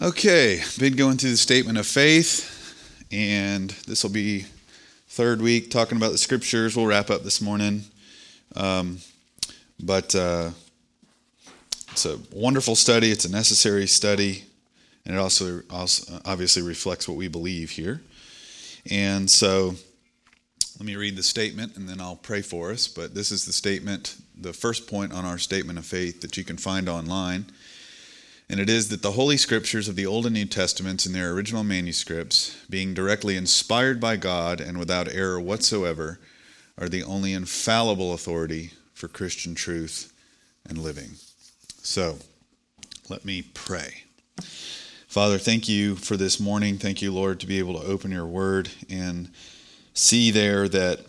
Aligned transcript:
Okay, 0.00 0.62
been 0.78 0.94
going 0.94 1.16
through 1.16 1.32
the 1.32 1.36
statement 1.36 1.76
of 1.76 1.84
faith, 1.84 3.04
and 3.10 3.70
this 3.88 4.04
will 4.04 4.12
be 4.12 4.46
third 5.08 5.42
week 5.42 5.72
talking 5.72 5.96
about 5.96 6.12
the 6.12 6.18
scriptures. 6.18 6.76
We'll 6.76 6.86
wrap 6.86 7.10
up 7.10 7.24
this 7.24 7.40
morning, 7.40 7.82
um, 8.54 8.98
but 9.82 10.14
uh, 10.14 10.50
it's 11.90 12.06
a 12.06 12.16
wonderful 12.32 12.76
study. 12.76 13.10
It's 13.10 13.24
a 13.24 13.30
necessary 13.32 13.88
study, 13.88 14.44
and 15.04 15.16
it 15.16 15.18
also, 15.18 15.62
also 15.68 16.20
obviously 16.24 16.62
reflects 16.62 17.08
what 17.08 17.16
we 17.16 17.26
believe 17.26 17.70
here. 17.70 18.00
And 18.88 19.28
so, 19.28 19.74
let 20.78 20.86
me 20.86 20.94
read 20.94 21.16
the 21.16 21.24
statement, 21.24 21.76
and 21.76 21.88
then 21.88 22.00
I'll 22.00 22.14
pray 22.14 22.42
for 22.42 22.70
us. 22.70 22.86
But 22.86 23.16
this 23.16 23.32
is 23.32 23.46
the 23.46 23.52
statement, 23.52 24.14
the 24.40 24.52
first 24.52 24.86
point 24.86 25.12
on 25.12 25.24
our 25.24 25.38
statement 25.38 25.76
of 25.76 25.86
faith 25.86 26.20
that 26.20 26.36
you 26.36 26.44
can 26.44 26.56
find 26.56 26.88
online 26.88 27.46
and 28.50 28.60
it 28.60 28.70
is 28.70 28.88
that 28.88 29.02
the 29.02 29.12
Holy 29.12 29.36
Scriptures 29.36 29.88
of 29.88 29.96
the 29.96 30.06
Old 30.06 30.24
and 30.24 30.34
New 30.34 30.46
Testaments 30.46 31.04
in 31.04 31.12
their 31.12 31.32
original 31.32 31.64
manuscripts, 31.64 32.56
being 32.70 32.94
directly 32.94 33.36
inspired 33.36 34.00
by 34.00 34.16
God 34.16 34.60
and 34.60 34.78
without 34.78 35.08
error 35.08 35.38
whatsoever, 35.38 36.18
are 36.78 36.88
the 36.88 37.02
only 37.02 37.34
infallible 37.34 38.14
authority 38.14 38.72
for 38.94 39.08
Christian 39.08 39.54
truth 39.54 40.12
and 40.66 40.78
living. 40.78 41.10
So, 41.82 42.18
let 43.10 43.24
me 43.24 43.42
pray. 43.42 44.04
Father, 45.08 45.38
thank 45.38 45.68
you 45.68 45.96
for 45.96 46.16
this 46.16 46.38
morning. 46.38 46.78
Thank 46.78 47.02
you, 47.02 47.12
Lord, 47.12 47.40
to 47.40 47.46
be 47.46 47.58
able 47.58 47.80
to 47.80 47.86
open 47.86 48.10
your 48.10 48.26
word 48.26 48.70
and 48.88 49.30
see 49.94 50.30
there 50.30 50.68
that 50.68 51.00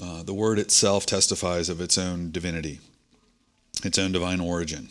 uh, 0.00 0.22
the 0.22 0.34
word 0.34 0.58
itself 0.58 1.04
testifies 1.04 1.68
of 1.68 1.80
its 1.80 1.98
own 1.98 2.30
divinity, 2.30 2.80
its 3.84 3.98
own 3.98 4.12
divine 4.12 4.40
origin. 4.40 4.88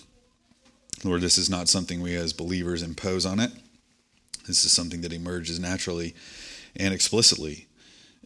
Lord, 1.03 1.21
this 1.21 1.37
is 1.37 1.49
not 1.49 1.67
something 1.67 2.01
we 2.01 2.15
as 2.15 2.33
believers 2.33 2.83
impose 2.83 3.25
on 3.25 3.39
it. 3.39 3.51
This 4.47 4.65
is 4.65 4.71
something 4.71 5.01
that 5.01 5.13
emerges 5.13 5.59
naturally 5.59 6.13
and 6.75 6.93
explicitly 6.93 7.67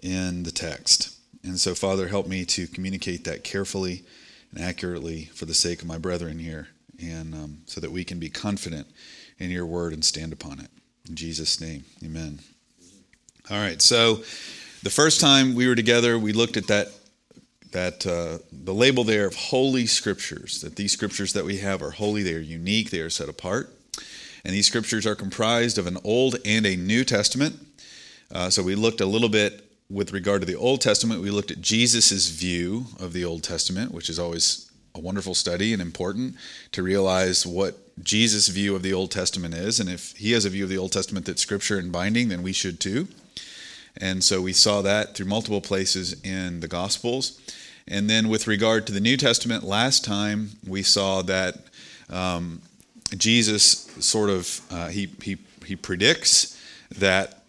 in 0.02 0.44
the 0.44 0.52
text. 0.52 1.16
And 1.44 1.60
so, 1.60 1.76
Father, 1.76 2.08
help 2.08 2.28
me 2.28 2.44
to 2.46 2.68
communicate 2.68 3.24
that 3.26 3.44
carefully 3.44 4.04
and 4.52 4.64
accurately 4.64 5.26
for 5.34 5.46
the 5.46 5.54
sake 5.54 5.82
of 5.82 5.88
my 5.88 5.98
brethren 5.98 6.40
here, 6.40 6.70
and 7.02 7.34
um, 7.34 7.58
so 7.66 7.80
that 7.82 7.92
we 7.92 8.04
can 8.04 8.20
be 8.20 8.30
confident 8.30 8.88
in 9.38 9.52
your 9.52 9.66
word 9.66 9.94
and 9.94 10.04
stand 10.04 10.34
upon 10.34 10.60
it. 10.60 10.70
In 11.08 11.16
Jesus' 11.16 11.62
name, 11.62 11.86
amen. 12.04 12.40
All 13.50 13.60
right, 13.60 13.82
so 13.82 14.24
the 14.82 14.90
first 14.90 15.22
time 15.22 15.54
we 15.56 15.68
were 15.68 15.76
together, 15.76 16.18
we 16.18 16.34
looked 16.34 16.58
at 16.58 16.68
that 16.68 16.90
that 17.76 18.08
uh, 18.08 18.38
the 18.54 18.74
label 18.74 19.04
there 19.04 19.28
of 19.28 19.36
holy 19.36 19.86
scriptures, 19.86 20.62
that 20.62 20.78
these 20.78 20.94
scriptures 20.94 21.34
that 21.34 21.44
we 21.44 21.58
have 21.58 21.82
are 21.82 21.92
holy, 21.92 22.24
they 22.24 22.34
are 22.34 22.40
unique, 22.40 22.90
they 22.90 23.02
are 23.02 23.10
set 23.10 23.28
apart. 23.28 23.70
And 24.46 24.54
these 24.54 24.66
scriptures 24.66 25.06
are 25.06 25.14
comprised 25.14 25.78
of 25.78 25.86
an 25.86 25.98
Old 26.06 26.38
and 26.46 26.66
a 26.66 26.78
New 26.78 27.04
Testament. 27.04 27.60
Uh, 28.32 28.50
so 28.50 28.64
we 28.64 28.76
looked 28.76 29.02
a 29.02 29.06
little 29.06 29.28
bit 29.28 29.70
with 29.90 30.14
regard 30.14 30.42
to 30.42 30.48
the 30.48 30.56
Old 30.56 30.80
Testament, 30.80 31.22
we 31.22 31.30
looked 31.30 31.52
at 31.52 31.60
Jesus' 31.60 32.30
view 32.30 32.86
of 32.98 33.12
the 33.12 33.26
Old 33.26 33.44
Testament, 33.44 33.92
which 33.92 34.10
is 34.10 34.20
always 34.20 34.72
a 34.96 35.00
wonderful 35.02 35.36
study 35.36 35.74
and 35.74 35.82
important 35.82 36.36
to 36.72 36.82
realize 36.82 37.46
what 37.46 37.78
Jesus' 38.02 38.48
view 38.48 38.74
of 38.78 38.84
the 38.84 38.94
Old 38.94 39.12
Testament 39.12 39.54
is. 39.54 39.82
And 39.82 39.90
if 39.90 40.16
he 40.16 40.32
has 40.32 40.46
a 40.46 40.50
view 40.50 40.64
of 40.64 40.70
the 40.70 40.78
Old 40.78 40.94
Testament 40.94 41.26
that's 41.26 41.42
scripture 41.42 41.78
and 41.78 41.92
binding, 41.92 42.30
then 42.30 42.42
we 42.42 42.54
should 42.54 42.80
too. 42.80 43.10
And 43.98 44.24
so 44.24 44.42
we 44.42 44.54
saw 44.54 44.82
that 44.82 45.14
through 45.14 45.28
multiple 45.28 45.62
places 45.62 46.22
in 46.24 46.62
the 46.62 46.68
Gospels. 46.70 47.40
And 47.88 48.10
then 48.10 48.30
with 48.30 48.48
regard 48.48 48.88
to 48.88 48.94
the 48.94 49.00
New 49.00 49.16
Testament, 49.16 49.64
last 49.64 50.04
time 50.04 50.52
we 50.68 50.82
saw 50.82 51.22
that 51.24 51.56
um, 52.10 52.62
Jesus 53.16 53.88
sort 54.00 54.30
of 54.30 54.62
uh, 54.72 54.88
he, 54.88 55.10
he 55.22 55.38
he 55.66 55.76
predicts 55.76 56.60
that 56.98 57.44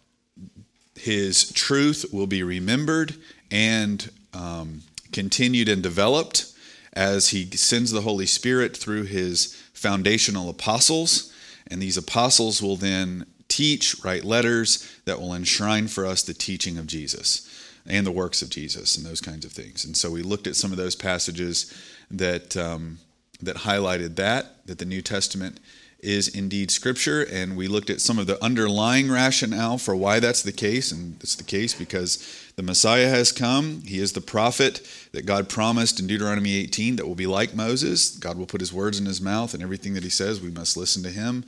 his 0.95 1.53
truth 1.53 2.07
will 2.13 2.27
be 2.27 2.43
remembered 2.43 3.15
and 3.51 4.11
um, 4.33 4.83
continued 5.13 5.69
and 5.69 5.83
developed 5.83 6.53
as 6.93 7.29
he 7.29 7.45
sends 7.57 7.91
the 7.91 8.01
Holy 8.01 8.27
Spirit 8.27 8.77
through 8.77 9.05
his 9.05 9.55
foundational 9.75 10.49
apostles, 10.49 11.33
and 11.67 11.81
these 11.83 11.99
apostles 11.99 12.63
will 12.63 12.77
then 12.77 13.27
teach, 13.49 14.03
write 14.03 14.25
letters 14.25 14.91
that 15.05 15.21
will 15.21 15.35
enshrine 15.35 15.89
for 15.89 16.07
us 16.07 16.23
the 16.23 16.35
teaching 16.35 16.79
of 16.79 16.87
Jesus 16.87 17.47
and 17.89 18.07
the 18.07 18.13
works 18.13 18.43
of 18.43 18.51
Jesus 18.51 18.97
and 18.97 19.07
those 19.07 19.21
kinds 19.21 19.45
of 19.45 19.53
things. 19.53 19.85
And 19.85 19.97
so 19.97 20.11
we 20.11 20.23
looked 20.23 20.47
at 20.47 20.57
some 20.57 20.71
of 20.73 20.77
those 20.77 20.97
passages 20.97 21.73
that 22.11 22.57
um, 22.57 22.99
that 23.41 23.57
highlighted 23.57 24.17
that 24.17 24.67
that 24.67 24.79
the 24.79 24.85
New 24.85 25.03
Testament 25.03 25.61
is 26.01 26.29
indeed 26.29 26.71
Scripture, 26.71 27.23
and 27.23 27.57
we 27.57 27.67
looked 27.69 27.91
at 27.91 28.01
some 28.01 28.19
of 28.19 28.27
the 28.27 28.43
underlying 28.45 29.11
rationale 29.11 29.79
for 29.79 29.97
why 29.97 30.21
that's 30.21 30.43
the 30.43 30.53
case, 30.53 30.93
and 30.93 31.17
it's 31.23 31.35
the 31.35 31.43
case 31.43 31.75
because 31.75 32.53
the 32.57 32.63
Messiah 32.63 33.09
has 33.09 33.33
come. 33.33 33.83
He 33.83 33.99
is 33.99 34.13
the 34.13 34.21
prophet 34.21 34.87
that 35.13 35.27
God 35.27 35.49
promised 35.49 35.99
in 35.99 36.07
Deuteronomy 36.07 36.55
18 36.57 36.97
that 36.97 37.07
will 37.09 37.15
be 37.15 37.27
like 37.27 37.55
Moses. 37.55 38.11
God 38.11 38.37
will 38.37 38.47
put 38.47 38.61
His 38.61 38.73
words 38.73 39.01
in 39.01 39.07
His 39.07 39.21
mouth, 39.21 39.55
and 39.55 39.63
everything 39.63 39.95
that 39.95 40.05
He 40.05 40.11
says, 40.11 40.41
we 40.41 40.51
must 40.51 40.77
listen 40.77 41.03
to 41.03 41.11
Him. 41.11 41.45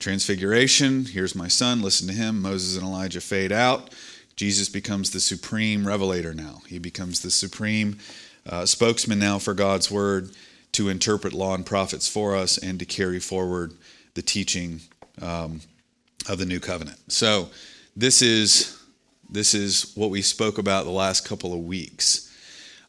Transfiguration, 0.00 1.06
here's 1.06 1.34
my 1.34 1.48
son, 1.48 1.80
listen 1.80 2.08
to 2.08 2.14
him. 2.14 2.42
Moses 2.42 2.76
and 2.76 2.84
Elijah 2.84 3.20
fade 3.20 3.52
out. 3.52 3.94
Jesus 4.36 4.68
becomes 4.68 5.10
the 5.10 5.20
supreme 5.20 5.86
revelator 5.86 6.34
now. 6.34 6.62
He 6.66 6.78
becomes 6.78 7.20
the 7.20 7.30
supreme 7.30 7.98
uh, 8.46 8.66
spokesman 8.66 9.18
now 9.18 9.38
for 9.38 9.54
God's 9.54 9.90
word 9.90 10.30
to 10.72 10.88
interpret 10.88 11.32
law 11.32 11.54
and 11.54 11.64
prophets 11.64 12.08
for 12.08 12.34
us 12.36 12.58
and 12.58 12.78
to 12.78 12.84
carry 12.84 13.20
forward 13.20 13.74
the 14.14 14.22
teaching 14.22 14.80
um, 15.22 15.60
of 16.28 16.38
the 16.38 16.46
new 16.46 16.60
covenant. 16.60 16.98
So 17.12 17.48
this 17.96 18.22
is 18.22 18.80
this 19.30 19.54
is 19.54 19.92
what 19.94 20.10
we 20.10 20.22
spoke 20.22 20.58
about 20.58 20.84
the 20.84 20.90
last 20.90 21.26
couple 21.26 21.52
of 21.52 21.60
weeks. 21.60 22.30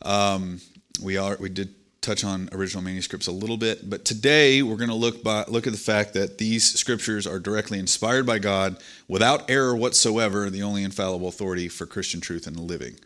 Um, 0.01 0.61
we 1.01 1.17
are 1.17 1.37
we 1.39 1.49
did 1.49 1.73
touch 2.05 2.23
on 2.23 2.47
original 2.51 2.83
manuscripts 2.83 3.25
a 3.25 3.31
little 3.31 3.57
bit, 3.57 3.89
but 3.89 4.05
today 4.05 4.61
we're 4.61 4.75
going 4.75 4.89
to 4.89 4.95
look 4.95 5.23
by, 5.23 5.43
look 5.47 5.65
at 5.65 5.73
the 5.73 5.79
fact 5.79 6.13
that 6.13 6.37
these 6.37 6.63
scriptures 6.63 7.25
are 7.25 7.39
directly 7.39 7.79
inspired 7.79 8.27
by 8.27 8.37
God 8.37 8.77
without 9.07 9.49
error 9.49 9.75
whatsoever, 9.75 10.49
the 10.51 10.61
only 10.61 10.83
infallible 10.83 11.27
authority 11.27 11.67
for 11.67 11.87
Christian 11.87 12.21
truth 12.21 12.45
and 12.45 12.59
living. 12.59 12.99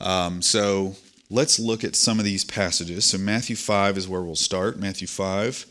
Um, 0.00 0.42
so 0.42 0.96
let's 1.30 1.60
look 1.60 1.84
at 1.84 1.94
some 1.94 2.18
of 2.18 2.24
these 2.24 2.44
passages. 2.44 3.04
So 3.04 3.16
Matthew 3.16 3.54
5 3.54 3.96
is 3.96 4.08
where 4.08 4.22
we'll 4.22 4.34
start. 4.34 4.76
Matthew 4.76 5.06
5, 5.06 5.64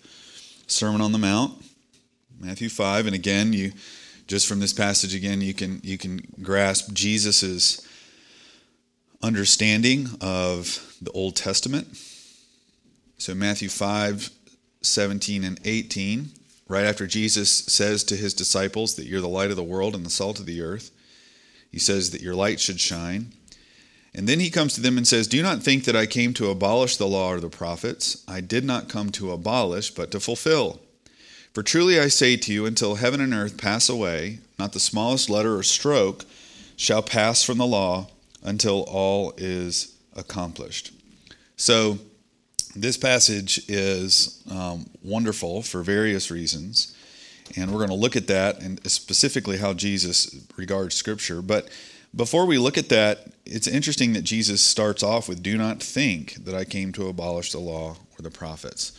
Sermon 0.67 1.01
on 1.01 1.11
the 1.11 1.17
Mount. 1.17 1.61
Matthew 2.39 2.69
5, 2.69 3.05
and 3.05 3.15
again, 3.15 3.51
you 3.51 3.73
just 4.27 4.47
from 4.47 4.61
this 4.61 4.71
passage 4.71 5.13
again, 5.13 5.41
you 5.41 5.53
can 5.53 5.81
you 5.83 5.97
can 5.97 6.21
grasp 6.41 6.93
Jesus's 6.93 7.85
understanding 9.21 10.07
of 10.21 10.95
the 11.01 11.11
Old 11.11 11.35
Testament 11.35 11.87
so, 13.21 13.35
Matthew 13.35 13.69
5 13.69 14.31
17 14.81 15.43
and 15.43 15.59
18, 15.63 16.31
right 16.67 16.85
after 16.85 17.05
Jesus 17.05 17.51
says 17.51 18.03
to 18.05 18.15
his 18.15 18.33
disciples 18.33 18.95
that 18.95 19.05
you're 19.05 19.21
the 19.21 19.29
light 19.29 19.51
of 19.51 19.57
the 19.57 19.63
world 19.63 19.93
and 19.93 20.03
the 20.03 20.09
salt 20.09 20.39
of 20.39 20.47
the 20.47 20.59
earth, 20.59 20.89
he 21.71 21.77
says 21.77 22.09
that 22.09 22.21
your 22.21 22.33
light 22.33 22.59
should 22.59 22.79
shine. 22.79 23.31
And 24.15 24.27
then 24.27 24.39
he 24.39 24.49
comes 24.49 24.73
to 24.73 24.81
them 24.81 24.97
and 24.97 25.07
says, 25.07 25.27
Do 25.27 25.43
not 25.43 25.61
think 25.61 25.83
that 25.83 25.95
I 25.95 26.07
came 26.07 26.33
to 26.33 26.49
abolish 26.49 26.97
the 26.97 27.05
law 27.05 27.31
or 27.31 27.39
the 27.39 27.47
prophets. 27.47 28.23
I 28.27 28.41
did 28.41 28.65
not 28.65 28.89
come 28.89 29.11
to 29.11 29.31
abolish, 29.33 29.91
but 29.91 30.09
to 30.09 30.19
fulfill. 30.19 30.79
For 31.53 31.61
truly 31.61 31.99
I 31.99 32.07
say 32.07 32.37
to 32.37 32.51
you, 32.51 32.65
until 32.65 32.95
heaven 32.95 33.21
and 33.21 33.35
earth 33.35 33.55
pass 33.55 33.87
away, 33.87 34.39
not 34.57 34.73
the 34.73 34.79
smallest 34.79 35.29
letter 35.29 35.55
or 35.55 35.61
stroke 35.61 36.25
shall 36.75 37.03
pass 37.03 37.43
from 37.43 37.59
the 37.59 37.67
law 37.67 38.07
until 38.41 38.81
all 38.81 39.35
is 39.37 39.95
accomplished. 40.15 40.91
So, 41.55 41.99
this 42.69 42.97
passage 42.97 43.61
is 43.69 44.43
um, 44.49 44.85
wonderful 45.03 45.61
for 45.61 45.83
various 45.83 46.31
reasons, 46.31 46.95
and 47.55 47.71
we're 47.71 47.77
going 47.77 47.89
to 47.89 47.95
look 47.95 48.15
at 48.15 48.27
that 48.27 48.59
and 48.61 48.79
specifically 48.89 49.57
how 49.57 49.73
Jesus 49.73 50.35
regards 50.57 50.95
Scripture. 50.95 51.41
But 51.41 51.69
before 52.15 52.45
we 52.45 52.57
look 52.57 52.77
at 52.77 52.89
that, 52.89 53.27
it's 53.45 53.67
interesting 53.67 54.13
that 54.13 54.23
Jesus 54.23 54.61
starts 54.61 55.03
off 55.03 55.29
with, 55.29 55.41
Do 55.41 55.57
not 55.57 55.81
think 55.81 56.35
that 56.45 56.55
I 56.55 56.65
came 56.65 56.91
to 56.93 57.07
abolish 57.07 57.51
the 57.51 57.59
law 57.59 57.97
or 58.17 58.21
the 58.21 58.31
prophets. 58.31 58.91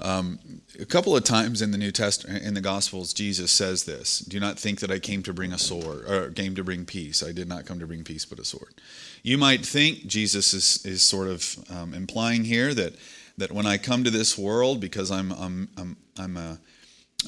Um, 0.00 0.38
a 0.80 0.84
couple 0.84 1.16
of 1.16 1.24
times 1.24 1.62
in 1.62 1.70
the 1.70 1.78
New 1.78 1.92
Testament, 1.92 2.44
in 2.44 2.54
the 2.54 2.60
Gospels, 2.60 3.12
Jesus 3.12 3.50
says 3.50 3.84
this: 3.84 4.20
"Do 4.20 4.40
not 4.40 4.58
think 4.58 4.80
that 4.80 4.90
I 4.90 4.98
came 4.98 5.22
to 5.22 5.32
bring 5.32 5.52
a 5.52 5.58
sword, 5.58 6.08
or 6.08 6.30
came 6.30 6.54
to 6.54 6.64
bring 6.64 6.84
peace. 6.84 7.22
I 7.22 7.32
did 7.32 7.48
not 7.48 7.66
come 7.66 7.78
to 7.78 7.86
bring 7.86 8.04
peace, 8.04 8.24
but 8.24 8.38
a 8.38 8.44
sword." 8.44 8.74
You 9.22 9.38
might 9.38 9.64
think 9.64 10.06
Jesus 10.06 10.52
is, 10.52 10.84
is 10.84 11.02
sort 11.02 11.28
of 11.28 11.56
um, 11.70 11.94
implying 11.94 12.44
here 12.44 12.74
that 12.74 12.94
that 13.38 13.52
when 13.52 13.66
I 13.66 13.78
come 13.78 14.04
to 14.04 14.10
this 14.10 14.36
world, 14.36 14.80
because 14.80 15.10
I'm 15.10 15.32
I'm 15.32 15.68
I'm, 15.76 15.96
I'm 16.18 16.36
a 16.36 16.58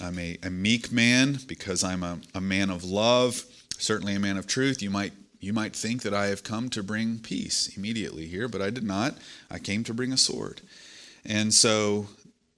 I'm 0.02 0.18
a, 0.18 0.36
a, 0.42 0.50
meek 0.50 0.90
man, 0.90 1.38
because 1.46 1.84
I'm 1.84 2.02
a, 2.02 2.18
a 2.34 2.40
man 2.40 2.68
of 2.68 2.82
love, 2.82 3.44
certainly 3.78 4.14
a 4.16 4.18
man 4.18 4.36
of 4.36 4.46
truth. 4.46 4.82
You 4.82 4.90
might 4.90 5.12
you 5.40 5.52
might 5.52 5.76
think 5.76 6.02
that 6.02 6.14
I 6.14 6.26
have 6.26 6.42
come 6.42 6.70
to 6.70 6.82
bring 6.82 7.18
peace 7.18 7.76
immediately 7.76 8.26
here, 8.26 8.48
but 8.48 8.62
I 8.62 8.70
did 8.70 8.84
not. 8.84 9.16
I 9.50 9.58
came 9.58 9.84
to 9.84 9.94
bring 9.94 10.12
a 10.12 10.16
sword. 10.16 10.62
And 11.24 11.52
so 11.52 12.08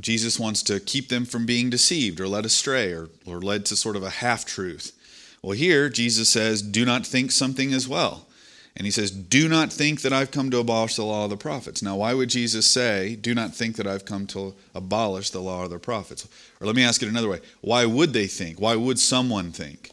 Jesus 0.01 0.39
wants 0.39 0.63
to 0.65 0.81
keep 0.81 1.09
them 1.09 1.25
from 1.25 1.47
being 1.47 1.71
deceived 1.71 2.21
or 2.21 2.29
led 2.29 2.45
astray 2.45 2.93
or, 2.93 3.09
or 3.27 3.41
led 3.41 3.65
to 3.67 3.77
sort 3.77 3.97
of 3.97 4.03
a 4.03 4.11
half 4.11 4.45
truth. 4.45 4.93
Well, 5.43 5.57
here 5.57 5.89
Jesus 5.89 6.29
says, 6.29 6.61
Do 6.61 6.85
not 6.85 7.07
think 7.07 7.33
something 7.33 7.73
as 7.73 7.89
well. 7.89 8.27
And 8.77 8.85
he 8.85 8.91
says, 8.91 9.11
Do 9.11 9.49
not 9.49 9.73
think 9.73 10.03
that 10.03 10.13
I've 10.13 10.31
come 10.31 10.51
to 10.51 10.59
abolish 10.59 10.97
the 10.97 11.05
law 11.05 11.25
of 11.25 11.31
the 11.31 11.37
prophets. 11.37 11.83
Now, 11.83 11.97
why 11.97 12.13
would 12.13 12.29
Jesus 12.29 12.67
say, 12.67 13.17
Do 13.17 13.35
not 13.35 13.55
think 13.55 13.77
that 13.77 13.87
I've 13.87 14.05
come 14.05 14.27
to 14.29 14.55
abolish 14.75 15.31
the 15.31 15.41
law 15.41 15.65
of 15.65 15.71
the 15.71 15.79
prophets? 15.79 16.29
Or 16.61 16.67
let 16.67 16.77
me 16.77 16.85
ask 16.85 17.03
it 17.03 17.09
another 17.09 17.29
way 17.29 17.41
Why 17.63 17.87
would 17.87 18.13
they 18.13 18.27
think? 18.27 18.61
Why 18.61 18.77
would 18.77 18.99
someone 18.99 19.51
think 19.51 19.93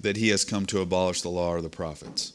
that 0.00 0.16
he 0.16 0.28
has 0.28 0.44
come 0.44 0.64
to 0.66 0.80
abolish 0.80 1.20
the 1.20 1.28
law 1.28 1.50
or 1.50 1.60
the 1.60 1.68
prophets? 1.68 2.32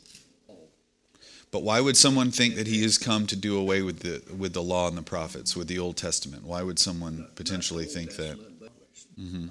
But 1.57 1.63
why 1.63 1.81
would 1.81 1.98
someone 1.98 2.30
think 2.30 2.54
that 2.54 2.68
he 2.68 2.83
has 2.83 3.00
come 3.00 3.25
to 3.25 3.36
do 3.36 3.57
away 3.57 3.81
with 3.81 4.01
the 4.01 4.21
with 4.36 4.54
the 4.54 4.62
law 4.62 4.88
and 4.88 4.95
the 4.95 5.01
prophets, 5.01 5.56
with 5.56 5.68
the 5.68 5.80
Old 5.80 5.98
Testament? 5.98 6.44
Why 6.44 6.62
would 6.62 6.77
someone 6.77 7.25
potentially 7.33 7.86
think 7.86 8.12
that? 8.12 8.38
Mm-hmm. 9.19 9.48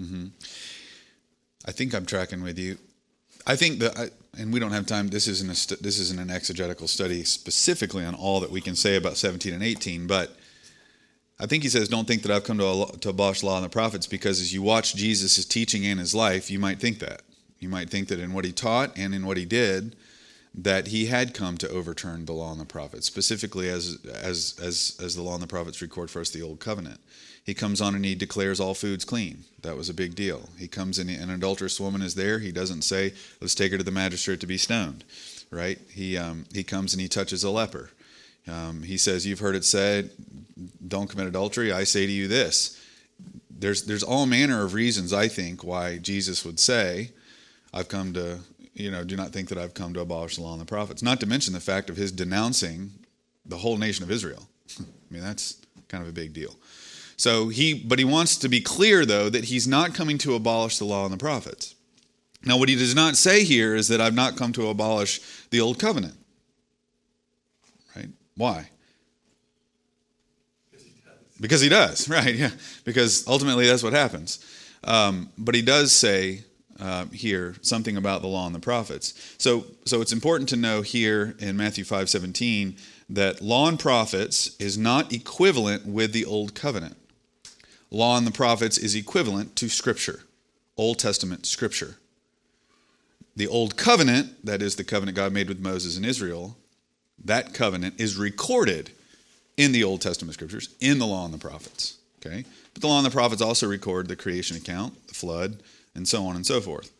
Mm-hmm. 0.00 0.26
I 1.64 1.72
think 1.72 1.92
I'm 1.92 2.06
tracking 2.06 2.40
with 2.40 2.56
you. 2.56 2.78
I 3.48 3.56
think 3.56 3.80
that, 3.80 4.12
and 4.38 4.52
we 4.52 4.60
don't 4.60 4.70
have 4.70 4.86
time. 4.86 5.08
This 5.08 5.26
isn't 5.26 5.50
a 5.50 5.82
this 5.82 5.98
isn't 5.98 6.20
an 6.20 6.30
exegetical 6.30 6.86
study 6.86 7.24
specifically 7.24 8.04
on 8.04 8.14
all 8.14 8.38
that 8.38 8.52
we 8.52 8.60
can 8.60 8.76
say 8.76 8.94
about 8.94 9.16
17 9.16 9.52
and 9.52 9.64
18, 9.64 10.06
but 10.06 10.36
I 11.40 11.46
think 11.46 11.64
he 11.64 11.68
says, 11.68 11.88
"Don't 11.88 12.06
think 12.06 12.22
that 12.22 12.30
I've 12.30 12.44
come 12.44 12.58
to, 12.58 12.96
to 13.00 13.08
abolish 13.08 13.42
law 13.42 13.56
and 13.56 13.64
the 13.64 13.70
prophets," 13.70 14.06
because 14.06 14.40
as 14.40 14.54
you 14.54 14.62
watch 14.62 14.94
Jesus' 14.94 15.44
teaching 15.44 15.84
and 15.84 15.98
his 15.98 16.14
life, 16.14 16.48
you 16.48 16.60
might 16.60 16.78
think 16.78 17.00
that. 17.00 17.22
You 17.58 17.68
might 17.68 17.90
think 17.90 18.08
that 18.08 18.20
in 18.20 18.32
what 18.32 18.44
he 18.44 18.52
taught 18.52 18.96
and 18.96 19.14
in 19.14 19.26
what 19.26 19.36
he 19.36 19.44
did, 19.44 19.96
that 20.54 20.88
he 20.88 21.06
had 21.06 21.34
come 21.34 21.58
to 21.58 21.68
overturn 21.68 22.24
the 22.24 22.32
law 22.32 22.50
and 22.50 22.60
the 22.60 22.64
prophets, 22.64 23.06
specifically 23.06 23.68
as 23.68 23.98
as 24.06 24.58
as 24.62 24.96
as 25.02 25.14
the 25.14 25.22
law 25.22 25.34
and 25.34 25.42
the 25.42 25.46
prophets 25.46 25.82
record 25.82 26.10
for 26.10 26.20
us 26.20 26.30
the 26.30 26.42
old 26.42 26.60
covenant. 26.60 27.00
He 27.44 27.54
comes 27.54 27.80
on 27.80 27.94
and 27.94 28.04
he 28.04 28.16
declares 28.16 28.58
all 28.58 28.74
foods 28.74 29.04
clean. 29.04 29.44
That 29.62 29.76
was 29.76 29.88
a 29.88 29.94
big 29.94 30.16
deal. 30.16 30.48
He 30.58 30.66
comes 30.66 30.98
in, 30.98 31.08
an 31.08 31.30
adulterous 31.30 31.78
woman 31.78 32.02
is 32.02 32.16
there. 32.16 32.40
He 32.40 32.52
doesn't 32.52 32.82
say, 32.82 33.12
"Let's 33.40 33.54
take 33.54 33.70
her 33.72 33.78
to 33.78 33.84
the 33.84 33.90
magistrate 33.90 34.40
to 34.40 34.46
be 34.46 34.58
stoned," 34.58 35.04
right? 35.50 35.78
He 35.90 36.16
um, 36.16 36.46
he 36.52 36.64
comes 36.64 36.94
and 36.94 37.00
he 37.00 37.08
touches 37.08 37.44
a 37.44 37.50
leper. 37.50 37.90
Um, 38.48 38.82
he 38.82 38.96
says, 38.96 39.26
"You've 39.26 39.40
heard 39.40 39.56
it 39.56 39.64
said, 39.64 40.10
don't 40.86 41.10
commit 41.10 41.26
adultery. 41.26 41.70
I 41.70 41.84
say 41.84 42.06
to 42.06 42.12
you 42.12 42.28
this." 42.28 42.80
There's 43.50 43.84
there's 43.84 44.02
all 44.02 44.26
manner 44.26 44.64
of 44.64 44.74
reasons 44.74 45.12
I 45.12 45.28
think 45.28 45.62
why 45.62 45.98
Jesus 45.98 46.44
would 46.44 46.60
say, 46.60 47.10
I've 47.72 47.88
come 47.88 48.12
to, 48.14 48.38
you 48.74 48.90
know, 48.90 49.04
do 49.04 49.16
not 49.16 49.30
think 49.30 49.48
that 49.48 49.58
I've 49.58 49.74
come 49.74 49.94
to 49.94 50.00
abolish 50.00 50.36
the 50.36 50.42
law 50.42 50.52
and 50.52 50.60
the 50.60 50.66
prophets. 50.66 51.02
Not 51.02 51.20
to 51.20 51.26
mention 51.26 51.52
the 51.52 51.60
fact 51.60 51.90
of 51.90 51.96
his 51.96 52.12
denouncing 52.12 52.92
the 53.44 53.58
whole 53.58 53.76
nation 53.76 54.02
of 54.02 54.10
Israel. 54.10 54.48
I 54.80 54.84
mean, 55.10 55.22
that's 55.22 55.56
kind 55.88 56.02
of 56.02 56.08
a 56.08 56.12
big 56.12 56.32
deal. 56.32 56.56
So 57.16 57.48
he, 57.48 57.74
but 57.74 57.98
he 57.98 58.04
wants 58.04 58.36
to 58.38 58.48
be 58.48 58.60
clear, 58.60 59.06
though, 59.06 59.30
that 59.30 59.44
he's 59.44 59.66
not 59.66 59.94
coming 59.94 60.18
to 60.18 60.34
abolish 60.34 60.78
the 60.78 60.84
law 60.84 61.04
and 61.04 61.12
the 61.12 61.18
prophets. 61.18 61.74
Now, 62.44 62.58
what 62.58 62.68
he 62.68 62.76
does 62.76 62.94
not 62.94 63.16
say 63.16 63.44
here 63.44 63.74
is 63.74 63.88
that 63.88 64.00
I've 64.00 64.14
not 64.14 64.36
come 64.36 64.52
to 64.52 64.68
abolish 64.68 65.20
the 65.50 65.60
old 65.60 65.78
covenant. 65.78 66.14
Right? 67.94 68.10
Why? 68.36 68.70
Because 71.40 71.60
he 71.60 71.68
does, 71.68 72.08
right? 72.08 72.34
Yeah, 72.34 72.50
because 72.84 73.26
ultimately 73.26 73.66
that's 73.66 73.82
what 73.82 73.92
happens. 73.92 74.44
Um, 74.84 75.30
but 75.36 75.54
he 75.54 75.62
does 75.62 75.92
say 75.92 76.44
uh, 76.80 77.06
here 77.06 77.54
something 77.62 77.96
about 77.96 78.22
the 78.22 78.28
law 78.28 78.46
and 78.46 78.54
the 78.54 78.60
prophets. 78.60 79.34
So, 79.38 79.66
so 79.84 80.00
it's 80.00 80.12
important 80.12 80.48
to 80.50 80.56
know 80.56 80.82
here 80.82 81.34
in 81.38 81.56
Matthew 81.56 81.84
5 81.84 82.08
17 82.08 82.76
that 83.08 83.40
law 83.40 83.68
and 83.68 83.78
prophets 83.78 84.56
is 84.58 84.76
not 84.76 85.12
equivalent 85.12 85.86
with 85.86 86.12
the 86.12 86.24
old 86.24 86.54
covenant. 86.54 86.96
Law 87.90 88.18
and 88.18 88.26
the 88.26 88.32
prophets 88.32 88.78
is 88.78 88.94
equivalent 88.94 89.54
to 89.56 89.68
Scripture, 89.68 90.20
Old 90.76 90.98
Testament 90.98 91.46
Scripture. 91.46 91.96
The 93.36 93.46
old 93.46 93.76
covenant, 93.76 94.44
that 94.44 94.62
is 94.62 94.76
the 94.76 94.84
covenant 94.84 95.16
God 95.16 95.32
made 95.32 95.48
with 95.48 95.60
Moses 95.60 95.96
and 95.96 96.04
Israel, 96.04 96.56
that 97.24 97.54
covenant 97.54 98.00
is 98.00 98.16
recorded 98.16 98.90
in 99.56 99.72
the 99.72 99.84
Old 99.84 100.00
Testament 100.00 100.34
Scriptures, 100.34 100.74
in 100.80 100.98
the 100.98 101.06
law 101.06 101.24
and 101.24 101.34
the 101.34 101.38
prophets. 101.38 101.98
Okay? 102.24 102.44
But 102.72 102.82
the 102.82 102.88
law 102.88 102.98
and 102.98 103.06
the 103.06 103.10
prophets 103.10 103.42
also 103.42 103.68
record 103.68 104.08
the 104.08 104.16
creation 104.16 104.56
account, 104.56 105.06
the 105.06 105.14
flood, 105.14 105.62
and 105.96 106.06
so 106.06 106.24
on 106.26 106.36
and 106.36 106.46
so 106.46 106.60
forth. 106.60 106.92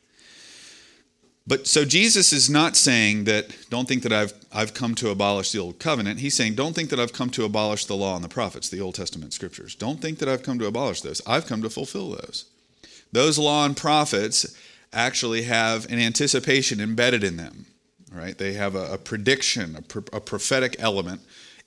But 1.46 1.68
so 1.68 1.84
Jesus 1.84 2.32
is 2.32 2.50
not 2.50 2.76
saying 2.76 3.24
that 3.24 3.54
don't 3.70 3.86
think 3.86 4.02
that 4.02 4.12
I've 4.12 4.34
I've 4.52 4.74
come 4.74 4.96
to 4.96 5.10
abolish 5.10 5.52
the 5.52 5.60
old 5.60 5.78
covenant. 5.78 6.18
He's 6.18 6.34
saying 6.34 6.56
don't 6.56 6.74
think 6.74 6.90
that 6.90 6.98
I've 6.98 7.12
come 7.12 7.30
to 7.30 7.44
abolish 7.44 7.86
the 7.86 7.94
law 7.94 8.16
and 8.16 8.24
the 8.24 8.28
prophets, 8.28 8.68
the 8.68 8.80
Old 8.80 8.96
Testament 8.96 9.32
scriptures. 9.32 9.74
Don't 9.76 10.00
think 10.00 10.18
that 10.18 10.28
I've 10.28 10.42
come 10.42 10.58
to 10.58 10.66
abolish 10.66 11.02
those. 11.02 11.22
I've 11.26 11.46
come 11.46 11.62
to 11.62 11.70
fulfill 11.70 12.10
those. 12.10 12.46
Those 13.12 13.38
law 13.38 13.64
and 13.64 13.76
prophets 13.76 14.56
actually 14.92 15.42
have 15.42 15.90
an 15.90 16.00
anticipation 16.00 16.80
embedded 16.80 17.22
in 17.22 17.36
them. 17.36 17.66
Right? 18.12 18.36
They 18.36 18.54
have 18.54 18.74
a, 18.74 18.94
a 18.94 18.98
prediction, 18.98 19.76
a, 19.76 20.16
a 20.16 20.20
prophetic 20.20 20.74
element 20.78 21.20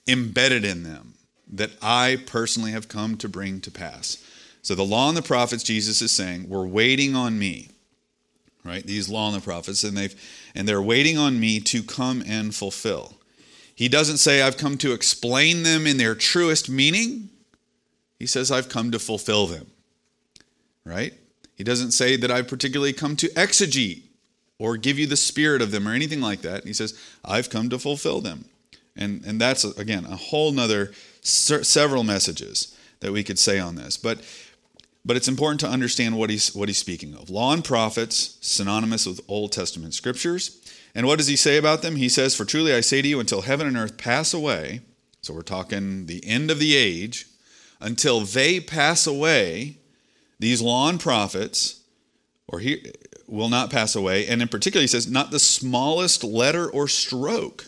embedded 0.06 0.64
in 0.64 0.82
them 0.82 1.14
that 1.52 1.70
I 1.80 2.18
personally 2.26 2.72
have 2.72 2.88
come 2.88 3.16
to 3.18 3.28
bring 3.28 3.60
to 3.62 3.70
pass. 3.70 4.22
So 4.62 4.74
the 4.74 4.84
law 4.84 5.08
and 5.08 5.16
the 5.16 5.22
prophets, 5.22 5.62
Jesus 5.62 6.02
is 6.02 6.12
saying, 6.12 6.48
were 6.48 6.66
waiting 6.66 7.14
on 7.14 7.38
me. 7.38 7.68
Right? 8.62 8.86
These 8.86 9.08
law 9.08 9.28
and 9.32 9.36
the 9.36 9.44
prophets, 9.44 9.84
and 9.84 9.96
they've 9.96 10.14
and 10.54 10.68
they're 10.68 10.82
waiting 10.82 11.16
on 11.16 11.40
me 11.40 11.60
to 11.60 11.82
come 11.82 12.22
and 12.26 12.54
fulfill. 12.54 13.14
He 13.74 13.88
doesn't 13.88 14.18
say 14.18 14.42
I've 14.42 14.58
come 14.58 14.76
to 14.78 14.92
explain 14.92 15.62
them 15.62 15.86
in 15.86 15.96
their 15.96 16.14
truest 16.14 16.68
meaning. 16.68 17.30
He 18.18 18.26
says 18.26 18.50
I've 18.50 18.68
come 18.68 18.90
to 18.90 18.98
fulfill 18.98 19.46
them. 19.46 19.66
Right? 20.84 21.14
He 21.56 21.64
doesn't 21.64 21.92
say 21.92 22.16
that 22.16 22.30
I've 22.30 22.48
particularly 22.48 22.92
come 22.92 23.16
to 23.16 23.28
exegete 23.28 24.02
or 24.58 24.76
give 24.76 24.98
you 24.98 25.06
the 25.06 25.16
spirit 25.16 25.62
of 25.62 25.70
them 25.70 25.88
or 25.88 25.92
anything 25.92 26.20
like 26.20 26.42
that. 26.42 26.64
He 26.64 26.74
says, 26.74 26.98
I've 27.24 27.48
come 27.48 27.70
to 27.70 27.78
fulfill 27.78 28.20
them. 28.20 28.44
And, 28.94 29.24
and 29.24 29.40
that's, 29.40 29.64
again, 29.64 30.04
a 30.04 30.16
whole 30.16 30.52
nother 30.52 30.92
several 31.22 32.04
messages 32.04 32.76
that 33.00 33.12
we 33.12 33.24
could 33.24 33.38
say 33.38 33.58
on 33.58 33.76
this. 33.76 33.96
But 33.96 34.20
but 35.04 35.16
it's 35.16 35.28
important 35.28 35.60
to 35.60 35.68
understand 35.68 36.16
what 36.16 36.30
he's, 36.30 36.54
what 36.54 36.68
he's 36.68 36.78
speaking 36.78 37.14
of. 37.14 37.30
Law 37.30 37.52
and 37.52 37.64
prophets, 37.64 38.36
synonymous 38.40 39.06
with 39.06 39.20
Old 39.28 39.52
Testament 39.52 39.94
scriptures. 39.94 40.60
And 40.94 41.06
what 41.06 41.18
does 41.18 41.28
he 41.28 41.36
say 41.36 41.56
about 41.56 41.82
them? 41.82 41.96
He 41.96 42.08
says, 42.08 42.34
For 42.34 42.44
truly 42.44 42.74
I 42.74 42.80
say 42.80 43.00
to 43.00 43.08
you, 43.08 43.20
until 43.20 43.42
heaven 43.42 43.66
and 43.66 43.76
earth 43.76 43.96
pass 43.96 44.34
away, 44.34 44.80
so 45.22 45.34
we're 45.34 45.42
talking 45.42 46.06
the 46.06 46.26
end 46.26 46.50
of 46.50 46.58
the 46.58 46.76
age, 46.76 47.26
until 47.80 48.20
they 48.20 48.60
pass 48.60 49.06
away, 49.06 49.76
these 50.38 50.60
law 50.60 50.88
and 50.88 51.00
prophets, 51.00 51.80
or 52.48 52.58
he 52.58 52.92
will 53.26 53.48
not 53.48 53.70
pass 53.70 53.94
away. 53.94 54.26
And 54.26 54.42
in 54.42 54.48
particular, 54.48 54.82
he 54.82 54.88
says, 54.88 55.08
Not 55.08 55.30
the 55.30 55.38
smallest 55.38 56.24
letter 56.24 56.68
or 56.68 56.88
stroke 56.88 57.66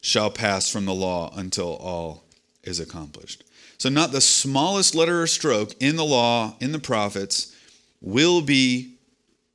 shall 0.00 0.30
pass 0.30 0.70
from 0.70 0.86
the 0.86 0.94
law 0.94 1.32
until 1.36 1.76
all 1.76 2.24
is 2.62 2.80
accomplished. 2.80 3.44
So, 3.78 3.88
not 3.88 4.12
the 4.12 4.20
smallest 4.20 4.94
letter 4.94 5.22
or 5.22 5.26
stroke 5.26 5.74
in 5.80 5.96
the 5.96 6.04
law, 6.04 6.56
in 6.60 6.72
the 6.72 6.78
prophets, 6.78 7.54
will 8.00 8.40
be 8.40 8.94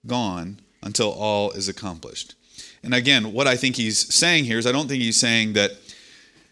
gone 0.06 0.60
until 0.84 1.12
all 1.12 1.52
is 1.52 1.68
accomplished. 1.68 2.36
And 2.84 2.94
again, 2.94 3.34
what 3.34 3.48
I 3.48 3.56
think 3.56 3.76
he's 3.76 4.14
saying 4.14 4.46
here 4.46 4.58
is 4.58 4.66
I 4.66 4.72
don't 4.72 4.88
think 4.88 5.02
he's 5.02 5.18
saying 5.18 5.54
that 5.54 5.72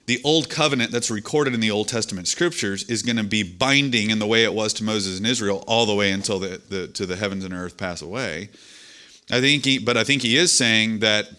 the 0.06 0.20
old 0.24 0.50
covenant 0.50 0.92
that's 0.92 1.12
recorded 1.12 1.54
in 1.54 1.60
the 1.60 1.70
Old 1.70 1.88
Testament 1.88 2.28
scriptures 2.28 2.84
is 2.90 3.04
going 3.04 3.18
to 3.18 3.24
be 3.24 3.44
binding 3.44 4.10
in 4.10 4.18
the 4.18 4.26
way 4.26 4.44
it 4.44 4.54
was 4.54 4.74
to 4.74 4.84
Moses 4.84 5.20
and 5.20 5.28
Israel 5.28 5.64
all 5.68 5.86
the 5.86 5.94
way 5.94 6.12
until 6.12 6.40
the, 6.40 6.60
the 6.70 6.88
to 6.88 7.06
the 7.06 7.16
heavens 7.16 7.46
and 7.46 7.54
earth 7.54 7.78
pass 7.78 8.02
away. 8.02 8.50
I 9.32 9.40
think 9.40 9.66
he, 9.66 9.78
but 9.78 9.98
I 9.98 10.04
think 10.04 10.24
he 10.24 10.36
is 10.36 10.52
saying 10.52 11.00
that 11.00 11.30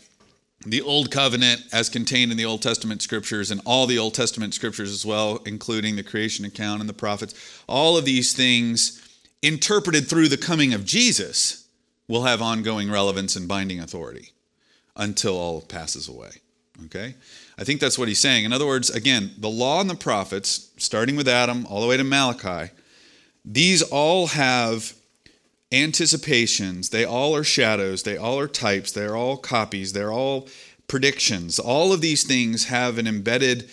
the 0.67 0.83
Old 0.83 1.11
Covenant 1.11 1.63
as 1.73 1.89
contained 1.89 2.31
in 2.31 2.37
the 2.37 2.45
Old 2.45 2.63
Testament 2.63 3.01
scriptures 3.03 3.51
and 3.51 3.61
all 3.65 3.87
the 3.87 3.99
Old 3.99 4.15
Testament 4.15 4.53
scriptures 4.55 4.91
as 4.91 5.07
well, 5.07 5.41
including 5.47 5.97
the 5.97 6.03
creation 6.03 6.45
account 6.45 6.81
and 6.81 6.89
the 6.89 6.95
prophets, 6.95 7.35
all 7.67 7.97
of 7.97 8.05
these 8.05 8.35
things 8.35 9.01
interpreted 9.43 10.07
through 10.07 10.29
the 10.29 10.37
coming 10.37 10.75
of 10.75 10.85
Jesus 10.85 11.67
will 12.09 12.25
have 12.25 12.43
ongoing 12.43 12.91
relevance 12.91 13.37
and 13.37 13.49
binding 13.49 13.81
authority 13.81 14.33
until 14.97 15.37
all 15.37 15.63
passes 15.63 16.09
away. 16.09 16.31
Okay? 16.87 17.15
I 17.59 17.65
think 17.65 17.81
that's 17.81 17.99
what 17.99 18.09
he's 18.09 18.19
saying. 18.19 18.45
In 18.45 18.53
other 18.53 18.67
words, 18.67 18.91
again, 18.91 19.33
the 19.39 19.49
law 19.49 19.81
and 19.81 19.89
the 19.89 19.95
prophets, 19.95 20.71
starting 20.77 21.17
with 21.17 21.29
Adam 21.29 21.67
all 21.67 21.81
the 21.81 21.87
way 21.87 21.97
to 21.97 22.05
Malachi, 22.05 22.73
these 23.45 23.83
all 23.83 24.27
have 24.29 24.95
anticipations. 25.73 26.91
They 26.91 27.05
all 27.05 27.35
are 27.37 27.45
shadows. 27.45 28.03
They 28.03 28.17
all 28.17 28.39
are 28.39 28.49
types. 28.49 28.93
They're 28.93 29.17
all 29.17 29.37
copies. 29.37 29.93
They're 29.93 30.13
all 30.13 30.49
predictions. 30.89 31.59
All 31.59 31.93
of 31.93 32.01
these 32.01 32.25
things 32.25 32.65
have 32.65 32.99
an 32.99 33.07
embedded 33.07 33.71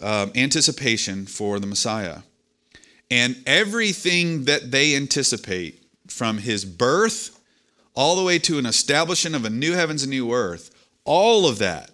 um, 0.00 0.32
anticipation 0.34 1.26
for 1.26 1.58
the 1.58 1.66
Messiah. 1.66 2.18
And 3.10 3.42
everything 3.46 4.44
that 4.44 4.70
they 4.70 4.94
anticipate, 4.94 5.88
from 6.10 6.38
his 6.38 6.64
birth 6.64 7.38
all 7.94 8.16
the 8.16 8.24
way 8.24 8.38
to 8.38 8.58
an 8.58 8.66
establishment 8.66 9.36
of 9.36 9.44
a 9.44 9.50
new 9.50 9.74
heavens 9.74 10.02
and 10.02 10.10
new 10.10 10.32
earth, 10.32 10.70
all 11.04 11.46
of 11.46 11.58
that, 11.58 11.90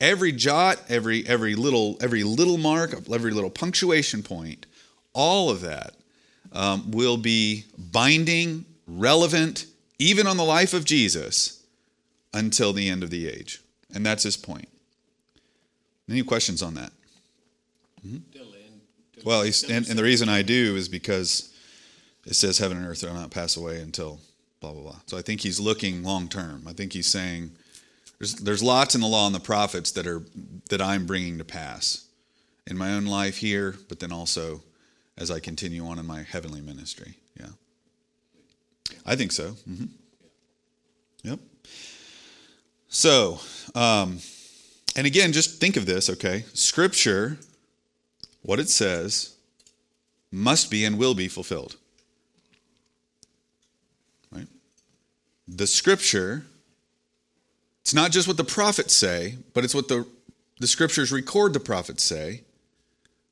every 0.00 0.32
jot, 0.32 0.80
every 0.88 1.26
every 1.26 1.54
little 1.54 1.96
every 2.00 2.24
little 2.24 2.58
mark, 2.58 2.94
every 3.10 3.30
little 3.30 3.50
punctuation 3.50 4.22
point, 4.22 4.66
all 5.12 5.50
of 5.50 5.60
that 5.62 5.94
um, 6.52 6.90
will 6.90 7.16
be 7.16 7.64
binding, 7.76 8.64
relevant, 8.88 9.66
even 9.98 10.26
on 10.26 10.36
the 10.36 10.44
life 10.44 10.74
of 10.74 10.84
Jesus 10.84 11.62
until 12.32 12.72
the 12.72 12.88
end 12.88 13.02
of 13.02 13.10
the 13.10 13.28
age. 13.28 13.60
And 13.94 14.04
that's 14.04 14.22
his 14.22 14.36
point. 14.36 14.68
Any 16.08 16.22
questions 16.22 16.62
on 16.62 16.74
that? 16.74 16.92
Mm-hmm. 18.06 18.18
Well, 19.24 19.42
and, 19.42 19.88
and, 19.88 19.98
the 19.98 20.02
reason 20.02 20.28
I 20.28 20.42
do 20.42 20.76
is 20.76 20.88
because 20.88 21.52
it 22.24 22.34
says 22.34 22.58
heaven 22.58 22.76
and 22.76 22.86
earth 22.86 23.02
will 23.02 23.14
not 23.14 23.30
pass 23.30 23.56
away 23.56 23.80
until 23.80 24.20
blah 24.60 24.72
blah 24.72 24.82
blah. 24.82 25.00
So 25.06 25.18
I 25.18 25.22
think 25.22 25.40
he's 25.40 25.58
looking 25.58 26.02
long 26.02 26.28
term. 26.28 26.64
I 26.66 26.72
think 26.72 26.92
he's 26.92 27.08
saying 27.08 27.50
there's 28.18 28.36
there's 28.36 28.62
lots 28.62 28.94
in 28.94 29.00
the 29.00 29.06
law 29.06 29.26
and 29.26 29.34
the 29.34 29.40
prophets 29.40 29.90
that 29.92 30.06
are 30.06 30.22
that 30.70 30.80
I'm 30.80 31.04
bringing 31.04 31.38
to 31.38 31.44
pass 31.44 32.06
in 32.66 32.78
my 32.78 32.92
own 32.92 33.06
life 33.06 33.38
here, 33.38 33.74
but 33.88 33.98
then 34.00 34.12
also 34.12 34.62
as 35.16 35.30
I 35.30 35.40
continue 35.40 35.84
on 35.86 35.98
in 35.98 36.06
my 36.06 36.22
heavenly 36.22 36.60
ministry. 36.60 37.14
Yeah, 37.38 37.48
I 39.04 39.16
think 39.16 39.32
so. 39.32 39.50
Mm-hmm. 39.68 39.86
Yep. 41.24 41.40
So, 42.88 43.40
um, 43.74 44.18
and 44.96 45.06
again, 45.06 45.32
just 45.32 45.60
think 45.60 45.76
of 45.76 45.86
this. 45.86 46.08
Okay, 46.10 46.44
Scripture, 46.54 47.38
what 48.42 48.58
it 48.58 48.70
says, 48.70 49.36
must 50.30 50.70
be 50.70 50.84
and 50.84 50.98
will 50.98 51.14
be 51.14 51.28
fulfilled. 51.28 51.76
Right? 54.30 54.46
The 55.46 55.66
scripture, 55.66 56.44
it's 57.80 57.94
not 57.94 58.10
just 58.10 58.28
what 58.28 58.36
the 58.36 58.44
prophets 58.44 58.94
say, 58.94 59.36
but 59.54 59.64
it's 59.64 59.74
what 59.74 59.88
the, 59.88 60.06
the 60.60 60.66
scriptures 60.66 61.12
record 61.12 61.52
the 61.52 61.60
prophets 61.60 62.04
say, 62.04 62.42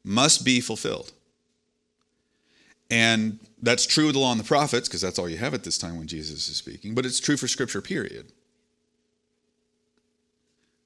must 0.05 0.45
be 0.45 0.61
fulfilled. 0.61 1.13
And 2.91 3.41
that's 3.61 3.87
true 3.87 4.09
of 4.09 4.13
the 4.15 4.21
law 4.21 4.31
and 4.31 4.41
the 4.41 4.45
prophets, 4.45 4.89
because 4.89 5.01
that's 5.01 5.19
all 5.19 5.29
you 5.29 5.39
have 5.39 5.55
at 5.55 5.65
this 5.65 5.79
time 5.79 5.99
when 5.99 6.07
Jesus 6.07 6.49
is 6.49 6.57
speaking, 6.57 6.95
but 6.95 7.05
it's 7.05 7.19
true 7.19 7.37
for 7.37 7.49
scripture, 7.49 7.83
period. 7.83 8.33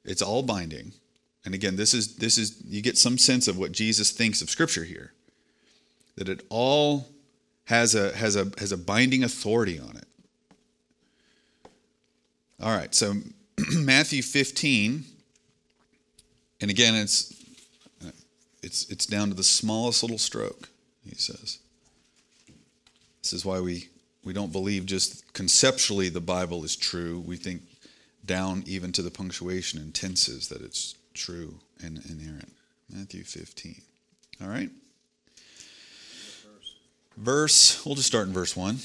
It's 0.05 0.23
all 0.23 0.43
binding. 0.43 0.93
And 1.45 1.55
again, 1.55 1.77
this 1.77 1.95
is 1.95 2.17
this 2.17 2.39
is 2.39 2.63
you 2.67 2.83
get 2.83 2.99
some 2.99 3.19
sense 3.19 3.49
of 3.49 3.59
what 3.59 3.73
Jesus 3.73 4.11
thinks 4.11 4.43
of 4.43 4.51
scripture 4.51 4.85
here. 4.85 5.13
That 6.17 6.29
it 6.29 6.45
all 6.49 7.09
has 7.65 7.95
a 7.95 8.15
has 8.17 8.37
a 8.37 8.51
has 8.59 8.73
a 8.73 8.77
binding 8.77 9.25
authority 9.25 9.79
on 9.79 9.97
it. 9.97 10.07
All 12.63 12.77
right, 12.77 12.95
so 12.95 13.15
Matthew 13.75 14.23
15, 14.23 15.05
and 16.61 16.71
again, 16.71 16.95
it's 16.95 17.35
it's 18.63 18.91
it's 18.91 19.07
down 19.07 19.29
to 19.29 19.35
the 19.35 19.45
smallest 19.45 20.03
little 20.03 20.19
stroke. 20.19 20.69
He 21.03 21.15
says, 21.15 21.59
"This 23.31 23.41
is 23.41 23.45
why 23.45 23.61
we 23.61 23.89
we 24.25 24.33
don't 24.33 24.51
believe 24.51 24.87
just 24.87 25.33
conceptually 25.33 26.09
the 26.09 26.21
Bible 26.21 26.65
is 26.65 26.75
true. 26.75 27.21
We 27.21 27.37
think 27.37 27.63
down 28.27 28.65
even 28.67 28.93
to 28.93 29.03
the 29.03 29.11
punctuation 29.11 29.79
and 29.79 29.95
tenses 29.95 30.49
that 30.49 30.63
it's 30.63 30.97
true 31.15 31.61
and 31.81 32.05
inerrant." 32.09 32.53
Matthew 32.89 33.23
15. 33.23 33.83
All 34.41 34.49
right. 34.49 34.71
Verse. 37.17 37.85
We'll 37.87 37.95
just 37.95 38.09
start 38.09 38.27
in 38.27 38.33
verse 38.35 38.57
one. 38.57 38.81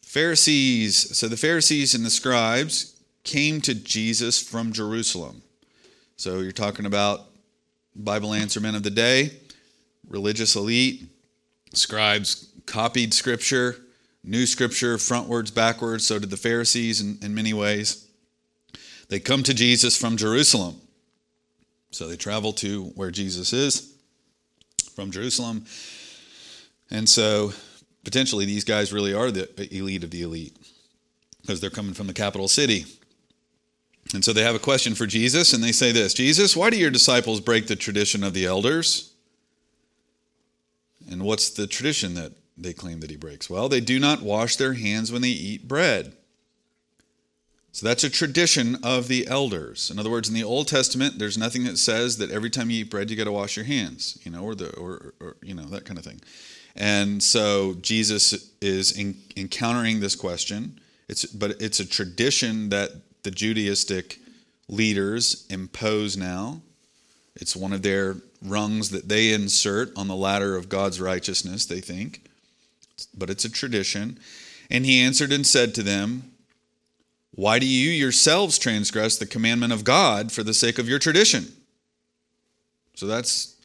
Pharisees, 0.00 1.16
so 1.16 1.28
the 1.28 1.36
Pharisees 1.36 1.94
and 1.94 2.04
the 2.04 2.10
scribes 2.10 2.94
came 3.24 3.60
to 3.62 3.74
Jesus 3.74 4.40
from 4.40 4.72
Jerusalem. 4.72 5.42
So 6.16 6.40
you're 6.40 6.52
talking 6.52 6.86
about 6.86 7.30
Bible 7.94 8.32
answer 8.32 8.60
men 8.60 8.74
of 8.74 8.82
the 8.82 8.90
day, 8.90 9.38
religious 10.08 10.54
elite, 10.54 11.04
scribes 11.74 12.52
copied 12.66 13.14
scripture, 13.14 13.76
knew 14.24 14.46
scripture 14.46 14.96
frontwards, 14.96 15.54
backwards. 15.54 16.06
So 16.06 16.18
did 16.18 16.30
the 16.30 16.36
Pharisees 16.36 17.00
in, 17.00 17.18
in 17.22 17.34
many 17.34 17.52
ways. 17.52 18.08
They 19.08 19.20
come 19.20 19.42
to 19.42 19.54
Jesus 19.54 19.96
from 19.96 20.16
Jerusalem. 20.16 20.80
So 21.90 22.08
they 22.08 22.16
travel 22.16 22.52
to 22.54 22.84
where 22.94 23.10
Jesus 23.10 23.52
is 23.52 23.94
from 24.94 25.10
Jerusalem. 25.10 25.66
And 26.90 27.08
so 27.08 27.52
potentially 28.04 28.44
these 28.44 28.64
guys 28.64 28.92
really 28.92 29.14
are 29.14 29.30
the 29.30 29.48
elite 29.74 30.04
of 30.04 30.10
the 30.10 30.22
elite 30.22 30.56
because 31.40 31.60
they're 31.60 31.70
coming 31.70 31.94
from 31.94 32.06
the 32.06 32.12
capital 32.12 32.48
city. 32.48 32.86
And 34.14 34.24
so 34.24 34.32
they 34.32 34.42
have 34.42 34.54
a 34.54 34.60
question 34.60 34.94
for 34.94 35.06
Jesus, 35.06 35.52
and 35.52 35.62
they 35.62 35.72
say 35.72 35.92
this 35.92 36.12
Jesus, 36.12 36.56
why 36.56 36.70
do 36.70 36.76
your 36.76 36.90
disciples 36.90 37.40
break 37.40 37.66
the 37.66 37.76
tradition 37.76 38.24
of 38.24 38.34
the 38.34 38.46
elders? 38.46 39.11
And 41.10 41.22
what's 41.22 41.50
the 41.50 41.66
tradition 41.66 42.14
that 42.14 42.32
they 42.56 42.72
claim 42.72 43.00
that 43.00 43.10
he 43.10 43.16
breaks? 43.16 43.48
Well, 43.48 43.68
they 43.68 43.80
do 43.80 43.98
not 43.98 44.22
wash 44.22 44.56
their 44.56 44.74
hands 44.74 45.10
when 45.10 45.22
they 45.22 45.28
eat 45.28 45.68
bread. 45.68 46.14
So 47.72 47.86
that's 47.86 48.04
a 48.04 48.10
tradition 48.10 48.76
of 48.82 49.08
the 49.08 49.26
elders. 49.26 49.90
In 49.90 49.98
other 49.98 50.10
words, 50.10 50.28
in 50.28 50.34
the 50.34 50.44
Old 50.44 50.68
Testament, 50.68 51.18
there's 51.18 51.38
nothing 51.38 51.64
that 51.64 51.78
says 51.78 52.18
that 52.18 52.30
every 52.30 52.50
time 52.50 52.68
you 52.68 52.80
eat 52.80 52.90
bread, 52.90 53.10
you 53.10 53.16
got 53.16 53.24
to 53.24 53.32
wash 53.32 53.56
your 53.56 53.64
hands, 53.64 54.18
you 54.24 54.30
know, 54.30 54.42
or 54.42 54.54
the 54.54 54.76
or, 54.76 55.14
or 55.20 55.36
you 55.42 55.54
know 55.54 55.64
that 55.64 55.86
kind 55.86 55.98
of 55.98 56.04
thing. 56.04 56.20
And 56.76 57.22
so 57.22 57.74
Jesus 57.80 58.50
is 58.60 58.98
in, 58.98 59.16
encountering 59.36 60.00
this 60.00 60.14
question. 60.14 60.80
It's, 61.08 61.26
but 61.26 61.60
it's 61.60 61.80
a 61.80 61.86
tradition 61.86 62.70
that 62.70 62.90
the 63.22 63.30
Judaistic 63.30 64.18
leaders 64.68 65.46
impose 65.50 66.16
now. 66.16 66.62
It's 67.36 67.56
one 67.56 67.72
of 67.72 67.82
their 67.82 68.16
rungs 68.42 68.90
that 68.90 69.08
they 69.08 69.32
insert 69.32 69.96
on 69.96 70.08
the 70.08 70.16
ladder 70.16 70.56
of 70.56 70.68
God's 70.68 71.00
righteousness, 71.00 71.66
they 71.66 71.80
think. 71.80 72.28
But 73.16 73.30
it's 73.30 73.44
a 73.44 73.50
tradition. 73.50 74.18
And 74.70 74.84
he 74.84 75.00
answered 75.00 75.32
and 75.32 75.46
said 75.46 75.74
to 75.74 75.82
them, 75.82 76.32
Why 77.34 77.58
do 77.58 77.66
you 77.66 77.90
yourselves 77.90 78.58
transgress 78.58 79.16
the 79.16 79.26
commandment 79.26 79.72
of 79.72 79.84
God 79.84 80.30
for 80.30 80.42
the 80.42 80.54
sake 80.54 80.78
of 80.78 80.88
your 80.88 80.98
tradition? 80.98 81.46
So 82.94 83.06
that's 83.06 83.56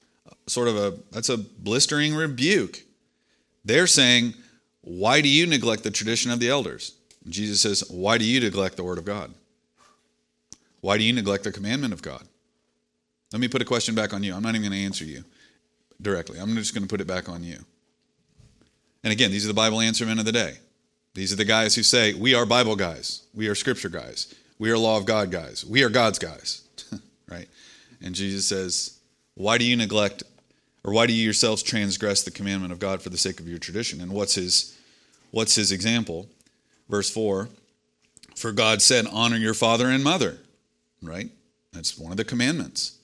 sort 0.48 0.70
of 0.70 0.78
a 0.78 0.98
that's 1.12 1.30
a 1.30 1.38
blistering 1.38 2.16
rebuke. 2.16 2.84
They're 3.66 3.88
saying, 3.88 4.34
Why 4.82 5.22
do 5.22 5.28
you 5.28 5.46
neglect 5.46 5.84
the 5.84 5.92
tradition 5.92 6.32
of 6.32 6.40
the 6.40 6.50
elders? 6.50 6.94
Jesus 7.28 7.62
says, 7.62 7.84
Why 7.90 8.18
do 8.18 8.26
you 8.26 8.40
neglect 8.40 8.78
the 8.78 8.84
word 8.84 8.98
of 8.98 9.06
God? 9.06 9.34
Why 10.82 10.98
do 10.98 11.04
you 11.04 11.14
neglect 11.14 11.44
the 11.44 11.52
commandment 11.52 11.94
of 11.94 12.02
God? 12.02 12.26
Let 13.32 13.40
me 13.40 13.48
put 13.48 13.62
a 13.62 13.66
question 13.66 13.96
back 13.96 14.14
on 14.14 14.24
you. 14.24 14.34
I'm 14.34 14.42
not 14.42 14.56
even 14.56 14.62
going 14.62 14.80
to 14.80 14.86
answer 14.86 15.06
you 15.06 15.24
directly. 16.02 16.40
I'm 16.40 16.56
just 16.56 16.74
going 16.74 16.84
to 16.84 16.90
put 16.90 17.02
it 17.02 17.08
back 17.08 17.28
on 17.28 17.44
you. 17.44 17.58
And 19.04 19.12
again, 19.12 19.32
these 19.32 19.46
are 19.46 19.50
the 19.50 19.54
Bible 19.54 19.82
answer 19.82 20.06
men 20.06 20.20
of 20.20 20.26
the 20.26 20.32
day. 20.32 20.58
These 21.14 21.34
are 21.34 21.38
the 21.38 21.46
guys 21.46 21.76
who 21.76 21.84
say, 21.84 22.14
We 22.14 22.36
are 22.36 22.46
Bible 22.46 22.76
guys. 22.76 23.24
We 23.34 23.48
are 23.48 23.56
scripture 23.56 23.90
guys. 23.90 24.34
We 24.60 24.72
are 24.72 24.78
law 24.78 24.98
of 24.98 25.06
God 25.06 25.32
guys. 25.32 25.66
We 25.66 25.84
are 25.84 25.90
God's 25.90 26.20
guys. 26.20 26.64
right? 27.30 27.48
And 28.02 28.16
Jesus 28.16 28.48
says, 28.48 29.00
Why 29.36 29.58
do 29.58 29.66
you 29.66 29.76
neglect 29.76 30.24
or 30.84 30.94
why 30.94 31.06
do 31.06 31.14
you 31.14 31.24
yourselves 31.24 31.64
transgress 31.64 32.24
the 32.24 32.32
commandment 32.32 32.72
of 32.72 32.80
God 32.80 33.02
for 33.02 33.10
the 33.10 33.18
sake 33.18 33.42
of 33.42 33.48
your 33.48 33.60
tradition? 33.60 34.00
And 34.00 34.12
what's 34.12 34.36
his 34.36 34.78
what's 35.32 35.56
his 35.56 35.72
example? 35.72 36.28
Verse 36.90 37.10
4 37.10 37.50
For 38.36 38.52
God 38.54 38.82
said, 38.82 39.06
Honor 39.12 39.36
your 39.36 39.54
father 39.54 39.90
and 39.90 40.04
mother. 40.04 40.38
Right? 41.02 41.30
That's 41.74 41.98
one 41.98 42.12
of 42.12 42.18
the 42.18 42.24
commandments. 42.24 42.97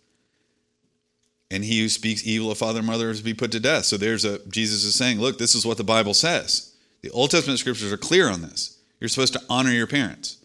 And 1.53 1.63
he 1.63 1.81
who 1.81 1.87
speaks 1.89 2.25
evil 2.25 2.49
of 2.49 2.57
father 2.57 2.79
and 2.79 2.87
mother 2.87 3.11
is 3.11 3.19
to 3.19 3.23
be 3.23 3.35
put 3.35 3.51
to 3.51 3.59
death. 3.59 3.85
So 3.85 3.95
there's 3.95 4.25
a 4.25 4.39
Jesus 4.47 4.83
is 4.83 4.95
saying, 4.95 5.19
look, 5.19 5.37
this 5.37 5.53
is 5.53 5.67
what 5.67 5.77
the 5.77 5.83
Bible 5.83 6.15
says. 6.15 6.73
The 7.01 7.11
Old 7.11 7.29
Testament 7.29 7.59
scriptures 7.59 7.93
are 7.93 7.97
clear 7.97 8.27
on 8.27 8.41
this. 8.41 8.79
You're 8.99 9.07
supposed 9.09 9.33
to 9.33 9.41
honor 9.51 9.69
your 9.69 9.85
parents. 9.85 10.37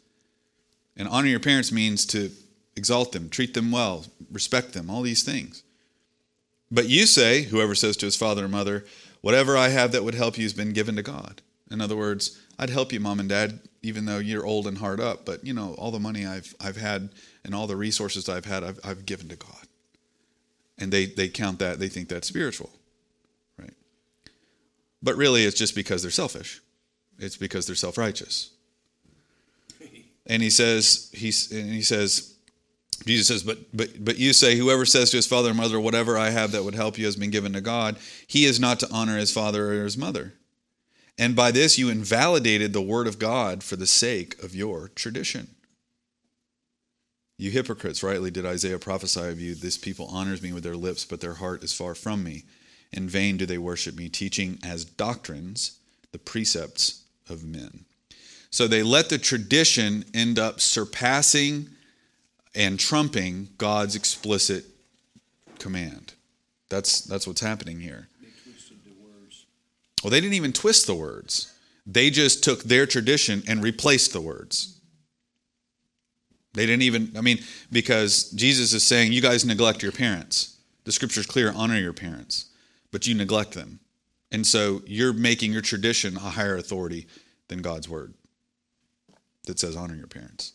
And 0.98 1.08
honor 1.08 1.28
your 1.28 1.40
parents 1.40 1.72
means 1.72 2.04
to 2.06 2.30
exalt 2.76 3.12
them, 3.12 3.30
treat 3.30 3.54
them 3.54 3.70
well, 3.70 4.04
respect 4.30 4.74
them, 4.74 4.90
all 4.90 5.00
these 5.00 5.22
things. 5.22 5.62
But 6.70 6.90
you 6.90 7.06
say, 7.06 7.44
whoever 7.44 7.74
says 7.74 7.96
to 7.98 8.06
his 8.06 8.16
father 8.16 8.44
or 8.44 8.48
mother, 8.48 8.84
whatever 9.22 9.56
I 9.56 9.68
have 9.68 9.92
that 9.92 10.04
would 10.04 10.14
help 10.14 10.36
you 10.36 10.42
has 10.42 10.52
been 10.52 10.74
given 10.74 10.94
to 10.96 11.02
God. 11.02 11.40
In 11.70 11.80
other 11.80 11.96
words, 11.96 12.38
I'd 12.58 12.68
help 12.68 12.92
you, 12.92 13.00
mom 13.00 13.18
and 13.18 13.30
dad, 13.30 13.60
even 13.82 14.04
though 14.04 14.18
you're 14.18 14.44
old 14.44 14.66
and 14.66 14.76
hard 14.76 15.00
up. 15.00 15.24
But 15.24 15.42
you 15.46 15.54
know, 15.54 15.74
all 15.78 15.90
the 15.90 15.98
money 15.98 16.26
I've 16.26 16.54
I've 16.60 16.76
had 16.76 17.08
and 17.46 17.54
all 17.54 17.66
the 17.66 17.76
resources 17.76 18.28
I've 18.28 18.44
had, 18.44 18.62
I've, 18.62 18.80
I've 18.84 19.06
given 19.06 19.28
to 19.28 19.36
God. 19.36 19.67
And 20.78 20.92
they 20.92 21.06
they 21.06 21.28
count 21.28 21.58
that 21.58 21.78
they 21.78 21.88
think 21.88 22.08
that's 22.08 22.28
spiritual, 22.28 22.70
right? 23.58 23.74
But 25.02 25.16
really, 25.16 25.44
it's 25.44 25.58
just 25.58 25.74
because 25.74 26.02
they're 26.02 26.10
selfish. 26.10 26.60
It's 27.18 27.36
because 27.36 27.66
they're 27.66 27.76
self 27.76 27.98
righteous. 27.98 28.50
And 30.30 30.42
he 30.42 30.50
says 30.50 31.10
he's 31.14 31.50
and 31.50 31.72
he 31.72 31.80
says 31.80 32.34
Jesus 33.06 33.28
says, 33.28 33.42
but, 33.42 33.58
but, 33.72 34.04
but 34.04 34.18
you 34.18 34.32
say, 34.32 34.56
whoever 34.56 34.84
says 34.84 35.10
to 35.10 35.16
his 35.16 35.26
father 35.26 35.52
or 35.52 35.54
mother, 35.54 35.78
whatever 35.78 36.18
I 36.18 36.30
have 36.30 36.52
that 36.52 36.64
would 36.64 36.74
help 36.74 36.98
you 36.98 37.04
has 37.04 37.16
been 37.16 37.30
given 37.30 37.52
to 37.52 37.60
God, 37.60 37.96
he 38.26 38.44
is 38.44 38.58
not 38.58 38.80
to 38.80 38.92
honor 38.92 39.16
his 39.16 39.32
father 39.32 39.72
or 39.72 39.84
his 39.84 39.96
mother. 39.96 40.34
And 41.16 41.34
by 41.34 41.50
this 41.50 41.78
you 41.78 41.88
invalidated 41.88 42.72
the 42.72 42.82
word 42.82 43.06
of 43.06 43.18
God 43.18 43.62
for 43.62 43.76
the 43.76 43.86
sake 43.86 44.42
of 44.42 44.54
your 44.54 44.88
tradition. 44.88 45.48
You 47.38 47.52
hypocrites, 47.52 48.02
rightly 48.02 48.32
did 48.32 48.44
Isaiah 48.44 48.80
prophesy 48.80 49.28
of 49.28 49.40
you. 49.40 49.54
This 49.54 49.78
people 49.78 50.06
honors 50.06 50.42
me 50.42 50.52
with 50.52 50.64
their 50.64 50.76
lips, 50.76 51.04
but 51.04 51.20
their 51.20 51.34
heart 51.34 51.62
is 51.62 51.72
far 51.72 51.94
from 51.94 52.24
me. 52.24 52.44
In 52.92 53.08
vain 53.08 53.36
do 53.36 53.46
they 53.46 53.58
worship 53.58 53.96
me, 53.96 54.08
teaching 54.08 54.58
as 54.64 54.84
doctrines 54.84 55.78
the 56.10 56.18
precepts 56.18 57.04
of 57.28 57.44
men. 57.44 57.84
So 58.50 58.66
they 58.66 58.82
let 58.82 59.08
the 59.08 59.18
tradition 59.18 60.04
end 60.12 60.38
up 60.38 60.60
surpassing 60.60 61.68
and 62.54 62.80
trumping 62.80 63.50
God's 63.56 63.94
explicit 63.94 64.64
command. 65.60 66.14
That's 66.70 67.02
that's 67.02 67.26
what's 67.26 67.40
happening 67.40 67.78
here. 67.80 68.08
Well, 70.02 70.10
they 70.10 70.20
didn't 70.20 70.34
even 70.34 70.52
twist 70.52 70.86
the 70.86 70.94
words. 70.94 71.52
They 71.86 72.10
just 72.10 72.42
took 72.42 72.64
their 72.64 72.86
tradition 72.86 73.42
and 73.46 73.62
replaced 73.62 74.12
the 74.12 74.20
words. 74.20 74.77
They 76.58 76.66
didn't 76.66 76.82
even, 76.82 77.12
I 77.16 77.20
mean, 77.20 77.38
because 77.70 78.32
Jesus 78.32 78.72
is 78.72 78.82
saying, 78.82 79.12
you 79.12 79.22
guys 79.22 79.44
neglect 79.44 79.80
your 79.80 79.92
parents. 79.92 80.56
The 80.82 80.90
scripture's 80.90 81.24
clear 81.24 81.52
honor 81.54 81.76
your 81.76 81.92
parents, 81.92 82.46
but 82.90 83.06
you 83.06 83.14
neglect 83.14 83.52
them. 83.52 83.78
And 84.32 84.44
so 84.44 84.82
you're 84.84 85.12
making 85.12 85.52
your 85.52 85.62
tradition 85.62 86.16
a 86.16 86.20
higher 86.20 86.56
authority 86.56 87.06
than 87.46 87.62
God's 87.62 87.88
word 87.88 88.12
that 89.46 89.60
says 89.60 89.76
honor 89.76 89.94
your 89.94 90.08
parents. 90.08 90.54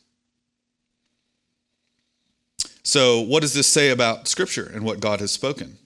So, 2.83 3.21
what 3.21 3.39
does 3.39 3.53
this 3.53 3.67
say 3.67 3.89
about 3.89 4.27
Scripture 4.27 4.69
and 4.73 4.83
what 4.83 4.99
God 4.99 5.21
has 5.21 5.31
spoken? 5.31 5.77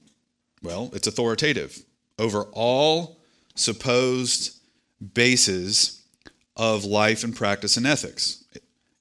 Well, 0.64 0.90
it's 0.94 1.06
authoritative 1.06 1.84
over 2.18 2.46
all 2.54 3.20
supposed 3.54 4.58
bases 5.14 6.02
of 6.56 6.86
life 6.86 7.24
and 7.24 7.36
practice 7.36 7.78
and 7.78 7.86
ethics. 7.86 8.46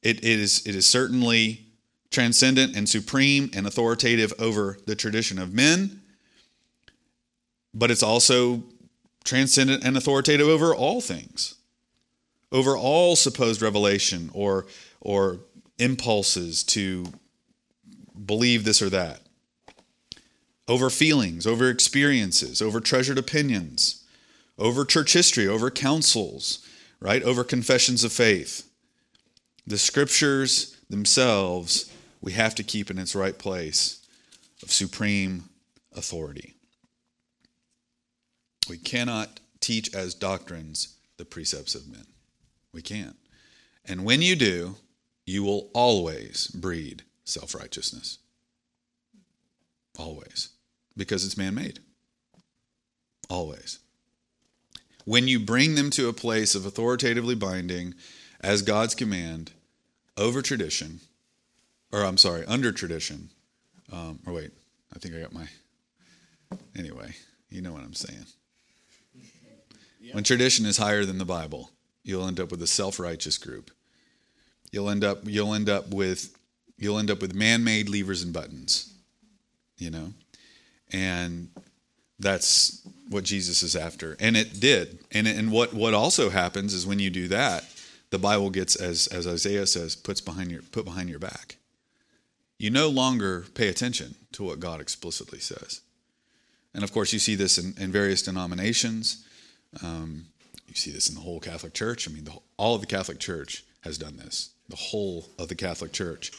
It, 0.06 0.22
is, 0.22 0.64
it 0.64 0.76
is 0.76 0.86
certainly 0.86 1.66
transcendent 2.12 2.76
and 2.76 2.88
supreme 2.88 3.50
and 3.52 3.66
authoritative 3.66 4.32
over 4.38 4.78
the 4.86 4.94
tradition 4.94 5.36
of 5.36 5.52
men, 5.52 6.00
but 7.74 7.90
it's 7.90 8.04
also 8.04 8.62
transcendent 9.24 9.82
and 9.82 9.96
authoritative 9.96 10.46
over 10.46 10.72
all 10.72 11.00
things, 11.00 11.56
over 12.52 12.76
all 12.76 13.16
supposed 13.16 13.60
revelation 13.60 14.30
or, 14.32 14.66
or 15.00 15.40
impulses 15.80 16.62
to 16.62 17.06
believe 18.24 18.62
this 18.62 18.80
or 18.80 18.88
that, 18.90 19.22
over 20.68 20.88
feelings, 20.88 21.48
over 21.48 21.68
experiences, 21.68 22.62
over 22.62 22.78
treasured 22.78 23.18
opinions, 23.18 24.04
over 24.56 24.84
church 24.84 25.14
history, 25.14 25.48
over 25.48 25.68
councils, 25.68 26.64
right? 27.00 27.24
Over 27.24 27.42
confessions 27.42 28.04
of 28.04 28.12
faith. 28.12 28.65
The 29.66 29.78
scriptures 29.78 30.76
themselves, 30.88 31.92
we 32.20 32.32
have 32.32 32.54
to 32.56 32.62
keep 32.62 32.90
in 32.90 32.98
its 32.98 33.14
right 33.14 33.36
place 33.36 34.06
of 34.62 34.70
supreme 34.70 35.48
authority. 35.94 36.54
We 38.68 38.78
cannot 38.78 39.40
teach 39.60 39.94
as 39.94 40.14
doctrines 40.14 40.96
the 41.16 41.24
precepts 41.24 41.74
of 41.74 41.88
men. 41.88 42.06
We 42.72 42.82
can't. 42.82 43.16
And 43.84 44.04
when 44.04 44.22
you 44.22 44.36
do, 44.36 44.76
you 45.24 45.42
will 45.42 45.70
always 45.72 46.48
breed 46.48 47.02
self 47.24 47.54
righteousness. 47.54 48.18
Always. 49.98 50.50
Because 50.96 51.24
it's 51.24 51.36
man 51.36 51.54
made. 51.54 51.80
Always. 53.28 53.78
When 55.04 55.28
you 55.28 55.38
bring 55.38 55.74
them 55.74 55.90
to 55.90 56.08
a 56.08 56.12
place 56.12 56.54
of 56.54 56.66
authoritatively 56.66 57.34
binding 57.34 57.94
as 58.40 58.62
God's 58.62 58.94
command 58.94 59.52
over 60.16 60.42
tradition, 60.42 61.00
or 61.92 62.04
I'm 62.04 62.18
sorry, 62.18 62.44
under 62.46 62.72
tradition, 62.72 63.30
um, 63.92 64.18
or 64.26 64.32
wait, 64.32 64.50
I 64.94 64.98
think 64.98 65.14
I 65.14 65.20
got 65.20 65.32
my. 65.32 65.46
Anyway, 66.76 67.14
you 67.50 67.62
know 67.62 67.72
what 67.72 67.82
I'm 67.82 67.94
saying. 67.94 68.26
When 70.12 70.22
tradition 70.24 70.66
is 70.66 70.76
higher 70.76 71.04
than 71.04 71.18
the 71.18 71.24
Bible, 71.24 71.70
you'll 72.04 72.26
end 72.26 72.38
up 72.38 72.50
with 72.50 72.62
a 72.62 72.66
self-righteous 72.66 73.38
group. 73.38 73.70
You'll 74.70 74.90
end 74.90 75.04
up 75.04 75.18
you'll 75.24 75.54
end 75.54 75.68
up 75.68 75.88
with 75.88 76.36
you'll 76.78 76.98
end 76.98 77.10
up 77.10 77.20
with 77.20 77.34
man-made 77.34 77.88
levers 77.88 78.22
and 78.22 78.32
buttons. 78.32 78.94
You 79.78 79.90
know? 79.90 80.12
And 80.92 81.48
that's 82.18 82.86
what 83.10 83.24
Jesus 83.24 83.62
is 83.62 83.74
after. 83.74 84.16
And 84.20 84.36
it 84.36 84.60
did. 84.60 85.00
And 85.10 85.26
and 85.26 85.50
what 85.50 85.74
what 85.74 85.94
also 85.94 86.30
happens 86.30 86.72
is 86.72 86.86
when 86.86 86.98
you 86.98 87.10
do 87.10 87.28
that, 87.28 87.64
the 88.10 88.18
Bible 88.18 88.50
gets 88.50 88.76
as 88.76 89.06
as 89.08 89.26
Isaiah 89.26 89.66
says, 89.66 89.96
puts 89.96 90.20
behind 90.20 90.50
your 90.50 90.62
put 90.62 90.84
behind 90.84 91.08
your 91.08 91.18
back. 91.18 91.56
You 92.58 92.70
no 92.70 92.88
longer 92.88 93.44
pay 93.54 93.68
attention 93.68 94.14
to 94.32 94.44
what 94.44 94.60
God 94.60 94.80
explicitly 94.80 95.40
says. 95.40 95.82
And 96.74 96.82
of 96.84 96.92
course, 96.92 97.12
you 97.12 97.18
see 97.18 97.34
this 97.34 97.58
in, 97.58 97.74
in 97.78 97.92
various 97.92 98.22
denominations. 98.22 99.24
Um, 99.82 100.26
you 100.66 100.74
see 100.74 100.90
this 100.90 101.08
in 101.08 101.14
the 101.14 101.20
whole 101.20 101.40
Catholic 101.40 101.74
Church. 101.74 102.08
I 102.08 102.12
mean, 102.12 102.24
the, 102.24 102.32
all 102.56 102.74
of 102.74 102.80
the 102.80 102.86
Catholic 102.86 103.18
Church 103.18 103.64
has 103.82 103.98
done 103.98 104.16
this. 104.16 104.50
The 104.68 104.76
whole 104.76 105.28
of 105.38 105.48
the 105.48 105.54
Catholic 105.54 105.92
Church 105.92 106.32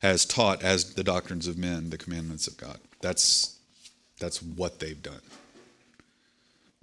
has 0.00 0.24
taught 0.24 0.62
as 0.62 0.94
the 0.94 1.04
doctrines 1.04 1.46
of 1.46 1.56
men 1.58 1.90
the 1.90 1.98
commandments 1.98 2.46
of 2.46 2.56
God. 2.56 2.78
That's 3.00 3.58
that's 4.18 4.42
what 4.42 4.78
they've 4.78 5.02
done. 5.02 5.20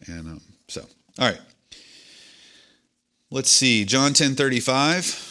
And 0.07 0.27
um, 0.27 0.41
so, 0.67 0.81
all 1.19 1.29
right. 1.29 1.39
Let's 3.33 3.49
see, 3.49 3.85
John 3.85 4.11
10 4.11 4.35
35. 4.35 5.29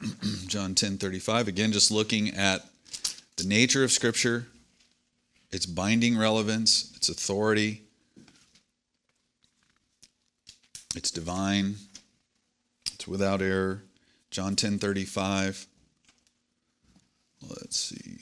John 0.46 0.74
10 0.74 0.96
35. 0.96 1.48
Again, 1.48 1.70
just 1.70 1.90
looking 1.90 2.30
at 2.30 2.66
the 3.36 3.44
nature 3.44 3.84
of 3.84 3.92
Scripture, 3.92 4.46
its 5.52 5.66
binding 5.66 6.16
relevance, 6.16 6.90
its 6.96 7.10
authority, 7.10 7.82
it's 10.96 11.10
divine, 11.10 11.74
it's 12.94 13.06
without 13.06 13.42
error. 13.42 13.82
John 14.30 14.56
10 14.56 14.78
35. 14.78 15.66
Let's 17.46 17.78
see. 17.78 18.20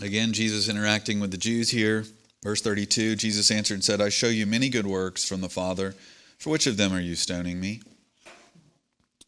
Again, 0.00 0.32
Jesus 0.32 0.68
interacting 0.68 1.20
with 1.20 1.30
the 1.30 1.36
Jews 1.36 1.70
here. 1.70 2.04
Verse 2.42 2.60
32 2.60 3.16
Jesus 3.16 3.50
answered 3.50 3.74
and 3.74 3.84
said, 3.84 4.00
I 4.00 4.08
show 4.08 4.28
you 4.28 4.46
many 4.46 4.68
good 4.68 4.86
works 4.86 5.24
from 5.24 5.40
the 5.40 5.48
Father. 5.48 5.94
For 6.38 6.50
which 6.50 6.66
of 6.66 6.76
them 6.76 6.92
are 6.92 7.00
you 7.00 7.14
stoning 7.14 7.60
me? 7.60 7.82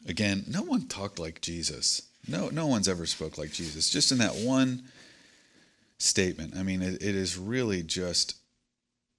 Again, 0.07 0.43
no 0.47 0.61
one 0.61 0.87
talked 0.87 1.17
like 1.17 1.41
Jesus. 1.41 2.01
No, 2.27 2.49
no 2.49 2.67
one's 2.67 2.87
ever 2.87 3.05
spoke 3.05 3.37
like 3.37 3.51
Jesus. 3.51 3.89
Just 3.89 4.11
in 4.11 4.17
that 4.17 4.35
one 4.35 4.83
statement. 5.97 6.55
I 6.55 6.63
mean, 6.63 6.81
it, 6.81 6.95
it 6.95 7.15
is 7.15 7.37
really 7.37 7.83
just 7.83 8.35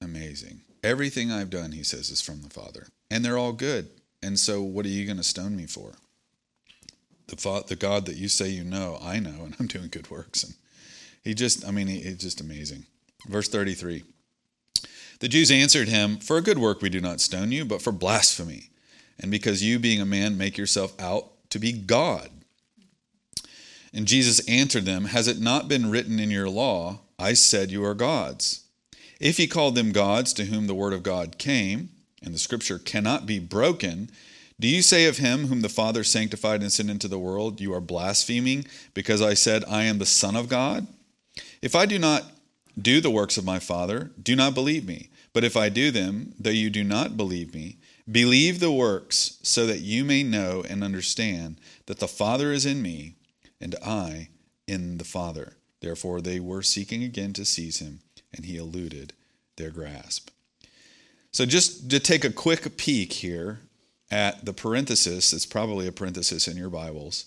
amazing. 0.03 0.61
Everything 0.83 1.33
I've 1.33 1.51
done, 1.51 1.73
he 1.73 1.83
says, 1.83 2.11
is 2.11 2.21
from 2.21 2.43
the 2.43 2.51
Father, 2.51 2.87
and 3.11 3.25
they're 3.25 3.39
all 3.39 3.53
good. 3.53 3.89
And 4.23 4.39
so, 4.39 4.63
what 4.63 4.87
are 4.87 4.91
you 4.91 5.05
going 5.05 5.17
to 5.17 5.23
stone 5.23 5.57
me 5.57 5.67
for? 5.67 5.93
The, 7.29 7.65
the 7.67 7.77
God 7.77 8.07
that 8.07 8.17
you 8.17 8.29
say 8.29 8.49
you 8.49 8.63
know, 8.63 8.99
I 9.03 9.19
know, 9.19 9.45
and 9.45 9.57
I'm 9.59 9.67
doing 9.67 9.89
good 9.89 10.11
works. 10.11 10.45
And 10.45 10.55
he 11.27 11.35
just, 11.35 11.67
I 11.67 11.73
mean, 11.73 11.89
it's 11.89 12.23
just 12.23 12.41
amazing. 12.41 12.87
Verse 13.27 13.49
33 13.49 14.05
The 15.19 15.29
Jews 15.29 15.51
answered 15.51 15.89
him, 15.89 16.19
For 16.19 16.37
a 16.39 16.43
good 16.43 16.57
work 16.57 16.81
we 16.81 16.89
do 16.89 17.01
not 17.01 17.21
stone 17.21 17.51
you, 17.51 17.65
but 17.65 17.83
for 17.83 17.91
blasphemy, 17.91 18.71
and 19.19 19.29
because 19.29 19.61
you, 19.61 19.81
being 19.81 20.01
a 20.01 20.07
man, 20.07 20.39
make 20.39 20.57
yourself 20.57 20.95
out 21.01 21.51
to 21.51 21.59
be 21.59 21.73
God. 21.73 22.31
And 23.93 24.07
Jesus 24.07 24.47
answered 24.49 24.85
them, 24.85 25.07
Has 25.07 25.27
it 25.27 25.41
not 25.41 25.67
been 25.67 25.91
written 25.91 26.21
in 26.21 26.31
your 26.31 26.49
law, 26.49 27.01
I 27.19 27.33
said 27.33 27.73
you 27.73 27.85
are 27.85 27.95
gods? 27.95 28.62
If 29.19 29.37
he 29.37 29.49
called 29.49 29.75
them 29.75 29.91
gods 29.91 30.33
to 30.35 30.45
whom 30.45 30.69
the 30.69 30.75
word 30.75 30.93
of 30.93 31.03
God 31.03 31.39
came, 31.39 31.89
and 32.23 32.33
the 32.33 32.39
scripture 32.39 32.79
cannot 32.79 33.27
be 33.27 33.41
broken, 33.41 34.11
do 34.61 34.69
you 34.69 34.81
say 34.81 35.07
of 35.07 35.19
him 35.19 35.49
whom 35.49 35.62
the 35.62 35.69
Father 35.69 36.05
sanctified 36.05 36.61
and 36.61 36.71
sent 36.71 36.89
into 36.89 37.09
the 37.09 37.19
world, 37.19 37.61
You 37.61 37.75
are 37.75 37.81
blaspheming, 37.81 38.65
because 38.95 39.21
I 39.21 39.35
said, 39.35 39.65
I 39.69 39.83
am 39.85 39.99
the 39.99 40.07
Son 40.07 40.37
of 40.37 40.49
God? 40.49 40.87
If 41.62 41.75
I 41.75 41.87
do 41.87 41.99
not 41.99 42.25
do 42.81 43.01
the 43.01 43.11
works 43.11 43.37
of 43.37 43.45
my 43.45 43.59
Father, 43.59 44.11
do 44.23 44.37
not 44.37 44.55
believe 44.55 44.87
me. 44.87 45.09
But 45.33 45.45
if 45.45 45.57
I 45.57 45.69
do 45.69 45.90
them, 45.90 46.35
though 46.38 46.51
you 46.51 46.71
do 46.71 46.85
not 46.85 47.16
believe 47.16 47.55
me, 47.55 47.79
believe 48.11 48.61
the 48.61 48.73
works, 48.73 49.38
so 49.42 49.66
that 49.66 49.81
you 49.81 50.05
may 50.05 50.23
know 50.23 50.64
and 50.69 50.83
understand 50.83 51.59
that 51.87 51.99
the 51.99 52.09
Father 52.09 52.53
is 52.53 52.64
in 52.64 52.81
me, 52.81 53.16
and 53.61 53.75
I 53.85 54.29
in 54.66 54.99
the 54.99 55.05
Father. 55.05 55.57
Therefore 55.81 56.21
they 56.21 56.40
were 56.40 56.62
seeking 56.62 57.03
again 57.03 57.33
to 57.35 57.45
seize 57.45 57.81
him, 57.81 58.01
and 58.35 58.47
he 58.47 58.57
eluded 58.57 59.12
their 59.57 59.71
grasp. 59.71 60.31
So, 61.33 61.45
just 61.45 61.90
to 61.90 62.01
take 62.01 62.25
a 62.25 62.31
quick 62.31 62.77
peek 62.79 63.12
here 63.12 63.61
at 64.11 64.45
the 64.45 64.55
parenthesis, 64.55 65.33
it's 65.33 65.45
probably 65.45 65.87
a 65.87 65.92
parenthesis 65.92 66.49
in 66.49 66.57
your 66.57 66.71
Bibles 66.71 67.27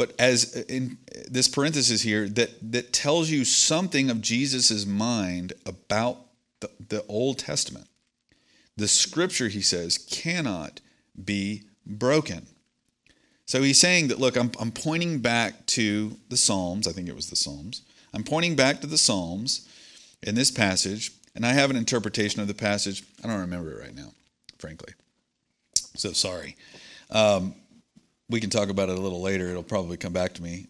but 0.00 0.14
as 0.18 0.54
in 0.54 0.96
this 1.30 1.46
parenthesis 1.46 2.00
here 2.00 2.26
that 2.26 2.72
that 2.72 2.90
tells 2.90 3.28
you 3.28 3.44
something 3.44 4.08
of 4.08 4.22
Jesus's 4.22 4.86
mind 4.86 5.52
about 5.66 6.16
the, 6.60 6.70
the 6.88 7.04
Old 7.06 7.38
Testament. 7.38 7.86
The 8.78 8.88
scripture, 8.88 9.48
he 9.48 9.60
says, 9.60 9.98
cannot 9.98 10.80
be 11.22 11.64
broken. 11.84 12.46
So 13.44 13.60
he's 13.60 13.76
saying 13.78 14.08
that, 14.08 14.18
look, 14.18 14.38
I'm, 14.38 14.50
I'm 14.58 14.72
pointing 14.72 15.18
back 15.18 15.66
to 15.66 16.16
the 16.30 16.38
Psalms. 16.38 16.88
I 16.88 16.92
think 16.92 17.06
it 17.06 17.14
was 17.14 17.28
the 17.28 17.36
Psalms. 17.36 17.82
I'm 18.14 18.24
pointing 18.24 18.56
back 18.56 18.80
to 18.80 18.86
the 18.86 18.96
Psalms 18.96 19.68
in 20.22 20.34
this 20.34 20.50
passage, 20.50 21.12
and 21.34 21.44
I 21.44 21.52
have 21.52 21.68
an 21.68 21.76
interpretation 21.76 22.40
of 22.40 22.48
the 22.48 22.54
passage. 22.54 23.04
I 23.22 23.26
don't 23.26 23.40
remember 23.40 23.78
it 23.78 23.82
right 23.82 23.94
now, 23.94 24.12
frankly. 24.58 24.94
So 25.74 26.12
sorry. 26.12 26.56
Um, 27.10 27.54
we 28.30 28.40
can 28.40 28.50
talk 28.50 28.68
about 28.68 28.88
it 28.88 28.96
a 28.96 29.00
little 29.00 29.20
later. 29.20 29.48
It'll 29.48 29.62
probably 29.62 29.96
come 29.96 30.12
back 30.12 30.34
to 30.34 30.42
me. 30.42 30.66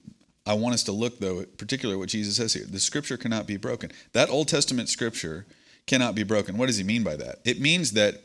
I 0.46 0.54
want 0.54 0.74
us 0.74 0.82
to 0.84 0.92
look, 0.92 1.18
though, 1.20 1.44
particularly 1.58 1.98
what 1.98 2.08
Jesus 2.08 2.36
says 2.36 2.54
here. 2.54 2.64
The 2.64 2.80
scripture 2.80 3.16
cannot 3.16 3.46
be 3.46 3.56
broken. 3.56 3.92
That 4.12 4.30
Old 4.30 4.48
Testament 4.48 4.88
scripture 4.88 5.46
cannot 5.86 6.14
be 6.14 6.22
broken. 6.22 6.56
What 6.56 6.66
does 6.66 6.78
he 6.78 6.84
mean 6.84 7.04
by 7.04 7.16
that? 7.16 7.40
It 7.44 7.60
means 7.60 7.92
that 7.92 8.22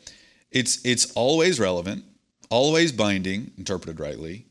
it's 0.51 0.83
it's 0.85 1.11
always 1.13 1.59
relevant, 1.59 2.05
always 2.49 2.91
binding, 2.91 3.51
interpreted 3.57 3.99
rightly, 3.99 4.45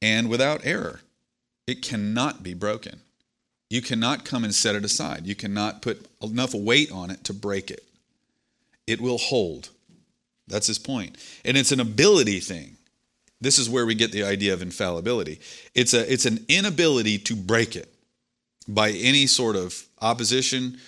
and 0.00 0.28
without 0.28 0.64
error. 0.64 1.00
It 1.66 1.82
cannot 1.82 2.42
be 2.42 2.54
broken. 2.54 3.00
You 3.68 3.82
cannot 3.82 4.24
come 4.24 4.44
and 4.44 4.54
set 4.54 4.74
it 4.74 4.84
aside. 4.84 5.26
You 5.26 5.34
cannot 5.34 5.80
put 5.82 6.06
enough 6.22 6.54
weight 6.54 6.90
on 6.90 7.10
it 7.10 7.24
to 7.24 7.34
break 7.34 7.70
it. 7.70 7.84
It 8.86 9.00
will 9.00 9.18
hold. 9.18 9.70
That's 10.46 10.66
his 10.66 10.78
point. 10.78 11.16
And 11.44 11.56
it's 11.56 11.72
an 11.72 11.80
ability 11.80 12.40
thing. 12.40 12.76
This 13.42 13.58
is 13.58 13.68
where 13.68 13.84
we 13.84 13.96
get 13.96 14.12
the 14.12 14.22
idea 14.22 14.54
of 14.54 14.62
infallibility. 14.62 15.40
It's 15.74 15.94
a 15.94 16.10
it's 16.10 16.26
an 16.26 16.46
inability 16.48 17.18
to 17.18 17.34
break 17.34 17.74
it 17.74 17.92
by 18.68 18.90
any 18.90 19.26
sort 19.26 19.56
of 19.56 19.84
opposition, 20.00 20.78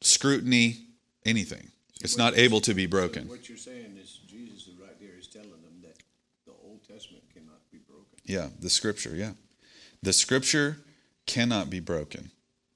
scrutiny, 0.00 0.78
anything. 1.26 1.68
It's 2.00 2.16
not 2.16 2.38
able 2.38 2.62
to 2.62 2.72
be 2.72 2.86
broken. 2.86 3.28
What 3.28 3.50
you're 3.50 3.58
saying 3.58 3.98
is 4.00 4.20
Jesus 4.26 4.70
right 4.80 4.98
there 4.98 5.18
is 5.18 5.26
telling 5.26 5.50
them 5.50 5.82
that 5.82 5.98
the 6.46 6.52
Old 6.64 6.80
Testament 6.88 7.24
cannot 7.34 7.60
be 7.70 7.78
broken. 7.86 8.18
Yeah, 8.24 8.48
the 8.58 8.70
scripture, 8.70 9.14
yeah. 9.14 9.32
The 10.02 10.14
scripture 10.14 10.78
cannot 11.26 11.68
be 11.68 11.80
broken. 11.80 12.30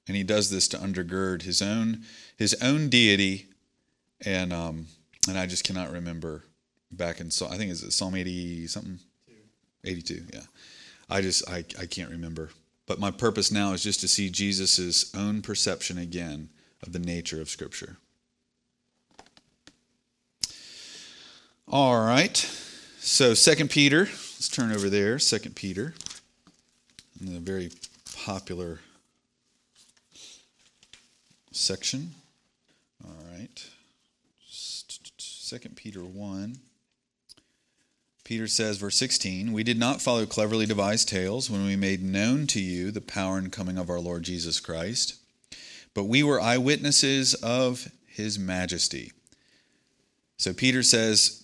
And 0.07 0.15
he 0.15 0.21
does 0.23 0.51
this 0.51 0.67
to 0.67 0.77
undergird 0.77 1.41
his 1.41 1.59
own 1.59 2.03
his 2.37 2.53
own 2.61 2.89
deity 2.89 3.47
and 4.23 4.53
um 4.53 4.85
and 5.27 5.39
I 5.39 5.47
just 5.47 5.63
cannot 5.63 5.91
remember 5.91 6.43
back 6.91 7.19
in 7.19 7.27
I 7.49 7.57
think 7.57 7.71
is 7.71 7.81
it 7.81 7.93
Psalm 7.93 8.13
80 8.13 8.67
something 8.67 8.99
82, 9.83 10.23
yeah. 10.33 10.41
I 11.09 11.21
just 11.21 11.47
I 11.49 11.65
I 11.79 11.85
can't 11.85 12.09
remember. 12.09 12.49
But 12.85 12.99
my 12.99 13.11
purpose 13.11 13.51
now 13.51 13.73
is 13.73 13.83
just 13.83 14.01
to 14.01 14.07
see 14.07 14.29
Jesus' 14.29 15.13
own 15.15 15.41
perception 15.41 15.97
again 15.97 16.49
of 16.81 16.91
the 16.91 16.99
nature 16.99 17.41
of 17.41 17.49
scripture. 17.49 17.97
All 21.67 22.05
right. 22.05 22.37
So 22.99 23.33
Second 23.33 23.69
Peter, 23.69 23.99
let's 23.99 24.49
turn 24.49 24.71
over 24.71 24.89
there. 24.89 25.17
Second 25.19 25.55
Peter, 25.55 25.93
in 27.19 27.33
the 27.33 27.39
very 27.39 27.71
popular 28.15 28.79
section. 31.51 32.11
All 33.03 33.23
right. 33.31 33.65
Second 34.49 35.75
Peter 35.75 36.03
one. 36.03 36.57
Peter 38.23 38.47
says, 38.47 38.77
verse 38.77 38.95
16, 38.97 39.51
We 39.51 39.63
did 39.63 39.77
not 39.77 40.01
follow 40.01 40.25
cleverly 40.25 40.65
devised 40.65 41.09
tales 41.09 41.49
when 41.49 41.65
we 41.65 41.75
made 41.75 42.01
known 42.01 42.47
to 42.47 42.61
you 42.61 42.89
the 42.89 43.01
power 43.01 43.37
and 43.37 43.51
coming 43.51 43.77
of 43.77 43.89
our 43.89 43.99
Lord 43.99 44.23
Jesus 44.23 44.59
Christ, 44.59 45.15
but 45.93 46.05
we 46.05 46.23
were 46.23 46.39
eyewitnesses 46.39 47.33
of 47.35 47.89
his 48.05 48.39
majesty. 48.39 49.11
So 50.37 50.53
Peter 50.53 50.83
says, 50.83 51.43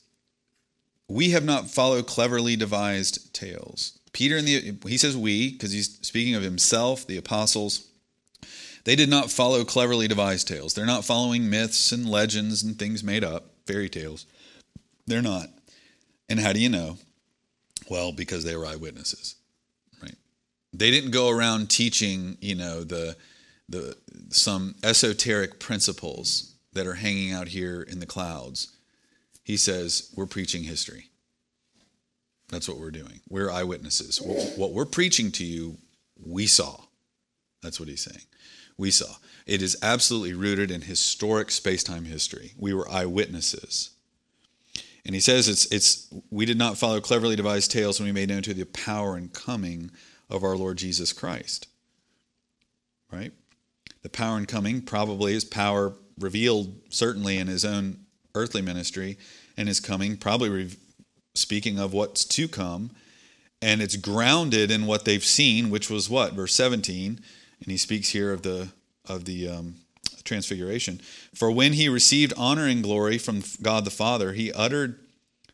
we 1.09 1.31
have 1.31 1.43
not 1.43 1.69
followed 1.69 2.07
cleverly 2.07 2.55
devised 2.55 3.33
tales. 3.33 3.99
Peter 4.13 4.37
and 4.37 4.47
the 4.47 4.75
he 4.87 4.97
says 4.97 5.17
we 5.17 5.51
because 5.51 5.71
he's 5.71 5.97
speaking 6.01 6.35
of 6.35 6.43
himself, 6.43 7.05
the 7.05 7.17
apostles. 7.17 7.87
They 8.85 8.95
did 8.95 9.09
not 9.09 9.29
follow 9.29 9.65
cleverly 9.65 10.07
devised 10.07 10.47
tales. 10.47 10.73
They're 10.73 10.85
not 10.85 11.05
following 11.05 11.49
myths 11.49 11.91
and 11.91 12.09
legends 12.09 12.63
and 12.63 12.79
things 12.79 13.03
made 13.03 13.23
up, 13.23 13.51
fairy 13.65 13.89
tales. 13.89 14.25
They're 15.05 15.21
not. 15.21 15.49
And 16.29 16.39
how 16.39 16.53
do 16.53 16.59
you 16.59 16.69
know? 16.69 16.97
Well, 17.89 18.11
because 18.11 18.43
they 18.43 18.55
were 18.55 18.65
eyewitnesses, 18.65 19.35
right? 20.01 20.15
They 20.73 20.91
didn't 20.91 21.11
go 21.11 21.29
around 21.29 21.69
teaching, 21.69 22.37
you 22.39 22.55
know, 22.55 22.83
the 22.83 23.15
the 23.67 23.95
some 24.29 24.75
esoteric 24.83 25.59
principles 25.59 26.55
that 26.73 26.87
are 26.87 26.95
hanging 26.95 27.31
out 27.33 27.47
here 27.47 27.81
in 27.81 27.99
the 27.99 28.05
clouds 28.05 28.75
he 29.49 29.57
says, 29.57 30.11
We're 30.15 30.27
preaching 30.27 30.61
history. 30.61 31.09
That's 32.49 32.69
what 32.69 32.77
we're 32.77 32.91
doing. 32.91 33.21
We're 33.29 33.49
eyewitnesses. 33.49 34.21
What 34.55 34.73
we're 34.73 34.85
preaching 34.85 35.31
to 35.31 35.43
you, 35.43 35.79
we 36.23 36.45
saw. 36.45 36.77
That's 37.63 37.79
what 37.79 37.89
he's 37.89 38.03
saying. 38.03 38.25
We 38.77 38.91
saw. 38.91 39.11
It 39.47 39.63
is 39.63 39.75
absolutely 39.81 40.33
rooted 40.33 40.69
in 40.69 40.81
historic 40.81 41.49
space-time 41.49 42.05
history. 42.05 42.51
We 42.59 42.75
were 42.75 42.87
eyewitnesses. 42.91 43.89
And 45.05 45.15
he 45.15 45.21
says 45.21 45.47
it's 45.47 45.65
it's 45.67 46.07
we 46.29 46.45
did 46.45 46.57
not 46.57 46.77
follow 46.77 46.99
cleverly 47.01 47.35
devised 47.35 47.71
tales 47.71 47.99
when 47.99 48.07
we 48.07 48.13
made 48.13 48.29
known 48.29 48.41
to 48.43 48.53
the 48.53 48.65
power 48.65 49.15
and 49.15 49.31
coming 49.33 49.91
of 50.29 50.43
our 50.43 50.55
Lord 50.55 50.77
Jesus 50.77 51.13
Christ. 51.13 51.67
Right? 53.11 53.31
The 54.01 54.09
power 54.09 54.37
and 54.37 54.47
coming 54.47 54.81
probably 54.81 55.33
is 55.33 55.43
power 55.43 55.93
revealed 56.19 56.75
certainly 56.89 57.37
in 57.37 57.47
his 57.47 57.65
own 57.65 58.05
earthly 58.35 58.61
ministry 58.61 59.17
and 59.57 59.67
his 59.67 59.79
coming, 59.79 60.17
probably 60.17 60.49
re- 60.49 60.77
speaking 61.33 61.79
of 61.79 61.93
what's 61.93 62.23
to 62.25 62.47
come. 62.47 62.91
And 63.61 63.81
it's 63.81 63.97
grounded 63.97 64.71
in 64.71 64.85
what 64.85 65.03
they've 65.03 65.23
seen, 65.23 65.69
which 65.69 65.89
was 65.89 66.09
what 66.09 66.33
verse 66.33 66.53
17, 66.55 67.19
and 67.61 67.71
he 67.71 67.77
speaks 67.77 68.09
here 68.09 68.31
of 68.31 68.41
the 68.41 68.69
of 69.05 69.25
the 69.25 69.49
um, 69.49 69.75
transfiguration. 70.23 71.01
For 71.33 71.51
when 71.51 71.73
he 71.73 71.89
received 71.89 72.33
honor 72.37 72.67
and 72.67 72.83
glory 72.83 73.17
from 73.17 73.43
God 73.61 73.85
the 73.85 73.91
Father, 73.91 74.33
he 74.33 74.51
uttered 74.51 74.99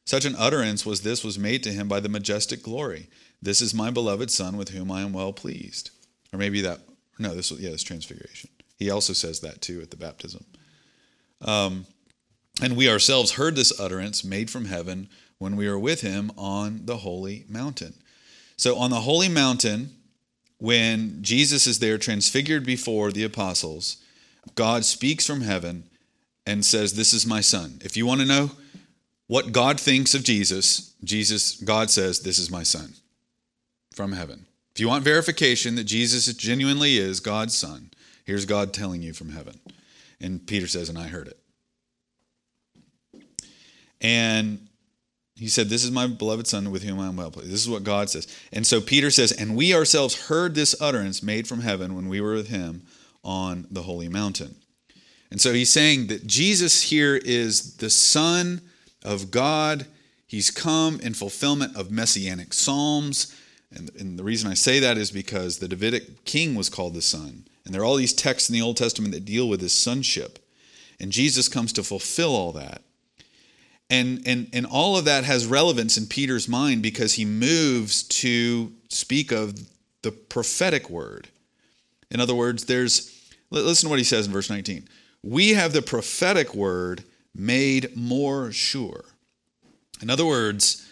such 0.06 0.26
an 0.26 0.36
utterance 0.38 0.86
was 0.86 1.02
this 1.02 1.24
was 1.24 1.40
made 1.40 1.64
to 1.64 1.72
him 1.72 1.88
by 1.88 2.00
the 2.00 2.10
majestic 2.10 2.62
glory. 2.62 3.08
This 3.42 3.62
is 3.62 3.74
my 3.74 3.90
beloved 3.90 4.30
Son, 4.30 4.56
with 4.58 4.70
whom 4.70 4.92
I 4.92 5.02
am 5.02 5.14
well 5.14 5.34
pleased. 5.34 5.90
Or 6.32 6.38
maybe 6.38 6.62
that 6.62 6.80
no, 7.18 7.34
this 7.34 7.52
was 7.52 7.60
yeah, 7.60 7.72
this 7.72 7.84
transfiguration. 7.84 8.50
He 8.78 8.90
also 8.90 9.14
says 9.14 9.40
that 9.40 9.62
too 9.62 9.82
at 9.82 9.92
the 9.92 9.98
baptism. 9.98 10.46
Um, 11.42 11.86
and 12.62 12.76
we 12.76 12.90
ourselves 12.90 13.32
heard 13.32 13.56
this 13.56 13.78
utterance 13.80 14.24
made 14.24 14.50
from 14.50 14.66
heaven 14.66 15.10
when 15.38 15.56
we 15.56 15.68
were 15.70 15.80
with 15.80 16.02
him 16.02 16.32
on 16.38 16.86
the 16.86 16.98
holy 16.98 17.46
mountain. 17.50 17.94
So, 18.58 18.78
on 18.78 18.90
the 18.90 19.02
holy 19.02 19.30
mountain, 19.30 19.92
when 20.58 21.22
Jesus 21.22 21.68
is 21.68 21.80
there 21.80 21.98
transfigured 21.98 22.66
before 22.66 23.12
the 23.12 23.24
apostles, 23.24 23.98
God 24.54 24.86
speaks 24.86 25.26
from 25.26 25.42
heaven 25.42 25.86
and 26.46 26.64
says, 26.64 26.94
This 26.94 27.14
is 27.14 27.26
my 27.26 27.42
son. 27.42 27.80
If 27.84 27.98
you 27.98 28.06
want 28.06 28.22
to 28.22 28.28
know 28.28 28.52
what 29.28 29.52
God 29.52 29.80
thinks 29.80 30.14
of 30.14 30.24
Jesus, 30.24 30.94
Jesus, 31.04 31.60
God 31.60 31.90
says, 31.90 32.20
This 32.20 32.38
is 32.38 32.52
my 32.52 32.64
son 32.64 32.94
from 33.94 34.12
heaven. 34.12 34.46
If 34.76 34.80
you 34.80 34.88
want 34.88 35.04
verification 35.04 35.76
that 35.76 35.86
Jesus 35.86 36.32
genuinely 36.34 36.98
is 36.98 37.20
God's 37.20 37.58
son, 37.58 37.92
here's 38.26 38.46
God 38.46 38.74
telling 38.74 39.02
you 39.02 39.14
from 39.14 39.30
heaven. 39.30 39.60
And 40.20 40.46
Peter 40.46 40.68
says, 40.68 40.90
And 40.90 40.98
I 40.98 41.08
heard 41.08 41.28
it. 41.28 41.40
And 44.02 44.68
he 45.36 45.48
said, 45.48 45.70
This 45.70 45.84
is 45.84 45.92
my 45.92 46.08
beloved 46.08 46.48
Son 46.48 46.72
with 46.72 46.84
whom 46.84 47.00
I 47.00 47.08
am 47.08 47.18
well 47.18 47.32
pleased. 47.32 47.52
This 47.52 47.62
is 47.62 47.70
what 47.70 47.84
God 47.84 48.10
says. 48.10 48.28
And 48.54 48.66
so 48.66 48.80
Peter 48.80 49.10
says, 49.12 49.32
And 49.32 49.56
we 49.56 49.74
ourselves 49.74 50.28
heard 50.28 50.56
this 50.56 50.80
utterance 50.80 51.24
made 51.24 51.48
from 51.48 51.62
heaven 51.62 51.96
when 51.96 52.08
we 52.08 52.22
were 52.22 52.34
with 52.34 52.50
him 52.50 52.84
on 53.26 53.68
the 53.70 53.82
holy 53.82 54.08
mountain. 54.08 54.56
And 55.32 55.42
so 55.42 55.52
he's 55.52 55.74
saying 55.74 56.08
that 56.08 56.28
Jesus 56.28 56.84
here 56.84 57.18
is 57.18 57.78
the 57.78 57.90
Son 57.90 58.62
of 59.04 59.32
God. 59.32 59.88
He's 60.28 60.52
come 60.52 61.00
in 61.02 61.14
fulfillment 61.14 61.76
of 61.76 61.92
messianic 61.92 62.54
psalms. 62.54 63.36
And, 63.72 63.92
and 64.00 64.18
the 64.18 64.24
reason 64.24 64.50
I 64.50 64.54
say 64.54 64.80
that 64.80 64.98
is 64.98 65.12
because 65.12 65.58
the 65.58 65.68
Davidic 65.68 66.24
king 66.24 66.56
was 66.56 66.70
called 66.70 66.94
the 66.94 67.02
Son. 67.02 67.46
And 67.66 67.74
there 67.74 67.82
are 67.82 67.86
all 67.86 67.96
these 67.96 68.14
texts 68.14 68.50
in 68.50 68.54
the 68.54 68.62
Old 68.62 68.78
Testament 68.78 69.14
that 69.14 69.26
deal 69.26 69.50
with 69.50 69.60
his 69.60 69.74
sonship. 69.74 70.40
And 71.00 71.12
Jesus 71.12 71.50
comes 71.50 71.74
to 71.74 71.84
fulfill 71.84 72.36
all 72.36 72.52
that. 72.54 72.84
And, 73.90 74.22
and, 74.26 74.50
and 74.54 74.66
all 74.66 74.98
of 74.98 75.06
that 75.06 75.26
has 75.26 75.46
relevance 75.46 75.98
in 75.98 76.08
Peter's 76.08 76.48
mind 76.48 76.82
because 76.82 77.14
he 77.14 77.26
moves 77.26 78.04
to 78.04 78.72
speak 78.90 79.32
of 79.32 79.60
the 80.02 80.12
prophetic 80.12 80.90
word. 80.90 81.28
In 82.10 82.20
other 82.20 82.36
words, 82.36 82.66
there's, 82.66 83.15
listen 83.52 83.88
to 83.88 83.90
what 83.90 84.00
he 84.00 84.06
says 84.06 84.28
in 84.28 84.34
verse 84.34 84.50
19. 84.50 84.88
We 85.24 85.50
have 85.52 85.74
the 85.74 85.82
prophetic 85.82 86.54
word 86.54 87.04
made 87.34 87.96
more 87.96 88.52
sure. 88.52 89.06
In 90.02 90.10
other 90.10 90.26
words, 90.26 90.88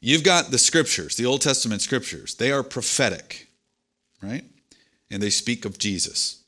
you've 0.00 0.24
got 0.24 0.50
the 0.50 0.58
scriptures, 0.58 1.16
the 1.16 1.26
Old 1.26 1.42
Testament 1.42 1.82
scriptures. 1.82 2.34
They 2.34 2.50
are 2.50 2.62
prophetic, 2.62 3.48
right? 4.22 4.44
And 5.10 5.22
they 5.22 5.30
speak 5.30 5.64
of 5.64 5.78
Jesus. 5.78 6.42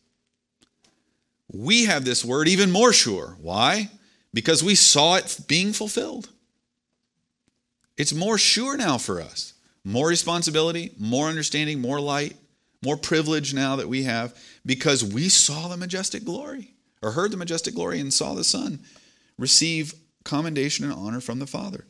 We 1.52 1.86
have 1.86 2.04
this 2.04 2.24
word 2.24 2.48
even 2.48 2.70
more 2.70 2.92
sure. 2.92 3.36
Why? 3.40 3.90
Because 4.32 4.62
we 4.62 4.74
saw 4.74 5.16
it 5.16 5.40
being 5.48 5.72
fulfilled. 5.72 6.28
It's 7.96 8.14
more 8.14 8.38
sure 8.38 8.76
now 8.76 8.98
for 8.98 9.20
us. 9.20 9.54
More 9.84 10.08
responsibility, 10.08 10.92
more 10.98 11.28
understanding, 11.28 11.80
more 11.80 12.00
light, 12.00 12.36
more 12.82 12.96
privilege 12.96 13.52
now 13.52 13.76
that 13.76 13.88
we 13.88 14.04
have 14.04 14.36
because 14.64 15.04
we 15.04 15.28
saw 15.28 15.68
the 15.68 15.76
majestic 15.76 16.24
glory 16.24 16.74
or 17.02 17.12
heard 17.12 17.30
the 17.30 17.36
majestic 17.36 17.74
glory 17.74 18.00
and 18.00 18.12
saw 18.12 18.34
the 18.34 18.44
Son 18.44 18.80
receive 19.38 19.94
commendation 20.24 20.84
and 20.84 20.94
honor 20.94 21.20
from 21.20 21.38
the 21.38 21.46
Father. 21.46 21.84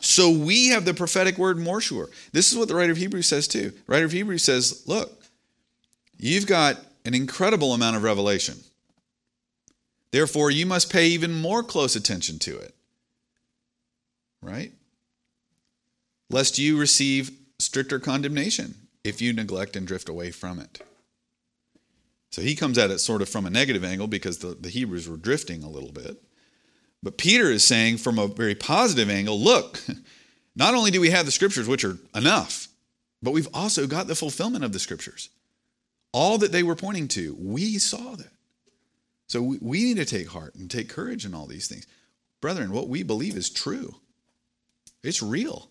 So 0.00 0.30
we 0.30 0.68
have 0.68 0.84
the 0.84 0.92
prophetic 0.92 1.38
word 1.38 1.58
more 1.58 1.80
sure. 1.80 2.08
This 2.32 2.52
is 2.52 2.58
what 2.58 2.68
the 2.68 2.74
writer 2.74 2.92
of 2.92 2.98
Hebrews 2.98 3.26
says 3.26 3.48
too. 3.48 3.70
The 3.70 3.82
writer 3.86 4.04
of 4.04 4.12
Hebrews 4.12 4.42
says, 4.42 4.82
look, 4.86 5.22
you've 6.18 6.46
got 6.46 6.78
an 7.06 7.14
incredible 7.14 7.72
amount 7.72 7.96
of 7.96 8.02
revelation. 8.02 8.56
Therefore, 10.10 10.50
you 10.50 10.66
must 10.66 10.92
pay 10.92 11.08
even 11.08 11.32
more 11.32 11.62
close 11.62 11.96
attention 11.96 12.38
to 12.40 12.58
it. 12.58 12.74
Right? 14.42 14.72
Lest 16.30 16.58
you 16.58 16.78
receive 16.78 17.30
stricter 17.58 17.98
condemnation 17.98 18.74
if 19.04 19.20
you 19.20 19.32
neglect 19.32 19.76
and 19.76 19.86
drift 19.86 20.08
away 20.08 20.30
from 20.30 20.58
it. 20.58 20.80
So 22.30 22.42
he 22.42 22.56
comes 22.56 22.78
at 22.78 22.90
it 22.90 22.98
sort 22.98 23.22
of 23.22 23.28
from 23.28 23.46
a 23.46 23.50
negative 23.50 23.84
angle 23.84 24.08
because 24.08 24.38
the, 24.38 24.56
the 24.58 24.70
Hebrews 24.70 25.08
were 25.08 25.16
drifting 25.16 25.62
a 25.62 25.70
little 25.70 25.92
bit. 25.92 26.20
But 27.00 27.18
Peter 27.18 27.50
is 27.50 27.62
saying 27.62 27.98
from 27.98 28.18
a 28.18 28.26
very 28.26 28.54
positive 28.54 29.10
angle 29.10 29.38
look, 29.38 29.80
not 30.56 30.74
only 30.74 30.90
do 30.90 31.00
we 31.00 31.10
have 31.10 31.26
the 31.26 31.32
scriptures, 31.32 31.68
which 31.68 31.84
are 31.84 31.98
enough, 32.14 32.68
but 33.22 33.32
we've 33.32 33.48
also 33.54 33.86
got 33.86 34.08
the 34.08 34.14
fulfillment 34.14 34.64
of 34.64 34.72
the 34.72 34.78
scriptures. 34.78 35.28
All 36.12 36.38
that 36.38 36.50
they 36.50 36.62
were 36.62 36.74
pointing 36.74 37.08
to, 37.08 37.36
we 37.38 37.78
saw 37.78 38.16
that. 38.16 38.32
So 39.26 39.42
we, 39.42 39.58
we 39.60 39.84
need 39.84 39.96
to 39.98 40.04
take 40.04 40.28
heart 40.28 40.54
and 40.54 40.70
take 40.70 40.88
courage 40.88 41.24
in 41.24 41.34
all 41.34 41.46
these 41.46 41.68
things. 41.68 41.86
Brethren, 42.40 42.72
what 42.72 42.88
we 42.88 43.02
believe 43.02 43.36
is 43.36 43.48
true, 43.48 43.96
it's 45.02 45.22
real. 45.22 45.68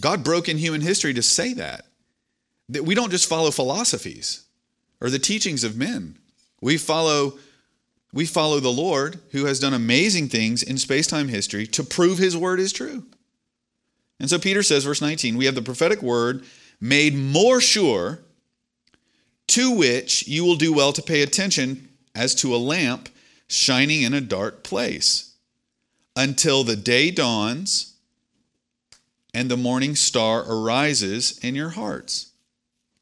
God 0.00 0.24
broke 0.24 0.48
in 0.48 0.58
human 0.58 0.80
history 0.80 1.14
to 1.14 1.22
say 1.22 1.54
that. 1.54 1.86
That 2.68 2.84
we 2.84 2.94
don't 2.94 3.10
just 3.10 3.28
follow 3.28 3.50
philosophies 3.50 4.44
or 5.00 5.10
the 5.10 5.18
teachings 5.18 5.64
of 5.64 5.76
men. 5.76 6.18
We 6.60 6.78
follow 6.78 7.38
we 8.14 8.26
follow 8.26 8.60
the 8.60 8.70
Lord 8.70 9.18
who 9.32 9.46
has 9.46 9.58
done 9.58 9.74
amazing 9.74 10.28
things 10.28 10.62
in 10.62 10.78
space-time 10.78 11.26
history 11.26 11.66
to 11.66 11.82
prove 11.82 12.18
his 12.18 12.36
word 12.36 12.60
is 12.60 12.72
true. 12.72 13.04
And 14.20 14.30
so 14.30 14.38
Peter 14.38 14.62
says 14.62 14.84
verse 14.84 15.02
19, 15.02 15.36
we 15.36 15.46
have 15.46 15.56
the 15.56 15.62
prophetic 15.62 16.00
word 16.00 16.44
made 16.80 17.16
more 17.16 17.60
sure 17.60 18.20
to 19.48 19.72
which 19.72 20.28
you 20.28 20.44
will 20.44 20.54
do 20.54 20.72
well 20.72 20.92
to 20.92 21.02
pay 21.02 21.22
attention 21.22 21.88
as 22.14 22.36
to 22.36 22.54
a 22.54 22.56
lamp 22.56 23.08
shining 23.48 24.02
in 24.02 24.14
a 24.14 24.20
dark 24.20 24.62
place 24.62 25.34
until 26.14 26.62
the 26.62 26.76
day 26.76 27.10
dawns 27.10 27.96
and 29.34 29.50
the 29.50 29.56
morning 29.56 29.96
star 29.96 30.44
arises 30.48 31.38
in 31.42 31.56
your 31.56 31.70
hearts. 31.70 32.30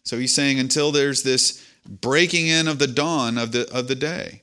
So 0.04 0.18
he's 0.18 0.34
saying 0.34 0.58
until 0.58 0.92
there's 0.92 1.22
this 1.22 1.64
breaking 1.86 2.48
in 2.48 2.68
of 2.68 2.78
the 2.78 2.86
dawn 2.86 3.38
of 3.38 3.52
the 3.52 3.70
of 3.72 3.88
the 3.88 3.94
day. 3.94 4.42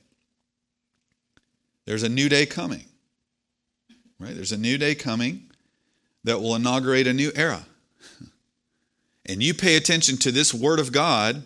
There's 1.86 2.02
a 2.02 2.08
new 2.08 2.28
day 2.28 2.46
coming. 2.46 2.84
Right? 4.18 4.34
There's 4.34 4.52
a 4.52 4.58
new 4.58 4.78
day 4.78 4.94
coming 4.94 5.50
that 6.24 6.40
will 6.40 6.54
inaugurate 6.54 7.06
a 7.06 7.12
new 7.12 7.32
era. 7.34 7.64
And 9.26 9.42
you 9.42 9.54
pay 9.54 9.76
attention 9.76 10.16
to 10.18 10.32
this 10.32 10.52
word 10.52 10.78
of 10.78 10.92
God 10.92 11.44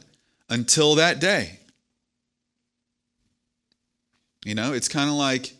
until 0.49 0.95
that 0.97 1.21
day. 1.21 1.59
You 4.45 4.55
know, 4.55 4.73
it's 4.73 4.89
kind 4.89 5.09
of 5.09 5.17
like 5.17 5.53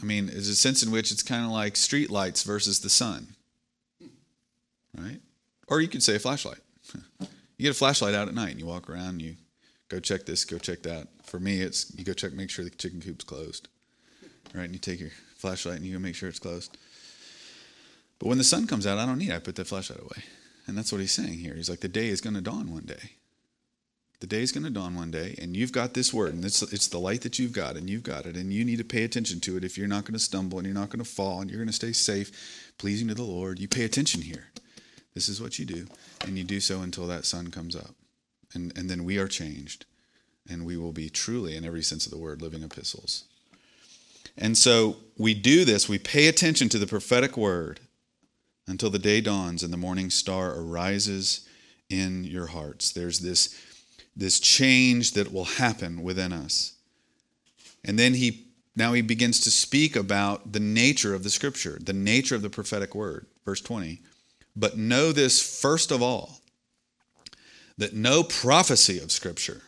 I 0.00 0.04
mean, 0.04 0.26
there's 0.26 0.48
a 0.48 0.54
sense 0.54 0.82
in 0.82 0.90
which 0.90 1.10
it's 1.10 1.22
kind 1.22 1.44
of 1.44 1.50
like 1.50 1.76
street 1.76 2.10
lights 2.10 2.42
versus 2.42 2.80
the 2.80 2.90
sun. 2.90 3.28
Right? 4.96 5.20
Or 5.66 5.80
you 5.80 5.88
could 5.88 6.02
say 6.02 6.16
a 6.16 6.18
flashlight. 6.18 6.60
You 7.58 7.64
get 7.64 7.70
a 7.70 7.74
flashlight 7.74 8.14
out 8.14 8.28
at 8.28 8.34
night 8.34 8.52
and 8.52 8.60
you 8.60 8.66
walk 8.66 8.88
around 8.88 9.08
and 9.08 9.22
you 9.22 9.36
go 9.88 10.00
check 10.00 10.24
this, 10.24 10.44
go 10.44 10.58
check 10.58 10.82
that. 10.82 11.08
For 11.24 11.38
me, 11.38 11.60
it's 11.60 11.92
you 11.96 12.04
go 12.04 12.12
check, 12.12 12.32
make 12.32 12.50
sure 12.50 12.64
the 12.64 12.70
chicken 12.70 13.00
coop's 13.00 13.24
closed. 13.24 13.68
Right? 14.54 14.64
And 14.64 14.72
you 14.72 14.78
take 14.78 15.00
your 15.00 15.10
flashlight 15.36 15.76
and 15.76 15.84
you 15.84 15.92
go 15.92 15.98
make 15.98 16.14
sure 16.14 16.28
it's 16.28 16.38
closed. 16.38 16.78
But 18.18 18.28
when 18.28 18.38
the 18.38 18.44
sun 18.44 18.66
comes 18.66 18.86
out, 18.86 18.98
I 18.98 19.06
don't 19.06 19.18
need 19.18 19.30
it. 19.30 19.34
I 19.34 19.38
put 19.38 19.56
the 19.56 19.64
flashlight 19.64 20.00
away. 20.00 20.24
And 20.66 20.76
that's 20.76 20.92
what 20.92 21.00
he's 21.00 21.12
saying 21.12 21.38
here. 21.38 21.54
He's 21.54 21.70
like, 21.70 21.80
the 21.80 21.88
day 21.88 22.08
is 22.08 22.20
going 22.20 22.34
to 22.34 22.40
dawn 22.40 22.72
one 22.72 22.84
day. 22.84 23.12
The 24.20 24.26
day 24.26 24.42
is 24.42 24.50
going 24.50 24.64
to 24.64 24.70
dawn 24.70 24.96
one 24.96 25.12
day, 25.12 25.36
and 25.40 25.56
you've 25.56 25.70
got 25.70 25.94
this 25.94 26.12
word, 26.12 26.34
and 26.34 26.44
it's, 26.44 26.60
it's 26.60 26.88
the 26.88 26.98
light 26.98 27.20
that 27.20 27.38
you've 27.38 27.52
got, 27.52 27.76
and 27.76 27.88
you've 27.88 28.02
got 28.02 28.26
it, 28.26 28.34
and 28.34 28.52
you 28.52 28.64
need 28.64 28.78
to 28.78 28.84
pay 28.84 29.04
attention 29.04 29.38
to 29.40 29.56
it 29.56 29.62
if 29.62 29.78
you're 29.78 29.86
not 29.86 30.04
going 30.04 30.14
to 30.14 30.18
stumble 30.18 30.58
and 30.58 30.66
you're 30.66 30.74
not 30.74 30.90
going 30.90 30.98
to 30.98 31.08
fall 31.08 31.40
and 31.40 31.48
you're 31.48 31.60
going 31.60 31.68
to 31.68 31.72
stay 31.72 31.92
safe, 31.92 32.72
pleasing 32.78 33.06
to 33.08 33.14
the 33.14 33.22
Lord. 33.22 33.60
You 33.60 33.68
pay 33.68 33.84
attention 33.84 34.20
here. 34.20 34.48
This 35.14 35.28
is 35.28 35.40
what 35.40 35.60
you 35.60 35.64
do. 35.64 35.86
And 36.26 36.36
you 36.36 36.44
do 36.44 36.60
so 36.60 36.80
until 36.80 37.06
that 37.06 37.24
sun 37.24 37.50
comes 37.50 37.76
up. 37.76 37.94
And, 38.54 38.76
and 38.76 38.88
then 38.88 39.04
we 39.04 39.18
are 39.18 39.28
changed. 39.28 39.84
And 40.48 40.64
we 40.64 40.76
will 40.76 40.92
be 40.92 41.10
truly, 41.10 41.56
in 41.56 41.64
every 41.64 41.82
sense 41.82 42.06
of 42.06 42.12
the 42.12 42.18
word, 42.18 42.40
living 42.40 42.62
epistles. 42.62 43.24
And 44.36 44.56
so 44.56 44.96
we 45.16 45.34
do 45.34 45.64
this, 45.64 45.88
we 45.88 45.98
pay 45.98 46.28
attention 46.28 46.68
to 46.70 46.78
the 46.78 46.86
prophetic 46.86 47.36
word 47.36 47.80
until 48.66 48.90
the 48.90 48.98
day 48.98 49.20
dawns 49.20 49.62
and 49.62 49.72
the 49.72 49.78
morning 49.78 50.10
star 50.10 50.54
arises 50.58 51.46
in 51.90 52.24
your 52.24 52.46
hearts. 52.46 52.92
There's 52.92 53.20
this, 53.20 53.58
this 54.14 54.38
change 54.38 55.12
that 55.12 55.32
will 55.32 55.44
happen 55.44 56.02
within 56.02 56.32
us. 56.32 56.74
And 57.84 57.98
then 57.98 58.14
he 58.14 58.44
now 58.76 58.92
he 58.92 59.02
begins 59.02 59.40
to 59.40 59.50
speak 59.50 59.96
about 59.96 60.52
the 60.52 60.60
nature 60.60 61.12
of 61.12 61.24
the 61.24 61.30
scripture, 61.30 61.80
the 61.82 61.92
nature 61.92 62.36
of 62.36 62.42
the 62.42 62.48
prophetic 62.48 62.94
word. 62.94 63.26
Verse 63.44 63.60
20. 63.60 64.00
But 64.58 64.76
know 64.76 65.12
this 65.12 65.40
first 65.60 65.92
of 65.92 66.02
all 66.02 66.40
that 67.76 67.94
no 67.94 68.24
prophecy 68.24 68.98
of 68.98 69.12
Scripture 69.12 69.62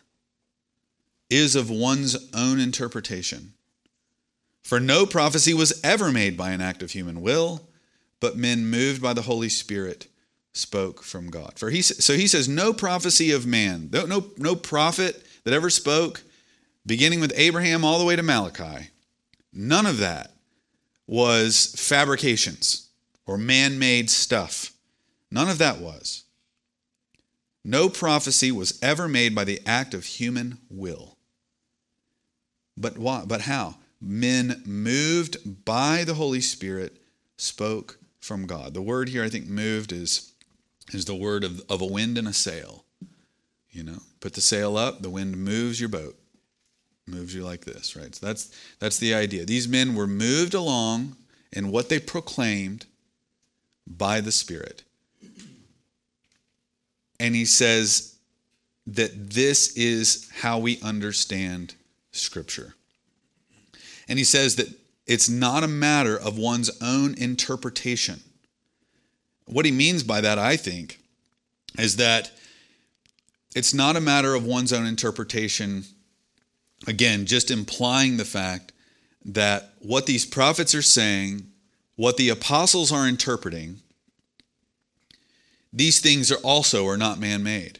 is 1.30 1.54
of 1.54 1.70
one's 1.70 2.16
own 2.34 2.58
interpretation. 2.58 3.52
For 4.64 4.80
no 4.80 5.06
prophecy 5.06 5.54
was 5.54 5.80
ever 5.84 6.10
made 6.10 6.36
by 6.36 6.50
an 6.50 6.60
act 6.60 6.82
of 6.82 6.90
human 6.90 7.20
will, 7.20 7.68
but 8.18 8.36
men 8.36 8.66
moved 8.66 9.00
by 9.00 9.12
the 9.12 9.22
Holy 9.22 9.48
Spirit 9.48 10.08
spoke 10.52 11.04
from 11.04 11.30
God. 11.30 11.52
For 11.56 11.70
he 11.70 11.82
so 11.82 12.14
he 12.14 12.26
says 12.26 12.48
no 12.48 12.72
prophecy 12.72 13.30
of 13.30 13.46
man, 13.46 13.90
no 13.92 14.06
no, 14.06 14.26
no 14.36 14.56
prophet 14.56 15.24
that 15.44 15.54
ever 15.54 15.70
spoke, 15.70 16.22
beginning 16.84 17.20
with 17.20 17.32
Abraham 17.36 17.84
all 17.84 18.00
the 18.00 18.04
way 18.04 18.16
to 18.16 18.24
Malachi, 18.24 18.88
none 19.52 19.86
of 19.86 19.98
that 19.98 20.32
was 21.06 21.76
fabrications 21.78 22.88
or 23.24 23.38
man-made 23.38 24.10
stuff. 24.10 24.72
None 25.30 25.48
of 25.48 25.58
that 25.58 25.78
was. 25.78 26.24
No 27.64 27.88
prophecy 27.88 28.50
was 28.50 28.78
ever 28.82 29.06
made 29.06 29.34
by 29.34 29.44
the 29.44 29.60
act 29.66 29.94
of 29.94 30.04
human 30.04 30.58
will. 30.70 31.16
But 32.76 32.96
why? 32.98 33.24
But 33.26 33.42
how? 33.42 33.76
Men 34.00 34.62
moved 34.64 35.64
by 35.64 36.04
the 36.04 36.14
Holy 36.14 36.40
Spirit 36.40 36.96
spoke 37.36 37.98
from 38.20 38.46
God. 38.46 38.74
The 38.74 38.82
word 38.82 39.10
here, 39.10 39.22
I 39.22 39.28
think, 39.28 39.46
moved 39.46 39.92
is, 39.92 40.32
is 40.92 41.04
the 41.04 41.14
word 41.14 41.44
of, 41.44 41.62
of 41.68 41.82
a 41.82 41.86
wind 41.86 42.16
and 42.16 42.26
a 42.26 42.32
sail. 42.32 42.84
You 43.70 43.84
know, 43.84 43.98
put 44.20 44.34
the 44.34 44.40
sail 44.40 44.76
up, 44.76 45.02
the 45.02 45.10
wind 45.10 45.36
moves 45.36 45.78
your 45.78 45.88
boat, 45.88 46.18
moves 47.06 47.34
you 47.34 47.44
like 47.44 47.64
this, 47.64 47.94
right? 47.94 48.12
So 48.14 48.26
that's 48.26 48.50
that's 48.80 48.98
the 48.98 49.14
idea. 49.14 49.44
These 49.44 49.68
men 49.68 49.94
were 49.94 50.08
moved 50.08 50.54
along 50.54 51.16
in 51.52 51.70
what 51.70 51.88
they 51.88 52.00
proclaimed 52.00 52.86
by 53.86 54.20
the 54.20 54.32
Spirit. 54.32 54.82
And 57.20 57.34
he 57.34 57.44
says 57.44 58.16
that 58.86 59.30
this 59.30 59.76
is 59.76 60.28
how 60.40 60.58
we 60.58 60.80
understand 60.80 61.74
Scripture. 62.12 62.74
And 64.08 64.18
he 64.18 64.24
says 64.24 64.56
that 64.56 64.68
it's 65.06 65.28
not 65.28 65.62
a 65.62 65.68
matter 65.68 66.18
of 66.18 66.38
one's 66.38 66.70
own 66.82 67.14
interpretation. 67.18 68.20
What 69.44 69.66
he 69.66 69.70
means 69.70 70.02
by 70.02 70.22
that, 70.22 70.38
I 70.38 70.56
think, 70.56 70.98
is 71.78 71.96
that 71.96 72.32
it's 73.54 73.74
not 73.74 73.96
a 73.96 74.00
matter 74.00 74.34
of 74.34 74.44
one's 74.44 74.72
own 74.72 74.86
interpretation, 74.86 75.84
again, 76.86 77.26
just 77.26 77.50
implying 77.50 78.16
the 78.16 78.24
fact 78.24 78.72
that 79.26 79.74
what 79.80 80.06
these 80.06 80.24
prophets 80.24 80.74
are 80.74 80.82
saying, 80.82 81.46
what 81.96 82.16
the 82.16 82.30
apostles 82.30 82.90
are 82.90 83.06
interpreting, 83.06 83.80
these 85.72 86.00
things 86.00 86.32
are 86.32 86.38
also 86.38 86.86
are 86.86 86.96
not 86.96 87.18
man-made. 87.18 87.78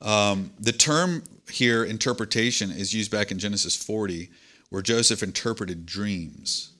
Um, 0.00 0.52
the 0.58 0.72
term 0.72 1.24
here, 1.50 1.84
interpretation, 1.84 2.70
is 2.70 2.94
used 2.94 3.10
back 3.10 3.30
in 3.30 3.38
Genesis 3.38 3.76
40, 3.76 4.30
where 4.70 4.82
Joseph 4.82 5.22
interpreted 5.22 5.84
dreams. 5.84 6.72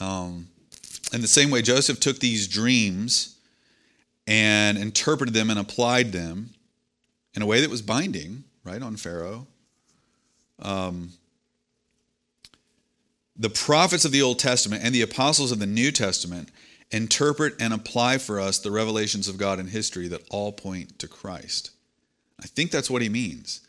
Um, 0.00 0.48
in 1.12 1.20
the 1.20 1.28
same 1.28 1.50
way, 1.50 1.62
Joseph 1.62 2.00
took 2.00 2.18
these 2.18 2.48
dreams 2.48 3.36
and 4.26 4.76
interpreted 4.76 5.34
them 5.34 5.50
and 5.50 5.58
applied 5.58 6.12
them 6.12 6.50
in 7.34 7.42
a 7.42 7.46
way 7.46 7.60
that 7.60 7.70
was 7.70 7.82
binding, 7.82 8.44
right, 8.64 8.82
on 8.82 8.96
Pharaoh. 8.96 9.46
Um, 10.60 11.12
the 13.36 13.50
prophets 13.50 14.04
of 14.04 14.12
the 14.12 14.22
Old 14.22 14.38
Testament 14.38 14.82
and 14.84 14.94
the 14.94 15.02
apostles 15.02 15.52
of 15.52 15.60
the 15.60 15.66
New 15.66 15.92
Testament 15.92 16.50
interpret 16.90 17.54
and 17.60 17.72
apply 17.72 18.18
for 18.18 18.40
us 18.40 18.58
the 18.58 18.70
revelations 18.70 19.28
of 19.28 19.36
God 19.36 19.58
in 19.58 19.66
history 19.66 20.08
that 20.08 20.26
all 20.30 20.52
point 20.52 20.98
to 20.98 21.08
Christ. 21.08 21.70
I 22.42 22.46
think 22.46 22.70
that's 22.70 22.90
what 22.90 23.02
he 23.02 23.08
means. 23.08 23.60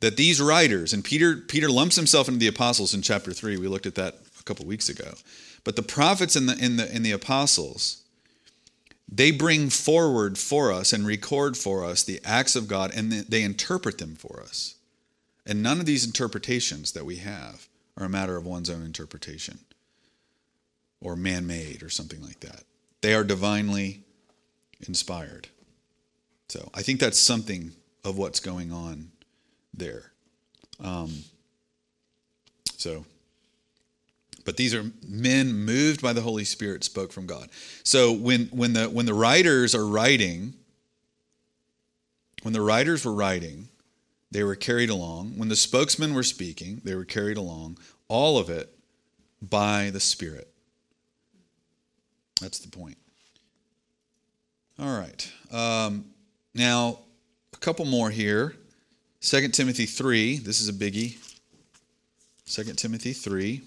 That 0.00 0.16
these 0.16 0.40
writers, 0.40 0.92
and 0.92 1.04
Peter, 1.04 1.36
Peter 1.36 1.70
lumps 1.70 1.96
himself 1.96 2.28
into 2.28 2.40
the 2.40 2.48
apostles 2.48 2.92
in 2.92 3.02
chapter 3.02 3.32
3. 3.32 3.56
We 3.56 3.68
looked 3.68 3.86
at 3.86 3.94
that 3.94 4.16
a 4.38 4.42
couple 4.42 4.66
weeks 4.66 4.88
ago. 4.88 5.14
But 5.64 5.76
the 5.76 5.82
prophets 5.82 6.36
and 6.36 6.48
the, 6.48 6.56
in 6.64 6.76
the, 6.76 6.94
in 6.94 7.02
the 7.02 7.12
apostles, 7.12 8.02
they 9.08 9.30
bring 9.30 9.70
forward 9.70 10.36
for 10.36 10.72
us 10.72 10.92
and 10.92 11.06
record 11.06 11.56
for 11.56 11.84
us 11.84 12.02
the 12.02 12.20
acts 12.24 12.56
of 12.56 12.68
God 12.68 12.92
and 12.94 13.12
they 13.12 13.42
interpret 13.42 13.98
them 13.98 14.16
for 14.16 14.40
us. 14.40 14.74
And 15.46 15.62
none 15.62 15.78
of 15.78 15.86
these 15.86 16.04
interpretations 16.04 16.92
that 16.92 17.06
we 17.06 17.16
have 17.16 17.68
are 17.96 18.06
a 18.06 18.10
matter 18.10 18.36
of 18.36 18.44
one's 18.44 18.68
own 18.68 18.82
interpretation 18.82 19.60
or 21.00 21.16
man 21.16 21.46
made 21.46 21.82
or 21.82 21.88
something 21.88 22.22
like 22.22 22.40
that. 22.40 22.64
They 23.00 23.14
are 23.14 23.24
divinely 23.24 24.02
inspired. 24.86 25.48
So 26.48 26.70
I 26.74 26.82
think 26.82 27.00
that's 27.00 27.18
something 27.18 27.72
of 28.04 28.16
what's 28.16 28.40
going 28.40 28.72
on 28.72 29.10
there. 29.74 30.12
Um, 30.82 31.24
so, 32.76 33.04
but 34.44 34.56
these 34.56 34.74
are 34.74 34.84
men 35.06 35.52
moved 35.52 36.00
by 36.00 36.12
the 36.12 36.20
Holy 36.20 36.44
Spirit 36.44 36.84
spoke 36.84 37.12
from 37.12 37.26
God. 37.26 37.48
So 37.82 38.12
when 38.12 38.46
when 38.46 38.74
the 38.74 38.86
when 38.86 39.06
the 39.06 39.14
writers 39.14 39.74
are 39.74 39.86
writing, 39.86 40.54
when 42.42 42.52
the 42.52 42.60
writers 42.60 43.04
were 43.04 43.12
writing, 43.12 43.68
they 44.30 44.44
were 44.44 44.54
carried 44.54 44.90
along. 44.90 45.36
When 45.36 45.48
the 45.48 45.56
spokesmen 45.56 46.14
were 46.14 46.22
speaking, 46.22 46.80
they 46.84 46.94
were 46.94 47.04
carried 47.04 47.36
along. 47.36 47.78
All 48.08 48.38
of 48.38 48.48
it 48.48 48.72
by 49.42 49.90
the 49.90 50.00
Spirit. 50.00 50.52
That's 52.40 52.58
the 52.58 52.68
point. 52.68 52.98
All 54.78 54.98
right. 54.98 55.32
Um, 55.50 56.04
now, 56.54 56.98
a 57.52 57.56
couple 57.56 57.86
more 57.86 58.10
here. 58.10 58.54
2 59.22 59.48
Timothy 59.48 59.86
3. 59.86 60.38
This 60.38 60.60
is 60.60 60.68
a 60.68 60.72
biggie. 60.72 61.16
2 62.46 62.64
Timothy 62.74 63.12
3. 63.12 63.62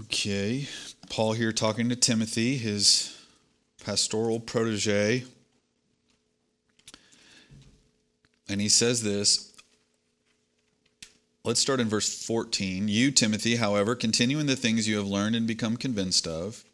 Okay. 0.00 0.66
Paul 1.08 1.32
here 1.32 1.52
talking 1.52 1.88
to 1.88 1.96
Timothy, 1.96 2.56
his 2.56 3.16
pastoral 3.84 4.38
protege. 4.38 5.24
And 8.48 8.60
he 8.60 8.68
says 8.68 9.02
this. 9.02 9.49
Let's 11.42 11.60
start 11.60 11.80
in 11.80 11.88
verse 11.88 12.22
14. 12.24 12.88
You, 12.88 13.10
Timothy, 13.10 13.56
however, 13.56 13.94
continue 13.94 14.38
in 14.38 14.46
the 14.46 14.56
things 14.56 14.86
you 14.86 14.98
have 14.98 15.06
learned 15.06 15.34
and 15.34 15.46
become 15.46 15.76
convinced 15.76 16.26
of. 16.26 16.64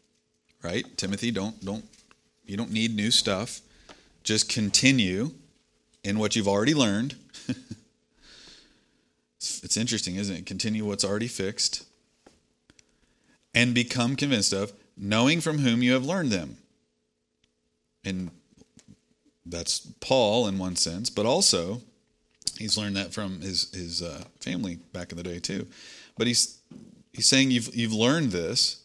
Right? 0.61 0.85
Timothy, 0.97 1.31
don't 1.31 1.63
don't 1.63 1.85
you 2.45 2.57
don't 2.57 2.71
need 2.71 2.95
new 2.95 3.11
stuff. 3.11 3.61
Just 4.23 4.49
continue 4.49 5.31
in 6.03 6.19
what 6.19 6.35
you've 6.35 6.47
already 6.47 6.73
learned. 6.73 7.15
it's, 9.37 9.77
interesting, 9.77 10.15
isn't 10.15 10.35
it? 10.35 10.45
Continue 10.45 10.85
what's 10.85 11.05
already 11.05 11.27
fixed 11.27 11.85
and 13.53 13.73
become 13.73 14.15
convinced 14.15 14.53
of, 14.53 14.73
knowing 14.97 15.41
from 15.41 15.59
whom 15.59 15.81
you 15.81 15.93
have 15.93 16.05
learned 16.05 16.31
them. 16.31 16.57
And 18.03 18.31
that's 19.45 19.79
Paul 19.99 20.47
in 20.47 20.57
one 20.57 20.75
sense, 20.75 21.09
but 21.09 21.25
also 21.25 21.81
he's 22.57 22.77
learned 22.77 22.95
that 22.95 23.13
from 23.13 23.41
his 23.41 23.71
his 23.73 24.01
uh, 24.01 24.23
family 24.39 24.79
back 24.93 25.11
in 25.11 25.17
the 25.17 25.23
day 25.23 25.39
too. 25.39 25.67
But 26.17 26.27
he's 26.27 26.59
he's 27.13 27.27
saying 27.27 27.51
you've 27.51 27.75
you've 27.75 27.93
learned 27.93 28.31
this. 28.31 28.83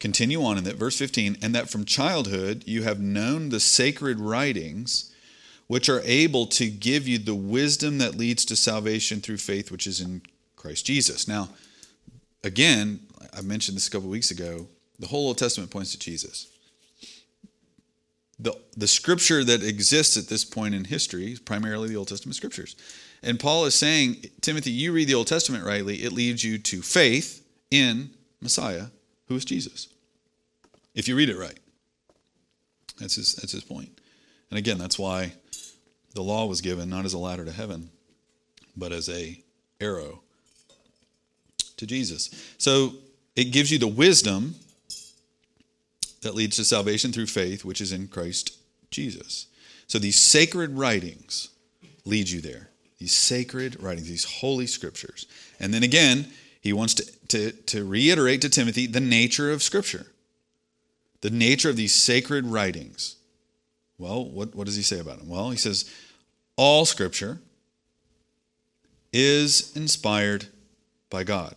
Continue 0.00 0.44
on 0.44 0.58
in 0.58 0.64
that 0.64 0.76
verse 0.76 0.98
15, 0.98 1.38
and 1.40 1.54
that 1.54 1.70
from 1.70 1.86
childhood 1.86 2.64
you 2.66 2.82
have 2.82 3.00
known 3.00 3.48
the 3.48 3.60
sacred 3.60 4.20
writings, 4.20 5.10
which 5.66 5.88
are 5.88 6.02
able 6.04 6.46
to 6.46 6.68
give 6.68 7.08
you 7.08 7.16
the 7.16 7.34
wisdom 7.34 7.96
that 7.98 8.14
leads 8.14 8.44
to 8.44 8.56
salvation 8.56 9.20
through 9.20 9.38
faith, 9.38 9.70
which 9.70 9.86
is 9.86 10.00
in 10.00 10.20
Christ 10.56 10.84
Jesus. 10.84 11.26
Now, 11.26 11.48
again, 12.42 13.00
I 13.32 13.40
mentioned 13.40 13.76
this 13.78 13.88
a 13.88 13.90
couple 13.90 14.10
weeks 14.10 14.30
ago. 14.30 14.66
The 14.98 15.06
whole 15.06 15.28
Old 15.28 15.38
Testament 15.38 15.70
points 15.70 15.92
to 15.92 15.98
Jesus 15.98 16.53
the, 18.38 18.52
the 18.76 18.88
scripture 18.88 19.44
that 19.44 19.62
exists 19.62 20.16
at 20.16 20.28
this 20.28 20.44
point 20.44 20.74
in 20.74 20.84
history 20.84 21.32
is 21.32 21.40
primarily 21.40 21.88
the 21.88 21.96
Old 21.96 22.08
Testament 22.08 22.36
scriptures. 22.36 22.76
And 23.22 23.38
Paul 23.38 23.64
is 23.64 23.74
saying, 23.74 24.26
Timothy, 24.40 24.70
you 24.70 24.92
read 24.92 25.08
the 25.08 25.14
Old 25.14 25.28
Testament 25.28 25.64
rightly, 25.64 26.02
it 26.02 26.12
leads 26.12 26.42
you 26.44 26.58
to 26.58 26.82
faith 26.82 27.46
in 27.70 28.10
Messiah, 28.40 28.86
who 29.28 29.36
is 29.36 29.44
Jesus. 29.44 29.88
If 30.94 31.08
you 31.08 31.16
read 31.16 31.28
it 31.28 31.38
right. 31.38 31.58
That's 32.98 33.16
his, 33.16 33.34
that's 33.34 33.52
his 33.52 33.64
point. 33.64 33.98
And 34.50 34.58
again, 34.58 34.78
that's 34.78 34.98
why 34.98 35.32
the 36.14 36.22
law 36.22 36.46
was 36.46 36.60
given 36.60 36.88
not 36.88 37.04
as 37.04 37.14
a 37.14 37.18
ladder 37.18 37.44
to 37.44 37.52
heaven, 37.52 37.90
but 38.76 38.92
as 38.92 39.08
a 39.08 39.42
arrow 39.80 40.20
to 41.76 41.86
Jesus. 41.86 42.30
So 42.58 42.94
it 43.34 43.44
gives 43.44 43.70
you 43.72 43.78
the 43.78 43.88
wisdom 43.88 44.54
that 46.24 46.34
leads 46.34 46.56
to 46.56 46.64
salvation 46.64 47.12
through 47.12 47.26
faith, 47.26 47.64
which 47.64 47.80
is 47.80 47.92
in 47.92 48.08
Christ 48.08 48.58
Jesus. 48.90 49.46
So 49.86 49.98
these 49.98 50.18
sacred 50.18 50.76
writings 50.76 51.50
lead 52.04 52.28
you 52.28 52.40
there. 52.40 52.70
These 52.98 53.14
sacred 53.14 53.82
writings, 53.82 54.08
these 54.08 54.24
holy 54.24 54.66
scriptures. 54.66 55.26
And 55.60 55.72
then 55.72 55.82
again, 55.82 56.26
he 56.60 56.72
wants 56.72 56.94
to, 56.94 57.28
to, 57.28 57.52
to 57.52 57.84
reiterate 57.84 58.40
to 58.42 58.48
Timothy 58.48 58.86
the 58.86 59.00
nature 59.00 59.52
of 59.52 59.62
Scripture, 59.62 60.06
the 61.20 61.30
nature 61.30 61.68
of 61.68 61.76
these 61.76 61.94
sacred 61.94 62.46
writings. 62.46 63.16
Well, 63.98 64.24
what, 64.24 64.54
what 64.54 64.66
does 64.66 64.76
he 64.76 64.82
say 64.82 64.98
about 64.98 65.18
them? 65.18 65.28
Well, 65.28 65.50
he 65.50 65.56
says, 65.56 65.90
all 66.56 66.86
Scripture 66.86 67.38
is 69.12 69.76
inspired 69.76 70.46
by 71.10 71.24
God 71.24 71.54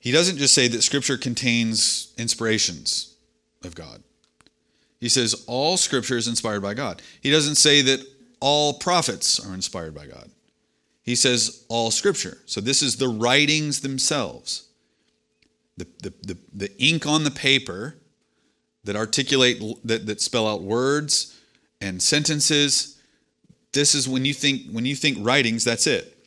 he 0.00 0.12
doesn't 0.12 0.38
just 0.38 0.54
say 0.54 0.66
that 0.68 0.82
Scripture 0.82 1.18
contains 1.18 2.12
inspirations 2.16 3.14
of 3.62 3.74
God. 3.74 4.02
He 4.98 5.08
says 5.08 5.44
all 5.46 5.76
Scripture 5.76 6.16
is 6.16 6.26
inspired 6.26 6.62
by 6.62 6.74
God. 6.74 7.02
He 7.20 7.30
doesn't 7.30 7.56
say 7.56 7.82
that 7.82 8.04
all 8.40 8.74
prophets 8.74 9.38
are 9.38 9.54
inspired 9.54 9.94
by 9.94 10.06
God. 10.06 10.30
He 11.02 11.14
says 11.14 11.64
all 11.68 11.90
Scripture. 11.90 12.38
So 12.46 12.60
this 12.60 12.82
is 12.82 12.96
the 12.96 13.08
writings 13.08 13.80
themselves, 13.80 14.68
the, 15.76 15.86
the, 16.02 16.12
the, 16.22 16.38
the 16.52 16.82
ink 16.82 17.06
on 17.06 17.24
the 17.24 17.30
paper 17.30 17.96
that 18.84 18.96
articulate, 18.96 19.62
that, 19.84 20.06
that 20.06 20.22
spell 20.22 20.48
out 20.48 20.62
words 20.62 21.38
and 21.80 22.02
sentences. 22.02 22.98
This 23.72 23.94
is 23.94 24.08
when 24.08 24.24
you 24.24 24.32
think 24.32 24.70
when 24.72 24.86
you 24.86 24.96
think 24.96 25.18
writings, 25.20 25.64
that's 25.64 25.86
it. 25.86 26.26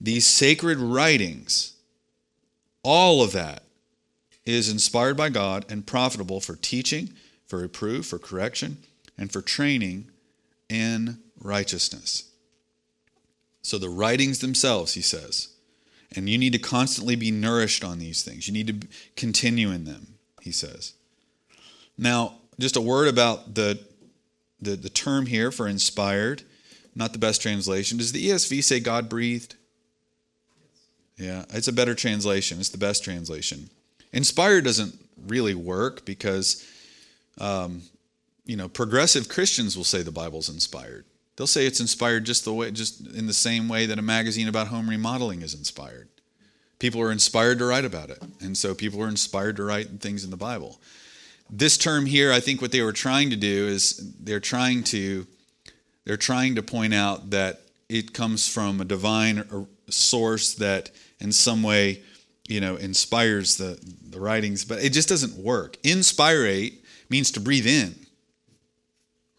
These 0.00 0.26
sacred 0.26 0.78
writings 0.78 1.74
all 2.82 3.22
of 3.22 3.32
that 3.32 3.64
is 4.44 4.70
inspired 4.70 5.16
by 5.16 5.28
God 5.28 5.64
and 5.68 5.86
profitable 5.86 6.40
for 6.40 6.56
teaching, 6.56 7.10
for 7.46 7.58
reproof, 7.58 8.06
for 8.06 8.18
correction, 8.18 8.78
and 9.18 9.30
for 9.32 9.42
training 9.42 10.10
in 10.68 11.18
righteousness. 11.38 12.30
So 13.62 13.78
the 13.78 13.90
writings 13.90 14.38
themselves, 14.38 14.94
he 14.94 15.02
says, 15.02 15.48
and 16.16 16.28
you 16.28 16.38
need 16.38 16.52
to 16.54 16.58
constantly 16.58 17.14
be 17.14 17.30
nourished 17.30 17.84
on 17.84 17.98
these 17.98 18.22
things. 18.22 18.48
You 18.48 18.54
need 18.54 18.80
to 18.82 18.88
continue 19.14 19.70
in 19.70 19.84
them, 19.84 20.14
he 20.40 20.50
says. 20.50 20.94
Now, 21.96 22.36
just 22.58 22.76
a 22.76 22.80
word 22.80 23.08
about 23.08 23.54
the, 23.54 23.78
the, 24.60 24.76
the 24.76 24.88
term 24.88 25.26
here 25.26 25.52
for 25.52 25.68
inspired, 25.68 26.42
not 26.94 27.12
the 27.12 27.18
best 27.18 27.42
translation. 27.42 27.98
Does 27.98 28.12
the 28.12 28.28
ESV 28.28 28.64
say 28.64 28.80
God 28.80 29.08
breathed? 29.08 29.54
Yeah, 31.20 31.44
it's 31.50 31.68
a 31.68 31.72
better 31.72 31.94
translation. 31.94 32.58
It's 32.60 32.70
the 32.70 32.78
best 32.78 33.04
translation. 33.04 33.68
Inspired 34.12 34.64
doesn't 34.64 34.98
really 35.26 35.54
work 35.54 36.06
because, 36.06 36.66
um, 37.38 37.82
you 38.46 38.56
know, 38.56 38.68
progressive 38.68 39.28
Christians 39.28 39.76
will 39.76 39.84
say 39.84 40.02
the 40.02 40.10
Bible's 40.10 40.48
inspired. 40.48 41.04
They'll 41.36 41.46
say 41.46 41.66
it's 41.66 41.80
inspired 41.80 42.24
just 42.24 42.44
the 42.46 42.54
way, 42.54 42.70
just 42.70 43.06
in 43.14 43.26
the 43.26 43.34
same 43.34 43.68
way 43.68 43.84
that 43.86 43.98
a 43.98 44.02
magazine 44.02 44.48
about 44.48 44.68
home 44.68 44.88
remodeling 44.88 45.42
is 45.42 45.54
inspired. 45.54 46.08
People 46.78 47.02
are 47.02 47.12
inspired 47.12 47.58
to 47.58 47.66
write 47.66 47.84
about 47.84 48.08
it, 48.08 48.22
and 48.40 48.56
so 48.56 48.74
people 48.74 49.02
are 49.02 49.08
inspired 49.08 49.56
to 49.56 49.64
write 49.64 50.00
things 50.00 50.24
in 50.24 50.30
the 50.30 50.36
Bible. 50.38 50.80
This 51.50 51.76
term 51.76 52.06
here, 52.06 52.32
I 52.32 52.40
think 52.40 52.62
what 52.62 52.72
they 52.72 52.80
were 52.80 52.92
trying 52.92 53.28
to 53.28 53.36
do 53.36 53.66
is 53.66 54.14
they're 54.18 54.40
trying 54.40 54.84
to 54.84 55.26
they're 56.04 56.16
trying 56.16 56.54
to 56.54 56.62
point 56.62 56.94
out 56.94 57.30
that 57.30 57.60
it 57.90 58.14
comes 58.14 58.48
from 58.48 58.80
a 58.80 58.84
divine 58.84 59.66
source 59.88 60.54
that 60.54 60.90
in 61.20 61.32
some 61.32 61.62
way 61.62 62.02
you 62.50 62.60
know, 62.60 62.74
inspires 62.74 63.56
the, 63.56 63.78
the 64.10 64.18
writings, 64.18 64.64
but 64.64 64.82
it 64.82 64.92
just 64.92 65.08
doesn't 65.08 65.36
work. 65.36 65.76
Inspirate 65.84 66.84
means 67.08 67.30
to 67.32 67.40
breathe 67.40 67.66
in, 67.66 67.94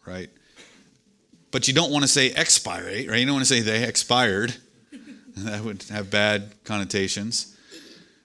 right? 0.05 0.29
But 1.51 1.67
you 1.67 1.73
don't 1.73 1.91
want 1.91 2.03
to 2.03 2.07
say 2.07 2.32
expirate, 2.32 3.09
right? 3.09 3.19
You 3.19 3.25
don't 3.25 3.36
want 3.36 3.45
to 3.45 3.53
say 3.53 3.59
they 3.59 3.84
expired. 3.86 4.55
that 5.36 5.61
would 5.61 5.84
have 5.84 6.09
bad 6.09 6.53
connotations. 6.63 7.57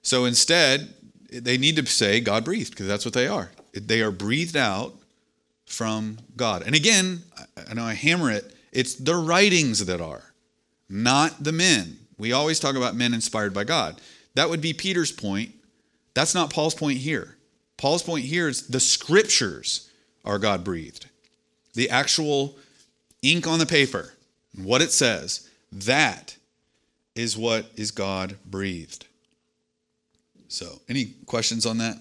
So 0.03 0.23
instead, 0.23 0.93
they 1.29 1.57
need 1.57 1.75
to 1.75 1.85
say 1.85 2.21
God 2.21 2.45
breathed 2.45 2.71
because 2.71 2.87
that's 2.87 3.03
what 3.03 3.13
they 3.13 3.27
are. 3.27 3.51
They 3.73 4.01
are 4.01 4.11
breathed 4.11 4.55
out 4.55 4.93
from 5.65 6.17
God. 6.37 6.63
And 6.65 6.73
again, 6.73 7.23
I 7.69 7.73
know 7.73 7.83
I 7.83 7.93
hammer 7.93 8.31
it, 8.31 8.55
it's 8.71 8.95
the 8.95 9.15
writings 9.15 9.85
that 9.85 9.99
are, 9.99 10.33
not 10.89 11.43
the 11.43 11.51
men. 11.51 11.99
We 12.17 12.31
always 12.31 12.59
talk 12.59 12.75
about 12.75 12.95
men 12.95 13.13
inspired 13.13 13.53
by 13.53 13.63
God. 13.63 14.01
That 14.35 14.49
would 14.49 14.61
be 14.61 14.73
Peter's 14.73 15.11
point. 15.11 15.53
That's 16.13 16.33
not 16.33 16.51
Paul's 16.51 16.75
point 16.75 16.97
here. 16.97 17.37
Paul's 17.77 18.03
point 18.03 18.25
here 18.25 18.47
is 18.47 18.67
the 18.67 18.79
scriptures 18.79 19.91
are 20.25 20.39
God 20.39 20.63
breathed. 20.63 21.07
The 21.73 21.89
actual 21.89 22.57
ink 23.21 23.45
on 23.45 23.59
the 23.59 23.65
paper, 23.65 24.13
what 24.55 24.81
it 24.81 24.91
says, 24.91 25.47
that 25.71 26.37
is 27.15 27.37
what 27.37 27.67
is 27.75 27.91
God 27.91 28.37
breathed. 28.45 29.05
So, 30.47 30.81
any 30.87 31.13
questions 31.25 31.65
on 31.65 31.77
that? 31.79 31.97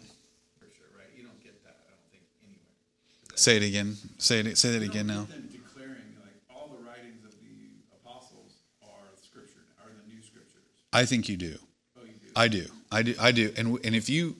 Say 3.36 3.58
it 3.58 3.62
again. 3.62 3.96
Say 4.16 4.40
it. 4.40 4.56
Say 4.56 4.72
that 4.72 4.82
again 4.82 5.06
now. 5.06 5.28
Them 5.28 5.50
declaring 5.52 6.16
like 6.24 6.40
all 6.48 6.72
the 6.72 6.82
writings 6.82 7.22
of 7.22 7.32
the 7.44 7.68
apostles 8.00 8.64
are 8.82 9.12
scripture, 9.22 9.60
are 9.78 9.92
the 9.92 10.08
new 10.08 10.22
scriptures. 10.22 10.64
I 10.96 11.04
think 11.04 11.28
you 11.28 11.36
do. 11.36 11.58
Oh, 11.98 12.04
you 12.06 12.12
do. 12.12 12.28
I 12.34 12.48
do. 12.48 12.64
I 12.90 13.02
do. 13.02 13.14
I 13.20 13.30
do. 13.30 13.52
And 13.58 13.78
and 13.84 13.94
if 13.94 14.08
you, 14.08 14.34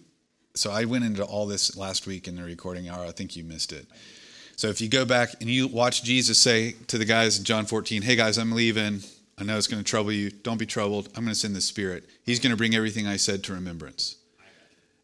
so 0.55 0.71
I 0.71 0.87
went 0.87 1.05
into 1.05 1.23
all 1.23 1.47
this 1.47 1.77
last 1.77 2.07
week 2.07 2.27
in 2.27 2.35
the 2.35 2.45
recording 2.45 2.89
hour. 2.89 3.05
I 3.05 3.11
think 3.11 3.37
you 3.37 3.45
missed 3.45 3.73
it. 3.73 3.85
So 4.57 4.69
if 4.69 4.81
you 4.81 4.89
go 4.89 5.05
back 5.05 5.35
and 5.43 5.51
you 5.51 5.69
watch 5.69 6.03
Jesus 6.03 6.39
say 6.39 6.75
to 6.87 6.97
the 6.97 7.05
guys 7.05 7.37
in 7.39 7.45
John 7.45 7.67
14, 7.67 8.01
"Hey 8.01 8.17
guys, 8.17 8.39
I'm 8.39 8.53
leaving. 8.53 9.03
I 9.37 9.45
know 9.45 9.59
it's 9.59 9.67
going 9.67 9.85
to 9.85 9.91
trouble 9.91 10.13
you. 10.13 10.31
Don't 10.31 10.57
be 10.57 10.65
troubled. 10.65 11.09
I'm 11.15 11.25
going 11.25 11.35
to 11.35 11.39
send 11.39 11.55
the 11.55 11.61
Spirit. 11.61 12.09
He's 12.25 12.41
going 12.41 12.53
to 12.53 12.57
bring 12.57 12.75
everything 12.75 13.07
I 13.07 13.17
said 13.17 13.45
to 13.45 13.53
remembrance." 13.53 14.17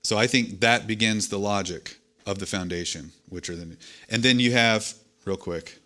So 0.03 0.16
I 0.16 0.26
think 0.26 0.61
that 0.61 0.86
begins 0.86 1.28
the 1.28 1.38
logic 1.38 1.98
of 2.24 2.38
the 2.38 2.46
foundation, 2.46 3.12
which 3.28 3.50
are 3.50 3.57
the, 3.57 3.76
and 4.09 4.22
then 4.22 4.40
you 4.40 4.53
have 4.53 4.94
real 5.26 5.36
quick. 5.36 5.78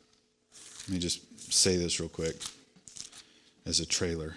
Let 0.87 0.95
me 0.95 1.01
just 1.01 1.53
say 1.53 1.77
this 1.77 1.99
real 1.99 2.09
quick 2.09 2.37
as 3.67 3.81
a 3.81 3.87
trailer 3.87 4.37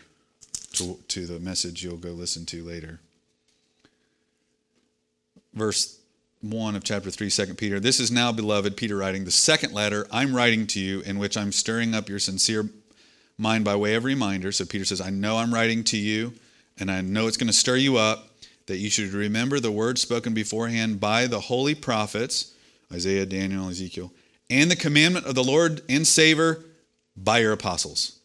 to, 0.80 0.98
to 1.08 1.26
the 1.26 1.40
message 1.40 1.84
you'll 1.84 1.98
go 1.98 2.10
listen 2.10 2.46
to 2.48 2.64
later. 2.64 3.00
Verse 5.54 6.00
1 6.42 6.76
of 6.76 6.84
chapter 6.84 7.12
3, 7.12 7.30
2 7.30 7.54
Peter. 7.56 7.80
This 7.80 8.00
is 8.00 8.12
now, 8.12 8.32
beloved, 8.32 8.78
Peter 8.78 8.96
writing, 8.96 9.26
the 9.26 9.32
second 9.32 9.74
letter 9.74 10.08
I'm 10.12 10.34
writing 10.36 10.68
to 10.68 10.80
you, 10.80 11.02
in 11.02 11.20
which 11.20 11.36
I'm 11.36 11.52
stirring 11.52 11.94
up 11.94 12.08
your 12.08 12.20
sincere 12.20 12.70
mind 13.38 13.66
by 13.66 13.76
way 13.76 13.96
of 13.96 14.04
reminder. 14.04 14.52
So 14.52 14.66
Peter 14.66 14.86
says, 14.86 15.02
I 15.02 15.10
know 15.10 15.38
I'm 15.38 15.54
writing 15.54 15.84
to 15.86 15.98
you, 15.98 16.34
and 16.80 16.90
I 16.90 17.02
know 17.02 17.28
it's 17.28 17.38
going 17.38 17.48
to 17.48 17.54
stir 17.54 17.76
you 17.76 17.98
up, 17.98 18.28
that 18.68 18.78
you 18.78 18.90
should 18.90 19.12
remember 19.12 19.60
the 19.60 19.72
words 19.72 20.02
spoken 20.02 20.34
beforehand 20.34 21.00
by 21.00 21.28
the 21.28 21.40
holy 21.40 21.76
prophets, 21.76 22.54
Isaiah, 22.92 23.26
Daniel, 23.26 23.68
Ezekiel, 23.68 24.12
and 24.50 24.72
the 24.72 24.76
commandment 24.76 25.26
of 25.26 25.36
the 25.36 25.44
Lord 25.44 25.82
and 25.90 26.08
Savior 26.08 26.64
by 27.18 27.40
your 27.40 27.52
apostles. 27.52 28.19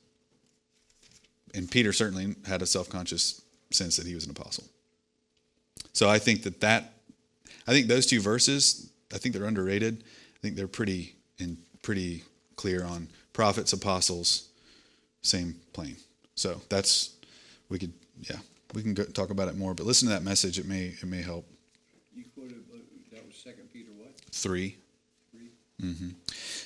And 1.55 1.71
Peter 1.71 1.93
certainly 1.93 2.35
had 2.47 2.63
a 2.63 2.67
self 2.67 2.89
conscious 2.89 3.43
sense 3.71 3.97
that 3.97 4.07
he 4.07 4.15
was 4.15 4.25
an 4.25 4.31
apostle. 4.31 4.65
So 5.93 6.09
I 6.09 6.19
think 6.19 6.43
that 6.43 6.61
that, 6.61 6.93
I 7.67 7.73
think 7.73 7.87
those 7.87 8.07
two 8.07 8.21
verses, 8.21 8.91
I 9.13 9.19
think 9.19 9.35
they're 9.35 9.47
underrated. 9.47 10.03
I 10.03 10.39
think 10.41 10.57
they're 10.57 10.69
pretty 10.69 11.15
and 11.39 11.57
pretty 11.83 12.25
clear 12.57 12.85
on 12.85 13.09
prophets, 13.33 13.73
apostles, 13.73 14.49
same 15.23 15.55
plane. 15.73 15.97
So 16.35 16.61
that's 16.69 17.15
we 17.69 17.79
could 17.79 17.93
yeah 18.21 18.37
we 18.75 18.83
can 18.83 18.95
go, 18.95 19.05
talk 19.05 19.31
about 19.31 19.49
it 19.49 19.57
more. 19.57 19.75
But 19.75 19.87
listen 19.87 20.09
to 20.09 20.15
that 20.15 20.23
message; 20.23 20.59
it 20.59 20.67
may 20.67 20.87
it 20.87 21.05
may 21.05 21.23
help. 21.23 21.47
You 22.15 22.25
quoted, 22.35 22.57
that 23.13 23.27
was 23.27 23.37
Second 23.37 23.73
Peter 23.73 23.91
what? 23.97 24.11
Three. 24.33 24.77
Three? 25.31 25.51
Mm-hmm. 25.83 26.09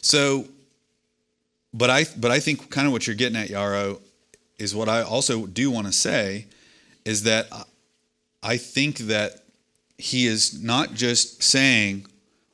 So, 0.01 0.47
but 1.75 1.91
I 1.91 2.07
but 2.17 2.31
I 2.31 2.41
think 2.41 2.71
kind 2.71 2.87
of 2.87 2.93
what 2.93 3.07
you're 3.07 3.17
getting 3.17 3.37
at, 3.37 3.51
Yarrow, 3.51 4.01
is 4.59 4.75
what 4.75 4.89
I 4.89 5.03
also 5.03 5.47
do 5.47 5.71
want 5.71 5.87
to 5.87 5.93
say, 5.93 6.47
is 7.05 7.23
that 7.23 7.49
I- 8.43 8.57
think 8.57 8.99
that 8.99 9.45
he 9.97 10.27
is 10.27 10.61
not 10.61 10.95
just 10.95 11.43
saying 11.43 12.07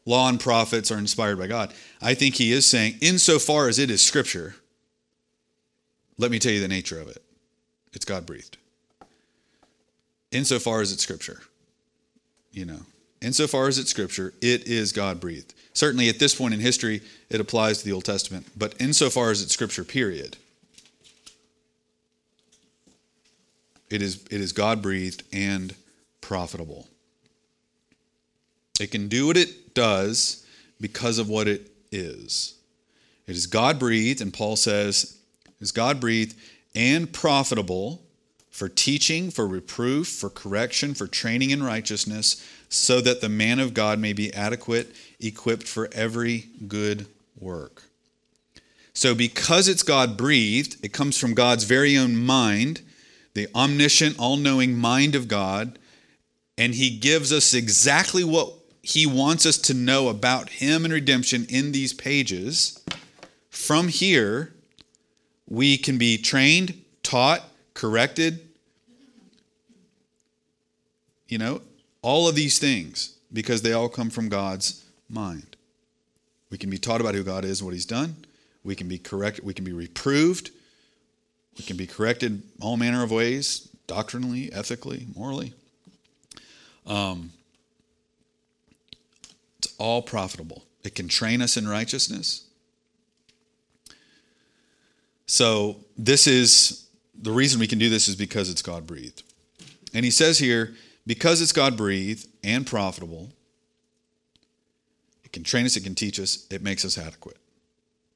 law 0.06 0.28
and 0.28 0.38
prophets 0.40 0.90
are 0.90 0.98
inspired 0.98 1.38
by 1.38 1.46
God. 1.46 1.72
I 2.00 2.14
think 2.14 2.36
he 2.36 2.52
is 2.52 2.66
saying, 2.66 2.98
insofar 3.00 3.68
as 3.68 3.78
it 3.78 3.90
is 3.90 4.02
Scripture, 4.02 4.56
let 6.18 6.30
me 6.30 6.38
tell 6.38 6.52
you 6.52 6.60
the 6.60 6.68
nature 6.68 7.00
of 7.00 7.08
it. 7.08 7.22
It's 7.92 8.04
God 8.04 8.26
breathed. 8.26 8.56
Insofar 10.30 10.80
as 10.80 10.92
it's 10.92 11.02
Scripture, 11.02 11.42
you 12.52 12.64
know, 12.64 12.80
insofar 13.20 13.68
as 13.68 13.78
it's 13.78 13.90
Scripture, 13.90 14.34
it 14.40 14.66
is 14.66 14.92
God 14.92 15.20
breathed. 15.20 15.54
Certainly 15.72 16.08
at 16.08 16.18
this 16.18 16.34
point 16.34 16.54
in 16.54 16.60
history, 16.60 17.02
it 17.30 17.40
applies 17.40 17.78
to 17.78 17.84
the 17.84 17.92
Old 17.92 18.04
Testament, 18.04 18.46
but 18.56 18.74
insofar 18.80 19.30
as 19.30 19.42
it's 19.42 19.52
Scripture, 19.52 19.84
period, 19.84 20.36
it 23.94 24.02
is, 24.02 24.24
it 24.28 24.40
is 24.40 24.52
God 24.52 24.82
breathed 24.82 25.22
and 25.32 25.72
profitable. 26.20 26.88
It 28.80 28.90
can 28.90 29.06
do 29.06 29.28
what 29.28 29.36
it 29.36 29.72
does 29.72 30.44
because 30.80 31.18
of 31.18 31.28
what 31.28 31.46
it 31.46 31.70
is. 31.92 32.56
It 33.28 33.36
is 33.36 33.46
God 33.46 33.78
breathed, 33.78 34.20
and 34.20 34.34
Paul 34.34 34.56
says, 34.56 35.16
is 35.60 35.70
God 35.70 36.00
breathed 36.00 36.34
and 36.74 37.12
profitable 37.12 38.02
for 38.50 38.68
teaching, 38.68 39.30
for 39.30 39.46
reproof, 39.46 40.08
for 40.08 40.28
correction, 40.28 40.94
for 40.94 41.06
training 41.06 41.50
in 41.50 41.62
righteousness, 41.62 42.44
so 42.68 43.00
that 43.00 43.20
the 43.20 43.28
man 43.28 43.60
of 43.60 43.74
God 43.74 44.00
may 44.00 44.12
be 44.12 44.34
adequate, 44.34 44.92
equipped 45.20 45.68
for 45.68 45.88
every 45.92 46.46
good 46.66 47.06
work. 47.38 47.84
So, 48.92 49.14
because 49.14 49.68
it's 49.68 49.84
God 49.84 50.16
breathed, 50.16 50.84
it 50.84 50.92
comes 50.92 51.16
from 51.16 51.34
God's 51.34 51.64
very 51.64 51.96
own 51.96 52.16
mind, 52.16 52.80
the 53.34 53.48
omniscient, 53.54 54.18
all 54.18 54.36
knowing 54.36 54.74
mind 54.74 55.14
of 55.14 55.28
God, 55.28 55.78
and 56.56 56.74
He 56.74 56.96
gives 56.96 57.32
us 57.32 57.52
exactly 57.52 58.24
what 58.24 58.52
He 58.82 59.06
wants 59.06 59.44
us 59.44 59.58
to 59.58 59.74
know 59.74 60.08
about 60.08 60.48
Him 60.48 60.84
and 60.84 60.94
redemption 60.94 61.46
in 61.48 61.72
these 61.72 61.92
pages. 61.92 62.82
From 63.50 63.88
here, 63.88 64.54
we 65.48 65.76
can 65.76 65.98
be 65.98 66.16
trained, 66.16 66.82
taught, 67.02 67.42
corrected, 67.74 68.40
you 71.28 71.38
know, 71.38 71.60
all 72.02 72.28
of 72.28 72.34
these 72.34 72.58
things 72.58 73.16
because 73.32 73.62
they 73.62 73.72
all 73.72 73.88
come 73.88 74.10
from 74.10 74.28
God's 74.28 74.84
mind. 75.08 75.56
We 76.50 76.58
can 76.58 76.70
be 76.70 76.78
taught 76.78 77.00
about 77.00 77.14
who 77.14 77.24
God 77.24 77.44
is 77.44 77.60
and 77.60 77.66
what 77.66 77.74
He's 77.74 77.86
done. 77.86 78.16
We 78.62 78.76
can 78.76 78.86
be 78.86 78.98
corrected. 78.98 79.44
We 79.44 79.54
can 79.54 79.64
be 79.64 79.72
reproved. 79.72 80.50
We 81.58 81.64
can 81.64 81.76
be 81.76 81.86
corrected 81.86 82.42
all 82.60 82.76
manner 82.76 83.02
of 83.02 83.10
ways, 83.10 83.68
doctrinally, 83.86 84.52
ethically, 84.52 85.06
morally. 85.14 85.54
Um, 86.86 87.32
it's 89.58 89.74
all 89.78 90.02
profitable. 90.02 90.64
It 90.82 90.94
can 90.94 91.08
train 91.08 91.40
us 91.40 91.56
in 91.56 91.66
righteousness. 91.66 92.44
So 95.26 95.76
this 95.96 96.26
is 96.26 96.86
the 97.20 97.32
reason 97.32 97.60
we 97.60 97.66
can 97.66 97.78
do 97.78 97.88
this 97.88 98.08
is 98.08 98.16
because 98.16 98.50
it's 98.50 98.62
God 98.62 98.86
breathed. 98.86 99.22
And 99.94 100.04
he 100.04 100.10
says 100.10 100.38
here, 100.38 100.74
because 101.06 101.40
it's 101.40 101.52
God 101.52 101.76
breathed 101.76 102.26
and 102.42 102.66
profitable, 102.66 103.30
it 105.24 105.32
can 105.32 105.44
train 105.44 105.64
us, 105.64 105.76
it 105.76 105.84
can 105.84 105.94
teach 105.94 106.18
us, 106.18 106.46
it 106.50 106.62
makes 106.62 106.84
us 106.84 106.98
adequate. 106.98 107.38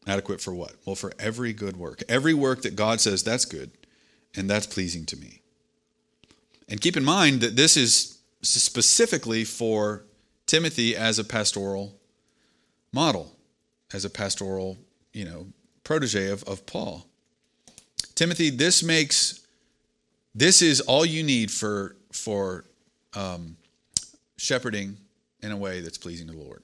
Adequate 0.09 0.41
for 0.41 0.55
what? 0.55 0.73
Well, 0.87 0.97
for 0.97 1.13
every 1.19 1.53
good 1.53 1.77
work. 1.77 2.03
Every 2.09 2.33
work 2.33 2.63
that 2.63 2.75
God 2.75 3.01
says 3.01 3.23
that's 3.23 3.45
good 3.45 3.71
and 4.35 4.49
that's 4.49 4.67
pleasing 4.67 5.05
to 5.07 5.17
me. 5.17 5.43
And 6.69 6.81
keep 6.81 6.97
in 6.97 7.05
mind 7.05 7.43
that 7.43 7.57
this 7.57 7.77
is 7.77 8.19
specifically 8.43 9.45
for 9.45 10.05
Timothy 10.47 10.97
as 10.97 11.19
a 11.19 11.25
pastoral 11.25 11.95
model, 12.93 13.37
as 13.93 14.05
a 14.05 14.11
pastoral, 14.11 14.79
you 15.13 15.25
know, 15.25 15.47
protege 15.85 16.31
of, 16.31 16.43
of 16.45 16.65
Paul. 16.67 17.07
Timothy, 18.15 18.51
this 18.51 18.83
makes 18.83 19.47
this 20.35 20.63
is 20.63 20.81
all 20.81 21.05
you 21.05 21.23
need 21.23 21.51
for 21.51 21.97
for 22.13 22.65
um, 23.15 23.57
shepherding 24.37 24.97
in 25.43 25.53
a 25.53 25.57
way 25.57 25.81
that's 25.81 25.99
pleasing 25.99 26.27
to 26.29 26.33
the 26.33 26.39
Lord. 26.39 26.63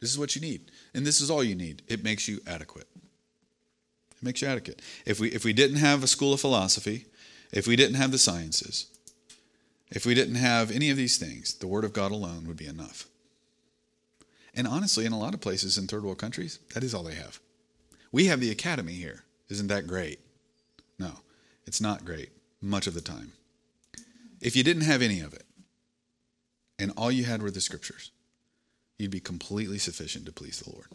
This 0.00 0.10
is 0.10 0.18
what 0.18 0.34
you 0.34 0.42
need, 0.42 0.70
and 0.94 1.06
this 1.06 1.20
is 1.20 1.30
all 1.30 1.42
you 1.44 1.54
need. 1.54 1.82
It 1.88 2.04
makes 2.04 2.28
you 2.28 2.40
adequate. 2.46 2.88
It 2.94 4.22
makes 4.22 4.42
you 4.42 4.48
adequate. 4.48 4.82
If 5.06 5.20
we 5.20 5.28
if 5.30 5.44
we 5.44 5.52
didn't 5.52 5.78
have 5.78 6.02
a 6.02 6.06
school 6.06 6.32
of 6.32 6.40
philosophy, 6.40 7.06
if 7.52 7.66
we 7.66 7.76
didn't 7.76 7.96
have 7.96 8.12
the 8.12 8.18
sciences, 8.18 8.86
If 9.94 10.06
we 10.06 10.14
didn't 10.14 10.36
have 10.36 10.70
any 10.70 10.88
of 10.88 10.96
these 10.96 11.18
things, 11.18 11.52
the 11.54 11.66
Word 11.66 11.84
of 11.84 11.92
God 11.92 12.12
alone 12.12 12.46
would 12.46 12.56
be 12.56 12.66
enough. 12.66 13.06
And 14.54 14.66
honestly, 14.66 15.04
in 15.04 15.12
a 15.12 15.18
lot 15.18 15.34
of 15.34 15.40
places 15.40 15.76
in 15.76 15.86
third 15.86 16.02
world 16.02 16.18
countries, 16.18 16.58
that 16.72 16.82
is 16.82 16.94
all 16.94 17.02
they 17.02 17.14
have. 17.14 17.40
We 18.10 18.26
have 18.26 18.40
the 18.40 18.50
academy 18.50 18.94
here. 18.94 19.24
Isn't 19.50 19.68
that 19.68 19.86
great? 19.86 20.20
No, 20.98 21.20
it's 21.66 21.80
not 21.80 22.06
great 22.06 22.30
much 22.62 22.86
of 22.86 22.94
the 22.94 23.00
time. 23.02 23.32
If 24.40 24.56
you 24.56 24.62
didn't 24.64 24.84
have 24.84 25.02
any 25.02 25.20
of 25.20 25.34
it, 25.34 25.44
and 26.78 26.92
all 26.96 27.12
you 27.12 27.24
had 27.24 27.42
were 27.42 27.50
the 27.50 27.60
scriptures, 27.60 28.11
you'd 28.98 29.10
be 29.10 29.20
completely 29.20 29.78
sufficient 29.78 30.26
to 30.26 30.32
please 30.32 30.60
the 30.60 30.70
Lord. 30.70 30.86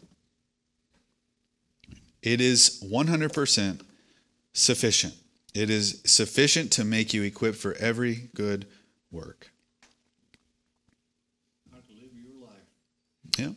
It 2.22 2.41
is 2.41 2.84
100% 2.84 3.82
sufficient. 4.54 5.14
It 5.54 5.70
is 5.70 6.02
sufficient 6.06 6.72
to 6.74 6.84
make 6.84 7.14
you 7.14 7.24
equipped 7.24 7.58
for 7.58 7.74
every 7.76 8.30
good 8.36 8.68
work. 9.12 9.52
How 11.72 11.78
to 11.78 11.93
live 11.93 12.12
your 12.14 12.48
life. 12.48 13.38
Yeah. 13.38 13.52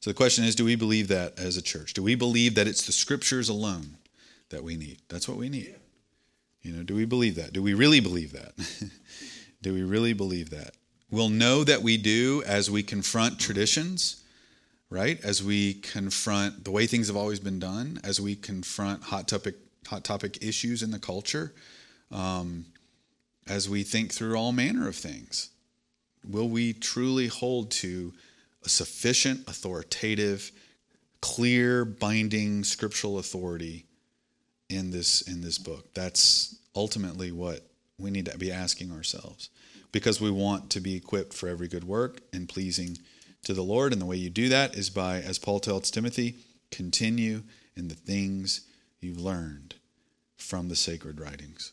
So 0.00 0.10
the 0.10 0.14
question 0.14 0.44
is 0.44 0.54
do 0.54 0.64
we 0.64 0.76
believe 0.76 1.08
that 1.08 1.38
as 1.38 1.56
a 1.56 1.62
church? 1.62 1.94
Do 1.94 2.02
we 2.02 2.14
believe 2.14 2.54
that 2.54 2.66
it's 2.66 2.86
the 2.86 2.92
scriptures 2.92 3.48
alone 3.48 3.96
that 4.50 4.62
we 4.62 4.76
need? 4.76 4.98
That's 5.08 5.28
what 5.28 5.38
we 5.38 5.48
need. 5.48 5.74
You 6.62 6.72
know, 6.72 6.82
do 6.82 6.94
we 6.94 7.04
believe 7.04 7.36
that? 7.36 7.52
Do 7.52 7.62
we 7.62 7.74
really 7.74 8.00
believe 8.00 8.32
that? 8.32 8.54
do 9.62 9.72
we 9.72 9.82
really 9.82 10.12
believe 10.12 10.50
that? 10.50 10.74
We'll 11.10 11.30
know 11.30 11.64
that 11.64 11.82
we 11.82 11.96
do 11.96 12.42
as 12.46 12.70
we 12.70 12.82
confront 12.82 13.38
traditions, 13.38 14.22
right? 14.90 15.18
As 15.24 15.42
we 15.42 15.74
confront 15.74 16.64
the 16.64 16.70
way 16.70 16.86
things 16.86 17.06
have 17.06 17.16
always 17.16 17.40
been 17.40 17.58
done, 17.58 17.98
as 18.04 18.20
we 18.20 18.36
confront 18.36 19.04
hot 19.04 19.26
topic 19.26 19.56
hot 19.86 20.04
topic 20.04 20.42
issues 20.42 20.82
in 20.82 20.90
the 20.90 20.98
culture, 20.98 21.54
um, 22.10 22.66
as 23.48 23.70
we 23.70 23.82
think 23.82 24.12
through 24.12 24.36
all 24.36 24.52
manner 24.52 24.86
of 24.86 24.94
things. 24.94 25.48
Will 26.28 26.48
we 26.48 26.74
truly 26.74 27.28
hold 27.28 27.70
to 27.70 28.12
a 28.64 28.68
sufficient, 28.68 29.48
authoritative, 29.48 30.52
clear, 31.22 31.86
binding 31.86 32.64
scriptural 32.64 33.18
authority 33.18 33.86
in 34.68 34.90
this 34.90 35.22
in 35.22 35.40
this 35.40 35.56
book? 35.56 35.94
That's 35.94 36.56
ultimately 36.76 37.32
what 37.32 37.64
we 37.98 38.10
need 38.10 38.26
to 38.26 38.36
be 38.36 38.52
asking 38.52 38.92
ourselves 38.92 39.48
because 39.92 40.20
we 40.20 40.30
want 40.30 40.70
to 40.70 40.80
be 40.80 40.96
equipped 40.96 41.32
for 41.32 41.48
every 41.48 41.68
good 41.68 41.84
work 41.84 42.20
and 42.32 42.48
pleasing 42.48 42.98
to 43.44 43.54
the 43.54 43.62
Lord. 43.62 43.92
And 43.92 44.00
the 44.00 44.06
way 44.06 44.16
you 44.16 44.30
do 44.30 44.48
that 44.48 44.74
is 44.74 44.90
by, 44.90 45.20
as 45.20 45.38
Paul 45.38 45.60
tells 45.60 45.90
Timothy, 45.90 46.36
continue 46.70 47.42
in 47.76 47.88
the 47.88 47.94
things 47.94 48.62
you've 49.00 49.20
learned 49.20 49.74
from 50.36 50.68
the 50.68 50.76
sacred 50.76 51.20
writings. 51.20 51.72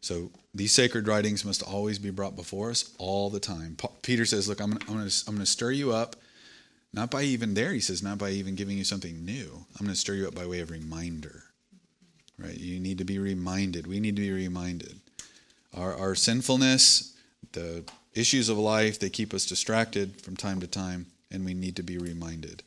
So 0.00 0.30
these 0.52 0.72
sacred 0.72 1.08
writings 1.08 1.44
must 1.44 1.62
always 1.62 1.98
be 1.98 2.10
brought 2.10 2.36
before 2.36 2.70
us 2.70 2.94
all 2.98 3.30
the 3.30 3.40
time. 3.40 3.76
Peter 4.02 4.26
says, 4.26 4.48
Look, 4.48 4.60
I'm 4.60 4.72
going 4.72 5.08
to 5.08 5.46
stir 5.46 5.70
you 5.70 5.92
up, 5.92 6.16
not 6.94 7.10
by 7.10 7.22
even 7.22 7.54
there, 7.54 7.72
he 7.72 7.80
says, 7.80 8.02
not 8.02 8.18
by 8.18 8.30
even 8.30 8.54
giving 8.54 8.78
you 8.78 8.84
something 8.84 9.24
new. 9.24 9.66
I'm 9.78 9.86
going 9.86 9.94
to 9.94 10.00
stir 10.00 10.14
you 10.14 10.28
up 10.28 10.34
by 10.34 10.46
way 10.46 10.60
of 10.60 10.70
reminder. 10.70 11.42
Right? 12.38 12.56
You 12.56 12.78
need 12.78 12.98
to 12.98 13.04
be 13.04 13.18
reminded. 13.18 13.86
We 13.86 13.98
need 13.98 14.14
to 14.16 14.22
be 14.22 14.30
reminded. 14.30 15.00
Our, 15.76 15.94
our 15.96 16.14
sinfulness, 16.14 17.16
the 17.52 17.84
issues 18.14 18.48
of 18.48 18.58
life, 18.58 18.98
they 18.98 19.10
keep 19.10 19.34
us 19.34 19.46
distracted 19.46 20.20
from 20.20 20.36
time 20.36 20.60
to 20.60 20.66
time, 20.66 21.06
and 21.30 21.44
we 21.44 21.54
need 21.54 21.76
to 21.76 21.82
be 21.82 21.98
reminded. 21.98 22.62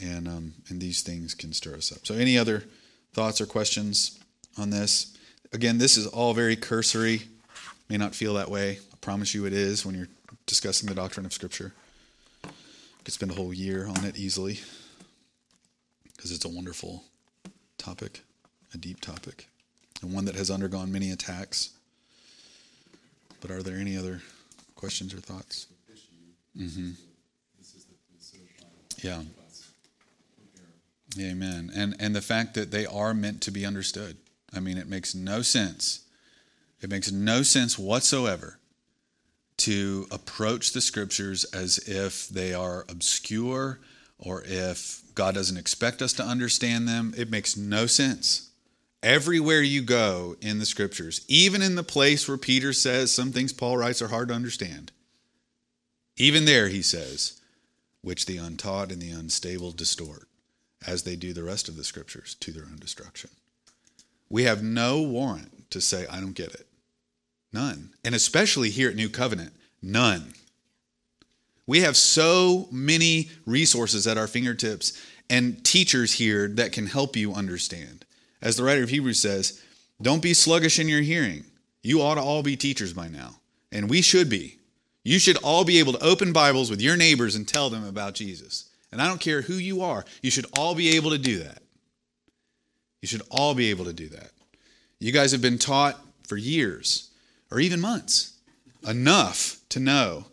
And, 0.00 0.26
um, 0.26 0.54
and 0.68 0.80
these 0.80 1.02
things 1.02 1.34
can 1.34 1.52
stir 1.52 1.74
us 1.74 1.92
up. 1.92 2.06
So, 2.06 2.14
any 2.14 2.38
other 2.38 2.64
thoughts 3.12 3.40
or 3.40 3.46
questions 3.46 4.18
on 4.56 4.70
this? 4.70 5.16
Again, 5.52 5.78
this 5.78 5.96
is 5.96 6.06
all 6.06 6.32
very 6.32 6.56
cursory. 6.56 7.22
May 7.88 7.96
not 7.96 8.14
feel 8.14 8.34
that 8.34 8.50
way. 8.50 8.78
I 8.92 8.96
promise 9.00 9.34
you 9.34 9.46
it 9.46 9.52
is 9.52 9.84
when 9.84 9.94
you're 9.94 10.08
discussing 10.46 10.88
the 10.88 10.94
doctrine 10.94 11.26
of 11.26 11.32
Scripture. 11.32 11.72
Could 13.04 13.14
spend 13.14 13.32
a 13.32 13.34
whole 13.34 13.52
year 13.52 13.86
on 13.86 14.04
it 14.04 14.16
easily 14.16 14.60
because 16.04 16.32
it's 16.32 16.44
a 16.44 16.48
wonderful 16.48 17.04
topic, 17.78 18.20
a 18.74 18.78
deep 18.78 19.00
topic, 19.00 19.48
and 20.02 20.12
one 20.12 20.26
that 20.26 20.34
has 20.34 20.50
undergone 20.50 20.92
many 20.92 21.10
attacks. 21.10 21.70
But 23.40 23.50
are 23.50 23.62
there 23.62 23.76
any 23.76 23.96
other 23.96 24.20
questions 24.74 25.14
or 25.14 25.18
thoughts? 25.18 25.66
Mm-hmm. 26.56 26.90
Yeah. 29.02 29.22
Amen. 31.18 31.70
And 31.74 31.96
and 31.98 32.14
the 32.14 32.20
fact 32.20 32.54
that 32.54 32.70
they 32.70 32.86
are 32.86 33.14
meant 33.14 33.40
to 33.42 33.50
be 33.50 33.66
understood. 33.66 34.16
I 34.52 34.60
mean, 34.60 34.78
it 34.78 34.88
makes 34.88 35.14
no 35.14 35.42
sense. 35.42 36.04
It 36.80 36.90
makes 36.90 37.10
no 37.10 37.42
sense 37.42 37.78
whatsoever 37.78 38.58
to 39.58 40.06
approach 40.10 40.72
the 40.72 40.80
scriptures 40.80 41.44
as 41.44 41.78
if 41.78 42.28
they 42.28 42.54
are 42.54 42.86
obscure 42.88 43.80
or 44.18 44.42
if 44.46 45.02
God 45.14 45.34
doesn't 45.34 45.56
expect 45.56 46.00
us 46.00 46.12
to 46.14 46.22
understand 46.22 46.88
them. 46.88 47.12
It 47.16 47.30
makes 47.30 47.56
no 47.56 47.86
sense. 47.86 48.49
Everywhere 49.02 49.62
you 49.62 49.80
go 49.80 50.36
in 50.42 50.58
the 50.58 50.66
scriptures, 50.66 51.24
even 51.26 51.62
in 51.62 51.74
the 51.74 51.82
place 51.82 52.28
where 52.28 52.36
Peter 52.36 52.72
says 52.72 53.10
some 53.10 53.32
things 53.32 53.52
Paul 53.52 53.78
writes 53.78 54.02
are 54.02 54.08
hard 54.08 54.28
to 54.28 54.34
understand, 54.34 54.92
even 56.16 56.44
there 56.44 56.68
he 56.68 56.82
says, 56.82 57.40
which 58.02 58.26
the 58.26 58.36
untaught 58.36 58.92
and 58.92 59.00
the 59.00 59.10
unstable 59.10 59.72
distort, 59.72 60.28
as 60.86 61.02
they 61.02 61.16
do 61.16 61.32
the 61.32 61.42
rest 61.42 61.68
of 61.68 61.76
the 61.76 61.84
scriptures 61.84 62.34
to 62.40 62.52
their 62.52 62.64
own 62.64 62.78
destruction. 62.78 63.30
We 64.28 64.44
have 64.44 64.62
no 64.62 65.00
warrant 65.00 65.70
to 65.70 65.80
say, 65.80 66.06
I 66.10 66.20
don't 66.20 66.34
get 66.34 66.54
it. 66.54 66.66
None. 67.52 67.94
And 68.04 68.14
especially 68.14 68.70
here 68.70 68.90
at 68.90 68.96
New 68.96 69.08
Covenant, 69.08 69.52
none. 69.82 70.34
We 71.66 71.80
have 71.80 71.96
so 71.96 72.68
many 72.70 73.30
resources 73.46 74.06
at 74.06 74.18
our 74.18 74.26
fingertips 74.26 75.00
and 75.28 75.64
teachers 75.64 76.14
here 76.14 76.48
that 76.48 76.72
can 76.72 76.86
help 76.86 77.16
you 77.16 77.32
understand. 77.32 78.04
As 78.42 78.56
the 78.56 78.64
writer 78.64 78.82
of 78.82 78.90
Hebrews 78.90 79.20
says, 79.20 79.62
don't 80.00 80.22
be 80.22 80.34
sluggish 80.34 80.78
in 80.78 80.88
your 80.88 81.02
hearing. 81.02 81.44
You 81.82 82.02
ought 82.02 82.14
to 82.14 82.22
all 82.22 82.42
be 82.42 82.56
teachers 82.56 82.92
by 82.92 83.08
now. 83.08 83.36
And 83.72 83.88
we 83.88 84.02
should 84.02 84.28
be. 84.28 84.58
You 85.04 85.18
should 85.18 85.36
all 85.38 85.64
be 85.64 85.78
able 85.78 85.92
to 85.94 86.04
open 86.04 86.32
Bibles 86.32 86.70
with 86.70 86.80
your 86.80 86.96
neighbors 86.96 87.34
and 87.34 87.46
tell 87.46 87.70
them 87.70 87.84
about 87.84 88.14
Jesus. 88.14 88.68
And 88.92 89.00
I 89.00 89.06
don't 89.06 89.20
care 89.20 89.42
who 89.42 89.54
you 89.54 89.82
are, 89.82 90.04
you 90.22 90.30
should 90.30 90.46
all 90.58 90.74
be 90.74 90.96
able 90.96 91.10
to 91.10 91.18
do 91.18 91.38
that. 91.38 91.62
You 93.00 93.08
should 93.08 93.22
all 93.30 93.54
be 93.54 93.70
able 93.70 93.86
to 93.86 93.92
do 93.92 94.08
that. 94.08 94.30
You 94.98 95.12
guys 95.12 95.32
have 95.32 95.40
been 95.40 95.58
taught 95.58 95.98
for 96.26 96.36
years 96.36 97.10
or 97.50 97.60
even 97.60 97.80
months 97.80 98.34
enough 98.86 99.56
to 99.70 99.80
know 99.80 100.26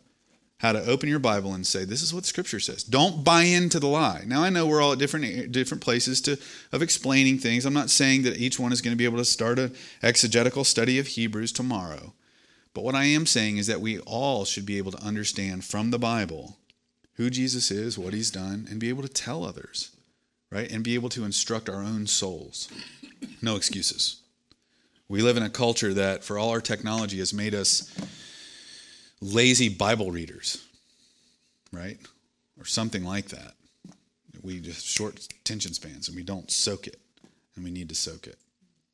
how 0.59 0.71
to 0.71 0.83
open 0.85 1.07
your 1.07 1.19
Bible 1.19 1.53
and 1.53 1.65
say, 1.65 1.85
"This 1.85 2.01
is 2.01 2.13
what 2.13 2.25
Scripture 2.25 2.59
says." 2.59 2.83
Don't 2.83 3.23
buy 3.23 3.43
into 3.43 3.79
the 3.79 3.87
lie. 3.87 4.23
Now, 4.25 4.43
I 4.43 4.49
know 4.49 4.65
we're 4.65 4.81
all 4.81 4.93
at 4.93 4.99
different 4.99 5.25
eh, 5.25 5.47
different 5.49 5.83
places 5.83 6.21
to 6.21 6.37
of 6.71 6.81
explaining 6.81 7.39
things. 7.39 7.65
I'm 7.65 7.73
not 7.73 7.89
saying 7.89 8.23
that 8.23 8.37
each 8.37 8.59
one 8.59 8.71
is 8.71 8.81
going 8.81 8.93
to 8.93 8.97
be 8.97 9.05
able 9.05 9.17
to 9.17 9.25
start 9.25 9.59
an 9.59 9.75
exegetical 10.01 10.63
study 10.63 10.99
of 10.99 11.07
Hebrews 11.07 11.51
tomorrow, 11.51 12.13
but 12.73 12.83
what 12.83 12.95
I 12.95 13.05
am 13.05 13.25
saying 13.25 13.57
is 13.57 13.67
that 13.67 13.81
we 13.81 13.99
all 13.99 14.45
should 14.45 14.65
be 14.65 14.77
able 14.77 14.91
to 14.91 15.03
understand 15.03 15.63
from 15.65 15.91
the 15.91 15.99
Bible 15.99 16.57
who 17.13 17.29
Jesus 17.29 17.71
is, 17.71 17.97
what 17.97 18.13
He's 18.13 18.31
done, 18.31 18.67
and 18.69 18.79
be 18.79 18.89
able 18.89 19.01
to 19.03 19.09
tell 19.09 19.43
others, 19.43 19.91
right, 20.51 20.71
and 20.71 20.83
be 20.83 20.95
able 20.95 21.09
to 21.09 21.25
instruct 21.25 21.69
our 21.69 21.81
own 21.81 22.07
souls. 22.07 22.69
No 23.41 23.55
excuses. 23.55 24.21
We 25.09 25.21
live 25.21 25.37
in 25.37 25.43
a 25.43 25.49
culture 25.49 25.93
that, 25.93 26.23
for 26.23 26.37
all 26.37 26.49
our 26.49 26.61
technology, 26.61 27.19
has 27.19 27.33
made 27.33 27.55
us 27.55 27.91
lazy 29.21 29.69
Bible 29.69 30.11
readers, 30.11 30.65
right? 31.71 31.97
Or 32.59 32.65
something 32.65 33.03
like 33.03 33.29
that. 33.29 33.53
We 34.43 34.59
just 34.59 34.85
short 34.85 35.27
attention 35.41 35.73
spans 35.73 36.07
and 36.07 36.15
we 36.15 36.23
don't 36.23 36.49
soak 36.51 36.87
it, 36.87 36.99
and 37.55 37.63
we 37.63 37.71
need 37.71 37.89
to 37.89 37.95
soak 37.95 38.27
it. 38.27 38.37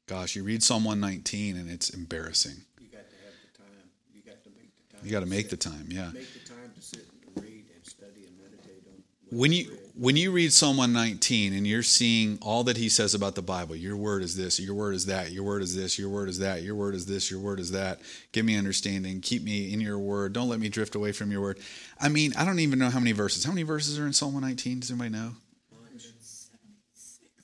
Gosh, 0.07 0.35
you 0.35 0.43
read 0.43 0.63
Psalm 0.63 0.83
119 0.83 1.57
and 1.57 1.69
it's 1.69 1.89
embarrassing. 1.89 2.57
You 2.79 2.87
got 2.87 3.09
to 3.09 3.15
have 3.23 3.33
the 3.41 3.57
time. 3.57 3.89
You 4.13 4.21
got 4.21 4.43
to 4.43 4.49
make 4.49 4.75
the 4.75 4.97
time. 4.97 5.05
You 5.05 5.11
got 5.11 5.19
to 5.21 5.25
make 5.25 5.49
the 5.49 5.57
time, 5.57 5.87
yeah. 5.89 6.11
Make 6.13 6.33
the 6.33 6.49
time 6.49 6.71
to 6.75 6.81
sit 6.81 7.07
and 7.11 7.43
read 7.43 7.65
and 7.73 7.85
study 7.85 8.25
and 8.27 8.37
meditate 8.37 8.83
on. 8.87 9.03
what 9.22 9.22
When 9.33 9.51
you 9.51 9.77
when 9.95 10.15
you 10.15 10.31
read 10.31 10.53
Psalm 10.53 10.77
119 10.77 11.53
and 11.53 11.65
you're 11.65 11.83
seeing 11.83 12.37
all 12.41 12.63
that 12.65 12.77
he 12.77 12.87
says 12.89 13.13
about 13.13 13.33
the 13.35 13.41
Bible, 13.41 13.75
your 13.75 13.95
word 13.95 14.21
is 14.23 14.35
this, 14.35 14.59
your 14.59 14.75
word 14.75 14.95
is 14.95 15.07
that, 15.07 15.31
your 15.31 15.43
word 15.43 15.61
is 15.61 15.75
this, 15.75 15.97
your 15.97 16.09
word 16.09 16.29
is 16.29 16.39
that, 16.39 16.61
your 16.61 16.75
word 16.75 16.93
is 16.95 17.05
this, 17.05 17.29
your 17.31 17.39
word 17.39 17.59
is 17.59 17.71
that. 17.71 17.99
Give 18.31 18.45
me 18.45 18.55
understanding, 18.57 19.21
keep 19.21 19.43
me 19.43 19.73
in 19.73 19.81
your 19.81 19.97
word. 19.99 20.33
Don't 20.33 20.49
let 20.49 20.59
me 20.59 20.69
drift 20.69 20.95
away 20.95 21.11
from 21.11 21.31
your 21.31 21.41
word. 21.41 21.59
I 21.99 22.09
mean, 22.09 22.33
I 22.37 22.45
don't 22.45 22.59
even 22.59 22.79
know 22.79 22.89
how 22.89 22.99
many 22.99 23.11
verses. 23.11 23.43
How 23.43 23.51
many 23.51 23.63
verses 23.63 23.99
are 23.99 24.05
in 24.05 24.13
Psalm 24.13 24.33
119? 24.33 24.81
Does 24.81 24.91
anybody 24.91 25.09
know? 25.11 25.31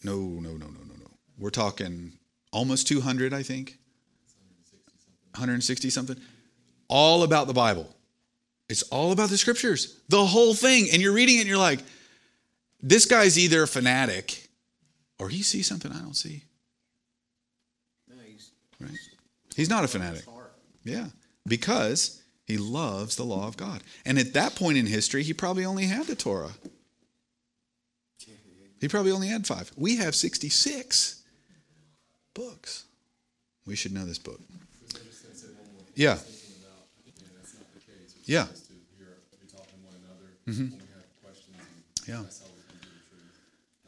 No, 0.03 0.15
no, 0.15 0.51
no, 0.51 0.67
no, 0.67 0.67
no, 0.67 0.95
no. 0.99 1.11
We're 1.37 1.49
talking 1.49 2.13
almost 2.51 2.87
200, 2.87 3.33
I 3.33 3.43
think. 3.43 3.77
160 5.33 5.89
something. 5.89 6.17
All 6.87 7.23
about 7.23 7.47
the 7.47 7.53
Bible. 7.53 7.95
It's 8.69 8.83
all 8.83 9.11
about 9.11 9.29
the 9.29 9.37
scriptures, 9.37 9.99
the 10.09 10.23
whole 10.25 10.53
thing. 10.53 10.89
And 10.93 11.01
you're 11.01 11.13
reading 11.13 11.37
it 11.37 11.41
and 11.41 11.49
you're 11.49 11.57
like, 11.57 11.79
this 12.81 13.05
guy's 13.05 13.37
either 13.37 13.63
a 13.63 13.67
fanatic 13.67 14.47
or 15.17 15.27
he 15.29 15.41
sees 15.41 15.67
something 15.67 15.91
I 15.91 15.99
don't 15.99 16.15
see. 16.15 16.43
No, 18.07 18.15
he's 18.25 18.51
Right? 18.79 18.91
He's 19.55 19.69
not 19.69 19.83
a 19.83 19.87
fanatic. 19.87 20.23
Yeah. 20.85 21.07
because 21.45 22.21
he 22.45 22.57
loves 22.57 23.15
the 23.15 23.23
law 23.25 23.47
of 23.47 23.57
God. 23.57 23.83
And 24.05 24.17
at 24.17 24.33
that 24.33 24.55
point 24.55 24.77
in 24.77 24.85
history, 24.85 25.23
he 25.23 25.33
probably 25.33 25.65
only 25.65 25.85
had 25.85 26.07
the 26.07 26.15
Torah. 26.15 26.51
He 28.79 28.87
probably 28.87 29.11
only 29.11 29.27
had 29.27 29.45
five. 29.45 29.71
We 29.75 29.97
have 29.97 30.15
66 30.15 31.21
books. 32.33 32.85
We 33.65 33.75
should 33.75 33.93
know 33.93 34.05
this 34.05 34.17
book. 34.19 34.39
Yeah. 35.95 36.19
Yeah. 38.29 38.45
Mm-hmm. 40.47 40.67
Yeah. 42.07 42.23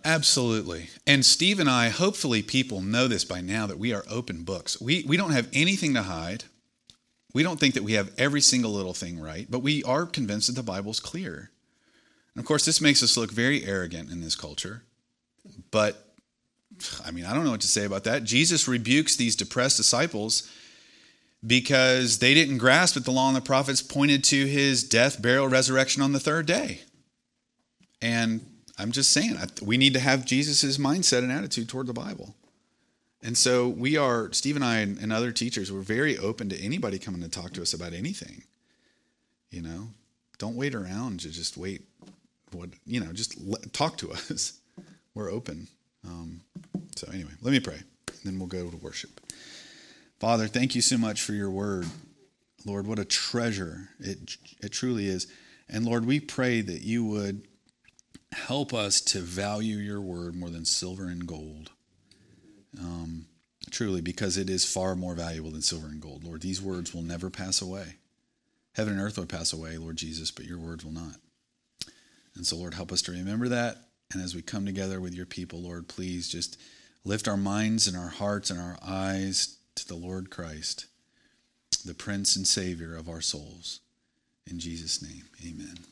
Absolutely. 0.04 0.90
And 1.06 1.24
Steve 1.24 1.60
and 1.60 1.70
I, 1.70 1.90
hopefully 1.90 2.42
people 2.42 2.82
know 2.82 3.08
this 3.08 3.24
by 3.24 3.42
now 3.42 3.68
that 3.68 3.78
we 3.78 3.94
are 3.94 4.04
open 4.10 4.42
books. 4.42 4.82
We, 4.82 5.04
we 5.08 5.16
don't 5.16 5.30
have 5.30 5.48
anything 5.54 5.94
to 5.94 6.02
hide. 6.02 6.46
We 7.36 7.44
don't 7.44 7.60
think 7.60 7.76
that 7.76 7.84
we 7.84 7.94
have 7.94 8.12
every 8.18 8.42
single 8.42 8.72
little 8.72 8.96
thing 8.96 9.20
right, 9.20 9.46
but 9.48 9.60
we 9.60 9.84
are 9.84 10.08
convinced 10.08 10.48
that 10.48 10.54
the 10.54 10.64
Bible's 10.64 11.00
clear. 11.00 11.52
And 12.34 12.42
of 12.42 12.48
course, 12.48 12.66
this 12.66 12.82
makes 12.82 13.04
us 13.04 13.16
look 13.16 13.30
very 13.30 13.64
arrogant 13.64 14.10
in 14.10 14.22
this 14.22 14.36
culture. 14.36 14.82
But, 15.70 16.16
I 17.06 17.12
mean, 17.12 17.26
I 17.26 17.36
don't 17.36 17.44
know 17.44 17.52
what 17.52 17.62
to 17.62 17.68
say 17.68 17.86
about 17.86 18.06
that. 18.06 18.24
Jesus 18.24 18.68
rebukes 18.68 19.16
these 19.16 19.36
depressed 19.36 19.78
disciples 19.78 20.50
because 21.46 22.20
they 22.20 22.34
didn't 22.34 22.60
grasp 22.60 22.96
that 22.96 23.06
the 23.06 23.12
law 23.12 23.28
and 23.28 23.36
the 23.36 23.42
prophets 23.42 23.82
pointed 23.82 24.24
to 24.26 24.46
his 24.46 24.84
death, 24.84 25.22
burial, 25.22 25.48
resurrection 25.48 26.02
on 26.02 26.12
the 26.12 26.20
third 26.20 26.46
day. 26.46 26.82
And 28.02 28.46
I'm 28.78 28.92
just 28.92 29.12
saying, 29.12 29.38
we 29.62 29.78
need 29.78 29.94
to 29.94 30.00
have 30.00 30.26
Jesus' 30.26 30.78
mindset 30.78 31.20
and 31.20 31.32
attitude 31.32 31.70
toward 31.70 31.88
the 31.88 31.94
Bible. 31.94 32.36
And 33.24 33.38
so 33.38 33.70
we 33.70 33.98
are, 33.98 34.32
Steve 34.34 34.56
and 34.56 34.66
I 34.66 34.80
and 34.80 35.14
other 35.14 35.32
teachers, 35.32 35.72
we're 35.72 35.82
very 35.82 36.18
open 36.18 36.50
to 36.50 36.60
anybody 36.60 36.98
coming 36.98 37.22
to 37.22 37.30
talk 37.30 37.54
to 37.54 37.62
us 37.62 37.74
about 37.74 37.94
anything. 37.94 38.44
You 39.52 39.62
know, 39.62 39.90
don't 40.40 40.56
wait 40.56 40.74
around 40.74 41.20
to 41.22 41.30
just 41.30 41.58
wait. 41.58 41.84
What 42.52 42.70
you 42.86 43.00
know, 43.00 43.14
just 43.14 43.38
talk 43.74 43.98
to 43.98 44.12
us. 44.32 44.60
We're 45.14 45.32
open. 45.32 45.68
Um, 46.06 46.42
so 46.96 47.08
anyway, 47.14 47.32
let 47.42 47.52
me 47.52 47.60
pray, 47.60 47.76
and 47.76 48.20
then 48.24 48.40
we'll 48.40 48.48
go 48.48 48.70
to 48.70 48.78
worship. 48.78 49.22
Father, 50.22 50.46
thank 50.46 50.76
you 50.76 50.82
so 50.84 51.00
much 51.00 51.20
for 51.20 51.34
your 51.34 51.50
word, 51.50 51.88
Lord. 52.64 52.86
What 52.86 53.00
a 53.00 53.06
treasure 53.06 53.90
it 54.00 54.38
it 54.62 54.72
truly 54.72 55.08
is. 55.08 55.26
And 55.68 55.84
Lord, 55.84 56.06
we 56.06 56.20
pray 56.20 56.62
that 56.62 56.84
you 56.84 57.04
would 57.06 57.48
help 58.32 58.72
us 58.72 59.02
to 59.02 59.20
value 59.20 59.78
your 59.78 60.00
word 60.00 60.36
more 60.36 60.52
than 60.52 60.64
silver 60.64 61.08
and 61.08 61.26
gold. 61.26 61.72
Um, 62.80 63.26
truly, 63.72 64.02
because 64.02 64.38
it 64.38 64.48
is 64.48 64.64
far 64.64 64.96
more 64.96 65.16
valuable 65.16 65.50
than 65.50 65.64
silver 65.64 65.88
and 65.88 66.00
gold. 66.00 66.24
Lord, 66.24 66.42
these 66.44 66.62
words 66.62 66.94
will 66.94 67.02
never 67.02 67.32
pass 67.32 67.60
away. 67.60 67.96
Heaven 68.76 68.94
and 68.94 69.02
earth 69.02 69.18
will 69.18 69.26
pass 69.26 69.52
away, 69.54 69.80
Lord 69.80 69.96
Jesus, 69.96 70.30
but 70.30 70.46
your 70.46 70.60
words 70.60 70.86
will 70.86 70.92
not. 70.92 71.16
And 72.36 72.46
so, 72.46 72.58
Lord, 72.58 72.76
help 72.76 72.92
us 72.92 73.02
to 73.04 73.12
remember 73.12 73.48
that. 73.48 73.78
And 74.14 74.22
as 74.22 74.36
we 74.36 74.44
come 74.44 74.68
together 74.68 75.02
with 75.02 75.16
your 75.16 75.26
people, 75.26 75.64
Lord, 75.64 75.88
please 75.88 76.30
just 76.30 76.62
lift 77.04 77.28
our 77.28 77.38
minds 77.38 77.88
and 77.88 77.98
our 77.98 78.10
hearts 78.10 78.52
and 78.52 78.60
our 78.62 78.78
eyes 78.86 79.58
to 79.76 79.88
the 79.88 79.96
Lord 79.96 80.30
Christ, 80.30 80.88
the 81.86 81.94
Prince 81.94 82.36
and 82.36 82.48
Savior 82.48 82.96
of 82.96 83.10
our 83.10 83.22
souls. 83.22 83.80
In 84.50 84.60
Jesus' 84.60 85.02
name, 85.02 85.26
amen. 85.46 85.86